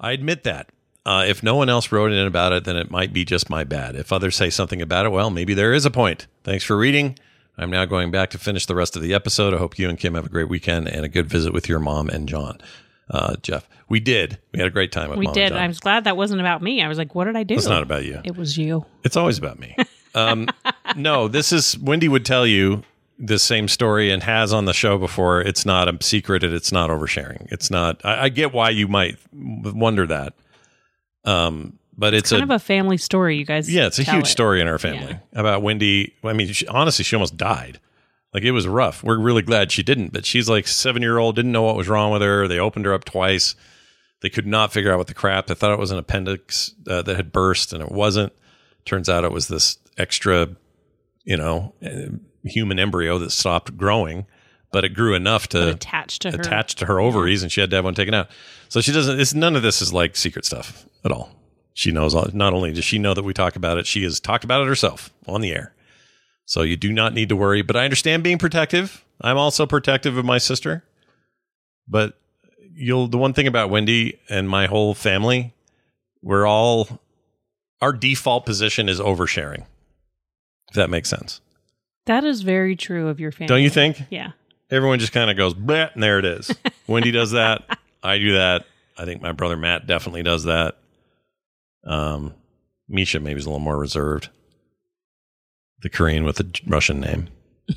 I 0.00 0.12
admit 0.12 0.44
that. 0.44 0.70
Uh, 1.06 1.24
if 1.24 1.40
no 1.40 1.54
one 1.54 1.68
else 1.68 1.92
wrote 1.92 2.10
in 2.10 2.26
about 2.26 2.52
it, 2.52 2.64
then 2.64 2.76
it 2.76 2.90
might 2.90 3.12
be 3.12 3.24
just 3.24 3.48
my 3.48 3.62
bad. 3.62 3.94
If 3.94 4.12
others 4.12 4.34
say 4.34 4.50
something 4.50 4.82
about 4.82 5.06
it, 5.06 5.10
well, 5.10 5.30
maybe 5.30 5.54
there 5.54 5.72
is 5.72 5.86
a 5.86 5.90
point. 5.90 6.26
Thanks 6.42 6.64
for 6.64 6.76
reading. 6.76 7.16
I'm 7.56 7.70
now 7.70 7.84
going 7.84 8.10
back 8.10 8.30
to 8.30 8.38
finish 8.38 8.66
the 8.66 8.74
rest 8.74 8.96
of 8.96 9.02
the 9.02 9.14
episode. 9.14 9.54
I 9.54 9.58
hope 9.58 9.78
you 9.78 9.88
and 9.88 9.96
Kim 9.98 10.14
have 10.16 10.26
a 10.26 10.28
great 10.28 10.48
weekend 10.48 10.88
and 10.88 11.04
a 11.04 11.08
good 11.08 11.26
visit 11.28 11.52
with 11.52 11.68
your 11.68 11.78
mom 11.78 12.08
and 12.08 12.28
John. 12.28 12.58
uh, 13.08 13.36
Jeff. 13.40 13.68
We 13.88 14.00
did. 14.00 14.38
We 14.52 14.58
had 14.58 14.66
a 14.66 14.70
great 14.72 14.90
time 14.90 15.10
with 15.10 15.18
We 15.20 15.26
Mom 15.26 15.34
did. 15.34 15.52
I 15.52 15.68
was 15.68 15.78
glad 15.78 16.02
that 16.04 16.16
wasn't 16.16 16.40
about 16.40 16.60
me. 16.60 16.82
I 16.82 16.88
was 16.88 16.98
like, 16.98 17.14
what 17.14 17.26
did 17.26 17.36
I 17.36 17.44
do? 17.44 17.54
It's 17.54 17.66
not 17.68 17.84
about 17.84 18.04
you. 18.04 18.20
It 18.24 18.36
was 18.36 18.58
you. 18.58 18.84
It's 19.04 19.16
always 19.16 19.38
about 19.38 19.60
me. 19.60 19.76
Um, 20.16 20.48
no, 20.96 21.28
this 21.28 21.52
is 21.52 21.78
Wendy 21.78 22.08
would 22.08 22.24
tell 22.24 22.46
you 22.48 22.82
the 23.16 23.38
same 23.38 23.68
story 23.68 24.10
and 24.10 24.24
has 24.24 24.52
on 24.52 24.64
the 24.64 24.74
show 24.74 24.98
before. 24.98 25.40
It's 25.40 25.64
not 25.64 25.88
a 25.88 26.02
secret 26.02 26.42
and 26.42 26.52
it's 26.52 26.72
not 26.72 26.90
oversharing. 26.90 27.46
It's 27.52 27.70
not. 27.70 28.04
I, 28.04 28.24
I 28.24 28.28
get 28.28 28.52
why 28.52 28.70
you 28.70 28.88
might 28.88 29.18
wonder 29.32 30.04
that. 30.08 30.34
Um, 31.26 31.78
but 31.98 32.14
it's, 32.14 32.30
Kind 32.30 32.42
a, 32.42 32.44
of 32.44 32.50
a 32.50 32.58
family 32.58 32.98
story, 32.98 33.36
you 33.36 33.44
guys. 33.44 33.72
yeah, 33.72 33.86
it's 33.86 33.98
a 33.98 34.02
huge 34.02 34.26
it. 34.26 34.30
story 34.30 34.60
in 34.60 34.68
our 34.68 34.78
family 34.78 35.18
about 35.32 35.62
Wendy. 35.62 36.14
I 36.22 36.34
mean, 36.34 36.52
she, 36.52 36.66
honestly, 36.66 37.04
she 37.04 37.16
almost 37.16 37.36
died. 37.36 37.80
Like 38.34 38.42
it 38.42 38.50
was 38.50 38.68
rough. 38.68 39.02
We're 39.02 39.18
really 39.18 39.40
glad 39.40 39.72
she 39.72 39.82
didn't. 39.82 40.12
But 40.12 40.26
she's 40.26 40.48
like 40.48 40.66
seven 40.66 41.00
year 41.00 41.16
old, 41.16 41.36
didn't 41.36 41.52
know 41.52 41.62
what 41.62 41.74
was 41.76 41.88
wrong 41.88 42.12
with 42.12 42.20
her. 42.20 42.46
They 42.46 42.58
opened 42.58 42.84
her 42.84 42.92
up 42.92 43.04
twice. 43.04 43.54
They 44.20 44.28
could 44.28 44.46
not 44.46 44.72
figure 44.72 44.92
out 44.92 44.98
what 44.98 45.06
the 45.06 45.14
crap. 45.14 45.46
They 45.46 45.54
thought 45.54 45.72
it 45.72 45.78
was 45.78 45.90
an 45.90 45.98
appendix 45.98 46.74
uh, 46.86 47.00
that 47.02 47.16
had 47.16 47.32
burst, 47.32 47.72
and 47.72 47.82
it 47.82 47.90
wasn't. 47.90 48.32
Turns 48.84 49.08
out 49.08 49.24
it 49.24 49.32
was 49.32 49.48
this 49.48 49.78
extra, 49.96 50.48
you 51.24 51.36
know, 51.36 51.74
uh, 51.84 52.16
human 52.44 52.78
embryo 52.78 53.18
that 53.18 53.30
stopped 53.30 53.76
growing, 53.76 54.26
but 54.70 54.84
it 54.84 54.90
grew 54.90 55.14
enough 55.14 55.48
to 55.48 55.70
attach 55.70 56.18
to 56.20 56.30
her. 56.30 56.36
attached 56.36 56.78
to 56.78 56.86
her 56.86 57.00
ovaries, 57.00 57.42
and 57.42 57.50
she 57.50 57.60
had 57.62 57.70
to 57.70 57.76
have 57.76 57.84
one 57.84 57.94
taken 57.94 58.14
out. 58.14 58.28
So 58.68 58.80
she 58.80 58.92
doesn't. 58.92 59.18
It's 59.18 59.32
none 59.32 59.56
of 59.56 59.62
this 59.62 59.80
is 59.80 59.92
like 59.94 60.14
secret 60.14 60.44
stuff 60.44 60.86
at 61.06 61.12
all. 61.12 61.30
She 61.72 61.92
knows. 61.92 62.14
All, 62.14 62.28
not 62.32 62.52
only 62.52 62.72
does 62.72 62.84
she 62.84 62.98
know 62.98 63.14
that 63.14 63.24
we 63.24 63.32
talk 63.32 63.56
about 63.56 63.78
it, 63.78 63.86
she 63.86 64.02
has 64.02 64.20
talked 64.20 64.44
about 64.44 64.62
it 64.62 64.68
herself 64.68 65.12
on 65.26 65.40
the 65.40 65.52
air. 65.52 65.74
So 66.44 66.62
you 66.62 66.76
do 66.76 66.92
not 66.92 67.14
need 67.14 67.28
to 67.30 67.36
worry. 67.36 67.62
But 67.62 67.76
I 67.76 67.84
understand 67.84 68.22
being 68.22 68.38
protective. 68.38 69.04
I'm 69.20 69.36
also 69.36 69.66
protective 69.66 70.16
of 70.16 70.24
my 70.24 70.38
sister. 70.38 70.84
But 71.88 72.18
you'll 72.74 73.08
the 73.08 73.18
one 73.18 73.32
thing 73.32 73.46
about 73.46 73.70
Wendy 73.70 74.18
and 74.28 74.48
my 74.48 74.66
whole 74.66 74.94
family, 74.94 75.54
we're 76.22 76.46
all 76.46 77.00
our 77.80 77.92
default 77.92 78.46
position 78.46 78.88
is 78.88 79.00
oversharing. 79.00 79.66
If 80.68 80.74
that 80.74 80.90
makes 80.90 81.08
sense. 81.08 81.40
That 82.06 82.24
is 82.24 82.42
very 82.42 82.76
true 82.76 83.08
of 83.08 83.20
your 83.20 83.32
family. 83.32 83.48
Don't 83.48 83.62
you 83.62 83.70
think? 83.70 84.02
Yeah. 84.10 84.32
Everyone 84.70 84.98
just 84.98 85.12
kind 85.12 85.30
of 85.30 85.36
goes, 85.36 85.54
and 85.54 86.02
there 86.02 86.18
it 86.18 86.24
is. 86.24 86.50
Wendy 86.86 87.10
does 87.10 87.32
that. 87.32 87.78
I 88.02 88.18
do 88.18 88.34
that. 88.34 88.66
I 88.98 89.04
think 89.04 89.22
my 89.22 89.32
brother 89.32 89.56
Matt 89.56 89.86
definitely 89.86 90.22
does 90.22 90.44
that. 90.44 90.76
Um, 91.86 92.34
Misha 92.88 93.20
maybe 93.20 93.38
is 93.38 93.46
a 93.46 93.48
little 93.48 93.60
more 93.60 93.78
reserved. 93.78 94.28
The 95.82 95.88
Korean 95.90 96.24
with 96.24 96.36
the 96.36 96.60
Russian 96.66 97.00
name. 97.00 97.28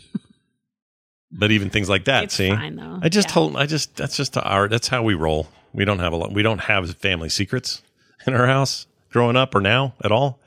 but 1.31 1.51
even 1.51 1.69
things 1.69 1.89
like 1.89 2.05
that, 2.05 2.25
It's 2.25 2.35
see, 2.35 2.49
fine, 2.49 2.75
though. 2.75 2.99
I 3.01 3.09
just 3.09 3.27
Yeah. 3.29 3.33
told, 3.33 3.55
I 3.57 3.65
just 3.65 3.95
that's 3.95 4.17
just 4.17 4.35
our 4.37 4.67
that's 4.67 4.87
how 4.87 5.03
we 5.03 5.13
roll. 5.13 5.47
We 5.73 5.85
don't 5.85 5.99
have 5.99 6.13
a 6.13 6.15
lot. 6.15 6.33
We 6.33 6.41
don't 6.41 6.59
have 6.61 6.89
family 6.95 7.29
secrets 7.29 7.81
in 8.25 8.33
our 8.33 8.47
house 8.47 8.87
growing 9.11 9.35
up 9.35 9.53
or 9.53 9.61
now 9.61 9.93
at 10.03 10.11
all. 10.11 10.39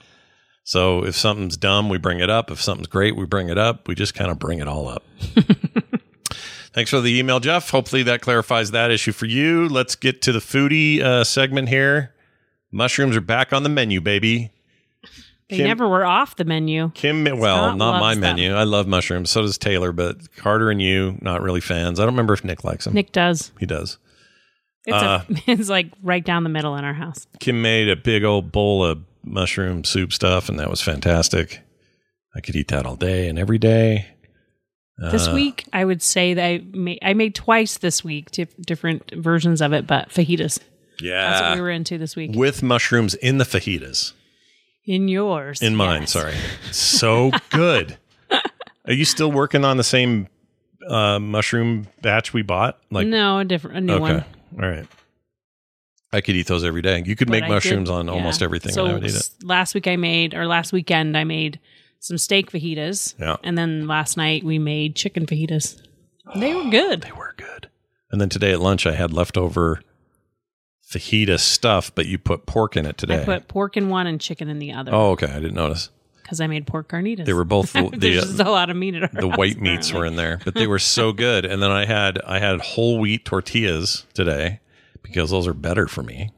So 0.64 1.04
if 1.04 1.16
something's 1.16 1.56
dumb, 1.56 1.88
we 1.88 1.98
bring 1.98 2.20
it 2.20 2.30
up. 2.30 2.50
If 2.50 2.60
something's 2.60 2.86
great, 2.88 3.16
we 3.16 3.26
bring 3.26 3.48
it 3.48 3.58
up. 3.58 3.88
We 3.88 3.94
just 3.94 4.14
kind 4.14 4.30
of 4.30 4.38
bring 4.38 4.58
it 4.60 4.68
all 4.68 4.88
up. 4.88 5.02
Thanks 6.72 6.90
for 6.90 7.00
the 7.00 7.18
email, 7.18 7.38
Jeff. 7.40 7.70
Hopefully 7.70 8.02
that 8.04 8.22
clarifies 8.22 8.70
that 8.70 8.90
issue 8.90 9.12
for 9.12 9.26
you. 9.26 9.68
Let's 9.68 9.94
get 9.94 10.22
to 10.22 10.32
the 10.32 10.38
foodie 10.38 11.00
uh, 11.02 11.22
segment 11.24 11.68
here. 11.68 12.14
Mushrooms 12.72 13.16
are 13.16 13.20
back 13.20 13.52
on 13.52 13.62
the 13.62 13.68
menu, 13.68 14.00
baby. 14.00 14.50
They 15.50 15.58
Kim- 15.58 15.66
never 15.66 15.86
were 15.88 16.04
off 16.06 16.36
the 16.36 16.44
menu. 16.46 16.90
Kim, 16.94 17.24
well, 17.24 17.68
Scott 17.68 17.76
not 17.76 18.00
my 18.00 18.14
menu. 18.14 18.54
I 18.54 18.62
love 18.64 18.86
mushrooms. 18.86 19.28
So 19.30 19.42
does 19.42 19.58
Taylor, 19.58 19.92
but 19.92 20.34
Carter 20.36 20.70
and 20.70 20.80
you, 20.80 21.18
not 21.20 21.42
really 21.42 21.60
fans. 21.60 22.00
I 22.00 22.04
don't 22.04 22.14
remember 22.14 22.32
if 22.32 22.42
Nick 22.44 22.64
likes 22.64 22.86
them. 22.86 22.94
Nick 22.94 23.12
does. 23.12 23.52
He 23.60 23.66
does. 23.66 23.98
It's, 24.86 24.96
Uh, 24.96 25.24
a, 25.28 25.34
it's 25.50 25.68
like 25.68 25.88
right 26.02 26.24
down 26.24 26.42
the 26.44 26.48
middle 26.48 26.74
in 26.76 26.84
our 26.84 26.94
house. 26.94 27.26
Kim 27.38 27.60
made 27.60 27.88
a 27.90 27.96
big 27.96 28.24
old 28.24 28.50
bowl 28.50 28.82
of 28.84 29.00
mushroom 29.24 29.84
soup 29.84 30.12
stuff, 30.12 30.48
and 30.48 30.58
that 30.58 30.70
was 30.70 30.80
fantastic. 30.80 31.60
I 32.34 32.40
could 32.40 32.56
eat 32.56 32.68
that 32.68 32.86
all 32.86 32.96
day 32.96 33.28
and 33.28 33.38
every 33.38 33.58
day. 33.58 34.06
This 35.10 35.28
Uh, 35.28 35.32
week, 35.34 35.66
I 35.72 35.84
would 35.84 36.00
say 36.00 36.32
that 36.34 36.44
I 36.44 36.62
made, 36.72 36.98
I 37.02 37.12
made 37.12 37.34
twice 37.34 37.76
this 37.78 38.02
week, 38.02 38.30
dif- 38.30 38.56
different 38.64 39.10
versions 39.16 39.60
of 39.60 39.72
it, 39.74 39.86
but 39.86 40.08
fajitas. 40.08 40.60
Yeah. 41.02 41.30
That's 41.30 41.42
what 41.42 41.54
we 41.56 41.60
were 41.60 41.70
into 41.70 41.98
this 41.98 42.14
week. 42.16 42.30
with 42.34 42.62
mushrooms 42.62 43.14
in 43.14 43.38
the 43.38 43.44
fajitas. 43.44 44.12
In 44.84 45.08
yours. 45.08 45.62
In 45.62 45.76
mine, 45.76 46.02
yes. 46.02 46.12
sorry. 46.12 46.34
So 46.72 47.30
good. 47.50 47.98
Are 48.86 48.92
you 48.92 49.04
still 49.04 49.30
working 49.30 49.64
on 49.64 49.76
the 49.76 49.84
same 49.84 50.26
uh, 50.88 51.18
mushroom 51.20 51.86
batch 52.00 52.32
we 52.32 52.42
bought? 52.42 52.78
Like 52.90 53.06
no, 53.06 53.38
a 53.38 53.44
different, 53.44 53.76
a 53.76 53.80
new 53.80 53.92
okay, 53.94 54.00
one. 54.02 54.24
all 54.60 54.68
right. 54.68 54.86
I 56.12 56.20
could 56.20 56.34
eat 56.36 56.46
those 56.46 56.64
every 56.64 56.82
day. 56.82 57.02
You 57.06 57.16
could 57.16 57.28
But 57.28 57.32
make 57.32 57.44
I 57.44 57.48
mushrooms 57.48 57.88
did- 57.88 57.94
on 57.94 58.06
yeah. 58.06 58.12
almost 58.12 58.42
everything, 58.42 58.72
So 58.72 58.82
and 58.84 58.90
I 58.90 58.94
would 58.94 59.04
eat 59.04 59.14
it. 59.14 59.30
last 59.44 59.74
week 59.74 59.86
I 59.86 59.96
made, 59.96 60.34
or 60.34 60.46
last 60.46 60.72
weekend 60.72 61.16
I 61.16 61.24
made 61.24 61.58
some 62.00 62.18
steak 62.18 62.50
fajitas. 62.50 63.14
Yeah. 63.18 63.36
And 63.44 63.56
then 63.56 63.86
last 63.86 64.16
night 64.16 64.42
we 64.44 64.58
made 64.58 64.96
chicken 64.96 65.26
fajitas. 65.26 65.80
They 66.36 66.54
were 66.54 66.68
good. 66.70 67.02
They 67.02 67.12
were 67.12 67.34
good. 67.36 67.68
And 68.10 68.20
then 68.20 68.28
today 68.28 68.52
at 68.52 68.60
lunch, 68.60 68.86
I 68.86 68.92
had 68.92 69.12
leftover 69.12 69.80
fajita 70.92 71.38
stuff, 71.38 71.94
but 71.94 72.06
you 72.06 72.18
put 72.18 72.46
pork 72.46 72.76
in 72.76 72.86
it 72.86 72.98
today. 72.98 73.22
I 73.22 73.24
put 73.24 73.48
pork 73.48 73.76
in 73.76 73.88
one 73.88 74.06
and 74.06 74.20
chicken 74.20 74.48
in 74.48 74.58
the 74.58 74.72
other. 74.72 74.92
oh, 74.94 75.10
okay. 75.12 75.26
I 75.26 75.34
didn't 75.40 75.54
notice. 75.54 75.90
because 76.22 76.40
I 76.40 76.46
made 76.46 76.66
pork 76.66 76.88
carnitas. 76.88 77.24
They 77.26 77.32
were 77.32 77.44
both 77.44 77.72
the, 77.72 77.90
There's 77.96 78.22
the, 78.22 78.26
just 78.36 78.40
a 78.40 78.50
lot 78.50 78.70
of 78.70 78.76
meat 78.76 78.94
in 78.94 79.02
our 79.02 79.08
the 79.12 79.28
house, 79.28 79.38
white 79.38 79.58
meats 79.60 79.92
were 79.92 80.04
in 80.06 80.16
there, 80.16 80.40
but 80.44 80.54
they 80.54 80.66
were 80.66 80.78
so 80.78 81.12
good. 81.12 81.44
And 81.44 81.62
then 81.62 81.70
I 81.70 81.84
had 81.86 82.20
I 82.26 82.38
had 82.38 82.60
whole 82.60 82.98
wheat 82.98 83.24
tortillas 83.24 84.06
today 84.14 84.60
because 85.02 85.30
those 85.30 85.46
are 85.46 85.54
better 85.54 85.86
for 85.88 86.02
me, 86.02 86.30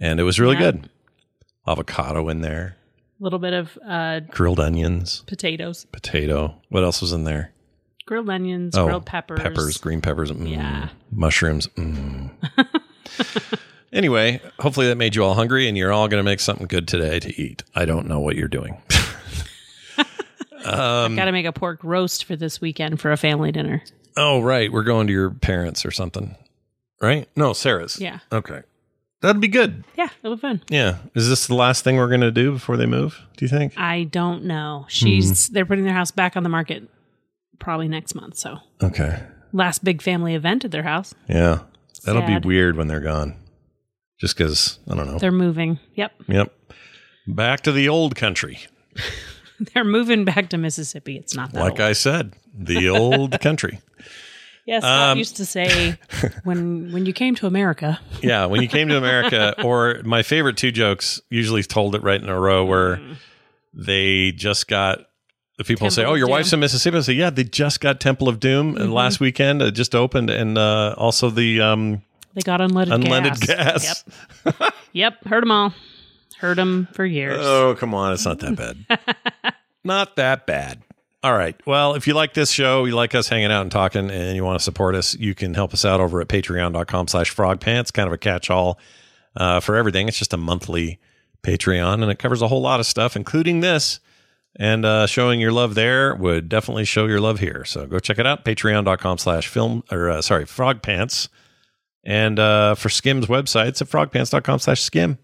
and 0.00 0.20
it 0.20 0.24
was 0.24 0.38
really 0.40 0.54
Yeah. 0.56 0.72
good. 0.72 0.90
Avocado 1.66 2.28
in 2.28 2.42
there, 2.42 2.76
A 3.20 3.24
little 3.24 3.38
bit 3.38 3.54
of 3.54 3.78
uh, 3.88 4.20
grilled 4.20 4.60
onions, 4.60 5.22
potatoes, 5.26 5.86
potato. 5.92 6.60
What 6.68 6.84
else 6.84 7.00
was 7.00 7.12
in 7.12 7.24
there? 7.24 7.52
grilled 8.06 8.28
onions, 8.28 8.76
Oh, 8.76 8.84
grilled 8.84 9.06
peppers. 9.06 9.40
peppers, 9.40 9.78
green 9.78 10.02
peppers, 10.02 10.30
mm, 10.30 10.46
Yeah. 10.50 10.90
mushrooms. 11.10 11.68
Mm. 11.68 12.28
anyway, 13.92 14.40
hopefully 14.58 14.86
that 14.88 14.96
made 14.96 15.14
you 15.14 15.24
all 15.24 15.34
hungry, 15.34 15.68
and 15.68 15.76
you're 15.76 15.92
all 15.92 16.08
going 16.08 16.18
to 16.22 16.28
make 16.28 16.40
something 16.40 16.66
good 16.66 16.86
today 16.88 17.18
to 17.20 17.40
eat. 17.40 17.62
I 17.74 17.84
don't 17.84 18.06
know 18.08 18.20
what 18.20 18.36
you're 18.36 18.48
doing. 18.48 18.76
um, 20.64 21.16
Got 21.16 21.26
to 21.26 21.32
make 21.32 21.46
a 21.46 21.52
pork 21.52 21.82
roast 21.82 22.24
for 22.24 22.36
this 22.36 22.60
weekend 22.60 23.00
for 23.00 23.12
a 23.12 23.16
family 23.16 23.52
dinner. 23.52 23.82
Oh, 24.16 24.40
right. 24.40 24.72
We're 24.72 24.84
going 24.84 25.06
to 25.08 25.12
your 25.12 25.30
parents 25.30 25.84
or 25.84 25.90
something, 25.90 26.36
right? 27.00 27.28
No, 27.36 27.52
Sarah's. 27.52 28.00
Yeah. 28.00 28.20
Okay. 28.32 28.62
That'd 29.20 29.40
be 29.40 29.48
good. 29.48 29.84
Yeah, 29.96 30.08
it'll 30.22 30.36
be 30.36 30.40
fun. 30.40 30.60
Yeah. 30.68 30.98
Is 31.14 31.28
this 31.30 31.46
the 31.46 31.54
last 31.54 31.82
thing 31.82 31.96
we're 31.96 32.08
going 32.08 32.20
to 32.20 32.30
do 32.30 32.52
before 32.52 32.76
they 32.76 32.84
move? 32.86 33.20
Do 33.36 33.44
you 33.44 33.48
think? 33.48 33.72
I 33.78 34.04
don't 34.04 34.44
know. 34.44 34.84
She's 34.88 35.48
Hmm. 35.48 35.54
they're 35.54 35.64
putting 35.66 35.84
their 35.84 35.94
house 35.94 36.10
back 36.10 36.36
on 36.36 36.42
the 36.42 36.48
market 36.50 36.88
probably 37.58 37.88
next 37.88 38.14
month. 38.14 38.36
So 38.36 38.58
Okay. 38.82 39.22
last 39.52 39.82
big 39.82 40.02
family 40.02 40.34
event 40.34 40.64
at 40.66 40.70
their 40.72 40.82
house. 40.82 41.14
Yeah. 41.28 41.60
That'll 42.04 42.22
Sad. 42.26 42.42
be 42.42 42.48
weird 42.48 42.76
when 42.76 42.86
they're 42.88 43.00
gone. 43.00 43.36
Just 44.20 44.36
because, 44.36 44.78
I 44.88 44.94
don't 44.94 45.06
know. 45.06 45.18
They're 45.18 45.32
moving. 45.32 45.78
Yep, 45.94 46.12
yep. 46.28 46.52
Back 47.26 47.62
to 47.62 47.72
the 47.72 47.88
old 47.88 48.14
country. 48.16 48.58
they're 49.74 49.84
moving 49.84 50.24
back 50.24 50.50
to 50.50 50.58
Mississippi. 50.58 51.16
It's 51.16 51.34
not 51.34 51.52
that 51.52 51.60
Like 51.60 51.72
old. 51.72 51.80
I 51.80 51.92
said, 51.94 52.34
the 52.56 52.88
old 52.90 53.40
country. 53.40 53.80
Yes, 54.66 54.82
I 54.84 55.10
Um, 55.12 55.18
used 55.18 55.36
to 55.38 55.44
say 55.44 55.98
when 56.44 56.90
when 56.92 57.04
you 57.06 57.12
came 57.12 57.34
to 57.36 57.46
America. 57.46 58.00
Yeah, 58.22 58.46
when 58.46 58.62
you 58.62 58.68
came 58.68 58.88
to 58.88 58.96
America, 58.96 59.60
or 59.62 60.00
my 60.04 60.22
favorite 60.22 60.56
two 60.56 60.70
jokes, 60.70 61.20
usually 61.28 61.62
told 61.62 61.94
it 61.94 62.02
right 62.02 62.20
in 62.22 62.28
a 62.30 62.38
row, 62.40 62.64
where 62.64 62.98
they 63.74 64.32
just 64.32 64.66
got 64.68 65.00
the 65.56 65.64
people 65.64 65.86
Temple 65.86 65.90
say, 65.90 66.04
"Oh, 66.04 66.14
your 66.14 66.28
wife's 66.28 66.52
in 66.52 66.60
Mississippi." 66.60 66.98
I 66.98 67.00
say, 67.00 67.12
"Yeah, 67.12 67.30
they 67.30 67.44
just 67.44 67.80
got 67.80 68.00
Temple 68.00 68.28
of 68.28 68.40
Doom 68.40 68.76
uh, 68.76 68.84
last 68.86 69.20
weekend. 69.20 69.62
It 69.62 69.72
just 69.72 69.94
opened, 69.94 70.30
and 70.30 70.58
uh, 70.58 70.94
also 70.96 71.30
the 71.30 71.60
um, 71.60 72.02
They 72.34 72.42
got 72.42 72.60
unleaded, 72.60 73.02
unleaded 73.02 73.46
gas. 73.46 74.04
gas." 74.04 74.04
Yep, 74.44 74.74
yep. 74.92 75.24
Heard 75.24 75.42
them 75.42 75.50
all. 75.50 75.74
Heard 76.38 76.58
them 76.58 76.88
for 76.92 77.04
years. 77.04 77.38
Oh, 77.40 77.74
come 77.78 77.94
on, 77.94 78.12
it's 78.12 78.24
not 78.24 78.40
that 78.40 78.56
bad. 78.56 79.54
not 79.84 80.16
that 80.16 80.46
bad. 80.46 80.82
All 81.22 81.32
right. 81.34 81.58
Well, 81.66 81.94
if 81.94 82.06
you 82.06 82.12
like 82.12 82.34
this 82.34 82.50
show, 82.50 82.84
you 82.84 82.94
like 82.94 83.14
us 83.14 83.28
hanging 83.28 83.50
out 83.50 83.62
and 83.62 83.72
talking, 83.72 84.10
and 84.10 84.36
you 84.36 84.44
want 84.44 84.58
to 84.58 84.62
support 84.64 84.94
us, 84.94 85.14
you 85.14 85.34
can 85.34 85.54
help 85.54 85.72
us 85.72 85.84
out 85.84 86.00
over 86.00 86.20
at 86.20 86.28
patreon.com 86.28 87.08
slash 87.08 87.34
frogpants, 87.34 87.90
kind 87.90 88.06
of 88.06 88.12
a 88.12 88.18
catch-all 88.18 88.78
uh, 89.36 89.60
for 89.60 89.74
everything. 89.76 90.06
It's 90.06 90.18
just 90.18 90.34
a 90.34 90.36
monthly 90.36 90.98
Patreon, 91.42 92.02
and 92.02 92.10
it 92.10 92.18
covers 92.18 92.42
a 92.42 92.48
whole 92.48 92.60
lot 92.60 92.78
of 92.78 92.84
stuff, 92.84 93.16
including 93.16 93.60
this. 93.60 94.00
And 94.56 94.84
uh, 94.84 95.06
showing 95.06 95.40
your 95.40 95.52
love 95.52 95.74
there 95.74 96.14
would 96.14 96.48
definitely 96.48 96.84
show 96.84 97.06
your 97.06 97.20
love 97.20 97.40
here. 97.40 97.64
So 97.64 97.86
go 97.86 97.98
check 97.98 98.18
it 98.18 98.26
out, 98.26 98.44
patreon.com 98.44 99.18
slash 99.18 99.48
film, 99.48 99.82
or 99.90 100.10
uh, 100.10 100.22
sorry, 100.22 100.44
frogpants. 100.44 101.28
And 102.04 102.38
uh, 102.38 102.74
for 102.76 102.88
Skim's 102.88 103.26
website, 103.26 103.68
it's 103.68 103.82
at 103.82 103.88
frogpants.com 103.88 104.60
slash 104.60 104.80
skim. 104.80 105.18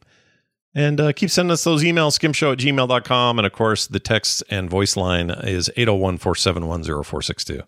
And 0.75 1.01
uh, 1.01 1.13
keep 1.13 1.31
sending 1.31 1.53
us 1.53 1.65
those 1.65 1.83
emails, 1.83 2.19
skimshow 2.19 2.53
at 2.53 2.59
gmail.com. 2.59 3.39
And 3.39 3.47
of 3.47 3.53
course, 3.53 3.87
the 3.87 4.01
text 4.01 4.43
and 4.51 4.71
voice 4.71 4.97
line 4.97 5.31
is 5.31 5.69
801 5.77 6.19
471 6.19 6.85
0462. 6.85 7.63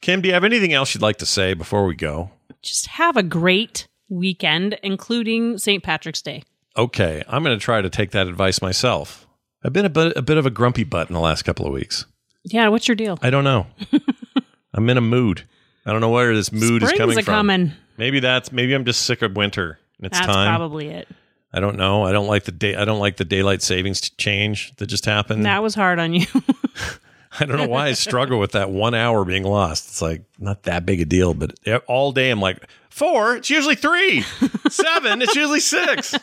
Kim, 0.00 0.20
do 0.20 0.28
you 0.28 0.34
have 0.34 0.44
anything 0.44 0.72
else 0.72 0.94
you'd 0.94 1.02
like 1.02 1.16
to 1.18 1.26
say 1.26 1.54
before 1.54 1.86
we 1.86 1.94
go? 1.94 2.30
just 2.66 2.86
have 2.86 3.16
a 3.16 3.22
great 3.22 3.88
weekend, 4.08 4.78
including 4.82 5.58
St. 5.58 5.82
Patrick's 5.82 6.22
Day. 6.22 6.42
Okay, 6.76 7.22
I'm 7.28 7.42
going 7.42 7.56
to 7.58 7.64
try 7.64 7.80
to 7.80 7.88
take 7.88 8.10
that 8.10 8.26
advice 8.26 8.60
myself. 8.60 9.25
I've 9.66 9.72
been 9.72 9.84
a 9.84 9.90
bit, 9.90 10.16
a 10.16 10.22
bit 10.22 10.36
of 10.36 10.46
a 10.46 10.50
grumpy 10.50 10.84
butt 10.84 11.08
in 11.08 11.14
the 11.14 11.20
last 11.20 11.42
couple 11.42 11.66
of 11.66 11.72
weeks. 11.72 12.06
Yeah, 12.44 12.68
what's 12.68 12.86
your 12.86 12.94
deal? 12.94 13.18
I 13.20 13.30
don't 13.30 13.42
know. 13.42 13.66
I'm 14.72 14.88
in 14.88 14.96
a 14.96 15.00
mood. 15.00 15.42
I 15.84 15.90
don't 15.90 16.00
know 16.00 16.10
where 16.10 16.32
this 16.36 16.52
mood 16.52 16.84
is 16.84 16.92
coming 16.92 17.16
from. 17.16 17.24
coming. 17.24 17.72
Maybe 17.98 18.20
that's 18.20 18.52
maybe 18.52 18.74
I'm 18.74 18.84
just 18.84 19.02
sick 19.02 19.22
of 19.22 19.34
winter. 19.34 19.80
and 19.98 20.06
It's 20.06 20.16
That's 20.16 20.32
time. 20.32 20.46
probably 20.46 20.90
it. 20.90 21.08
I 21.52 21.58
don't 21.58 21.76
know. 21.76 22.04
I 22.04 22.12
don't 22.12 22.28
like 22.28 22.44
the 22.44 22.52
day. 22.52 22.76
I 22.76 22.84
don't 22.84 23.00
like 23.00 23.16
the 23.16 23.24
daylight 23.24 23.60
savings 23.60 24.00
change 24.10 24.72
that 24.76 24.86
just 24.86 25.04
happened. 25.04 25.44
That 25.46 25.64
was 25.64 25.74
hard 25.74 25.98
on 25.98 26.14
you. 26.14 26.26
I 27.40 27.44
don't 27.44 27.56
know 27.56 27.66
why 27.66 27.88
I 27.88 27.92
struggle 27.94 28.38
with 28.38 28.52
that 28.52 28.70
one 28.70 28.94
hour 28.94 29.24
being 29.24 29.42
lost. 29.42 29.88
It's 29.88 30.00
like 30.00 30.22
not 30.38 30.62
that 30.62 30.86
big 30.86 31.00
a 31.00 31.04
deal, 31.04 31.34
but 31.34 31.58
all 31.88 32.12
day 32.12 32.30
I'm 32.30 32.40
like 32.40 32.64
four. 32.88 33.34
It's 33.34 33.50
usually 33.50 33.74
three. 33.74 34.22
Seven. 34.70 35.22
It's 35.22 35.34
usually 35.34 35.60
six. 35.60 36.14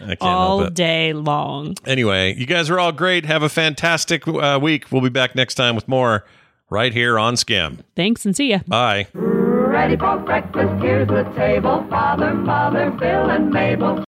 I 0.00 0.14
can't 0.14 0.22
all 0.22 0.70
day 0.70 1.12
long. 1.12 1.76
Anyway, 1.86 2.34
you 2.34 2.46
guys 2.46 2.70
are 2.70 2.78
all 2.78 2.92
great. 2.92 3.24
Have 3.24 3.42
a 3.42 3.48
fantastic 3.48 4.26
uh, 4.26 4.58
week. 4.60 4.90
We'll 4.90 5.02
be 5.02 5.08
back 5.08 5.34
next 5.34 5.54
time 5.54 5.74
with 5.74 5.88
more 5.88 6.24
right 6.70 6.92
here 6.92 7.18
on 7.18 7.36
Skim. 7.36 7.80
Thanks 7.96 8.24
and 8.24 8.34
see 8.34 8.50
ya. 8.50 8.60
Bye. 8.66 9.06
Ready 9.14 9.96
for 9.96 10.18
breakfast, 10.18 10.82
here's 10.82 11.08
the 11.08 11.24
table. 11.36 11.86
Father, 11.88 12.34
Mother, 12.34 12.90
Bill, 12.90 13.30
and 13.30 13.50
Mabel. 13.50 14.04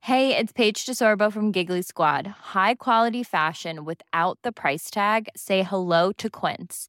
Hey, 0.00 0.36
it's 0.36 0.52
Paige 0.52 0.84
DeSorbo 0.84 1.32
from 1.32 1.52
Giggly 1.52 1.82
Squad. 1.82 2.26
High 2.26 2.74
quality 2.74 3.22
fashion 3.22 3.84
without 3.84 4.38
the 4.42 4.50
price 4.50 4.90
tag. 4.90 5.28
Say 5.36 5.62
hello 5.62 6.10
to 6.12 6.28
Quince. 6.28 6.88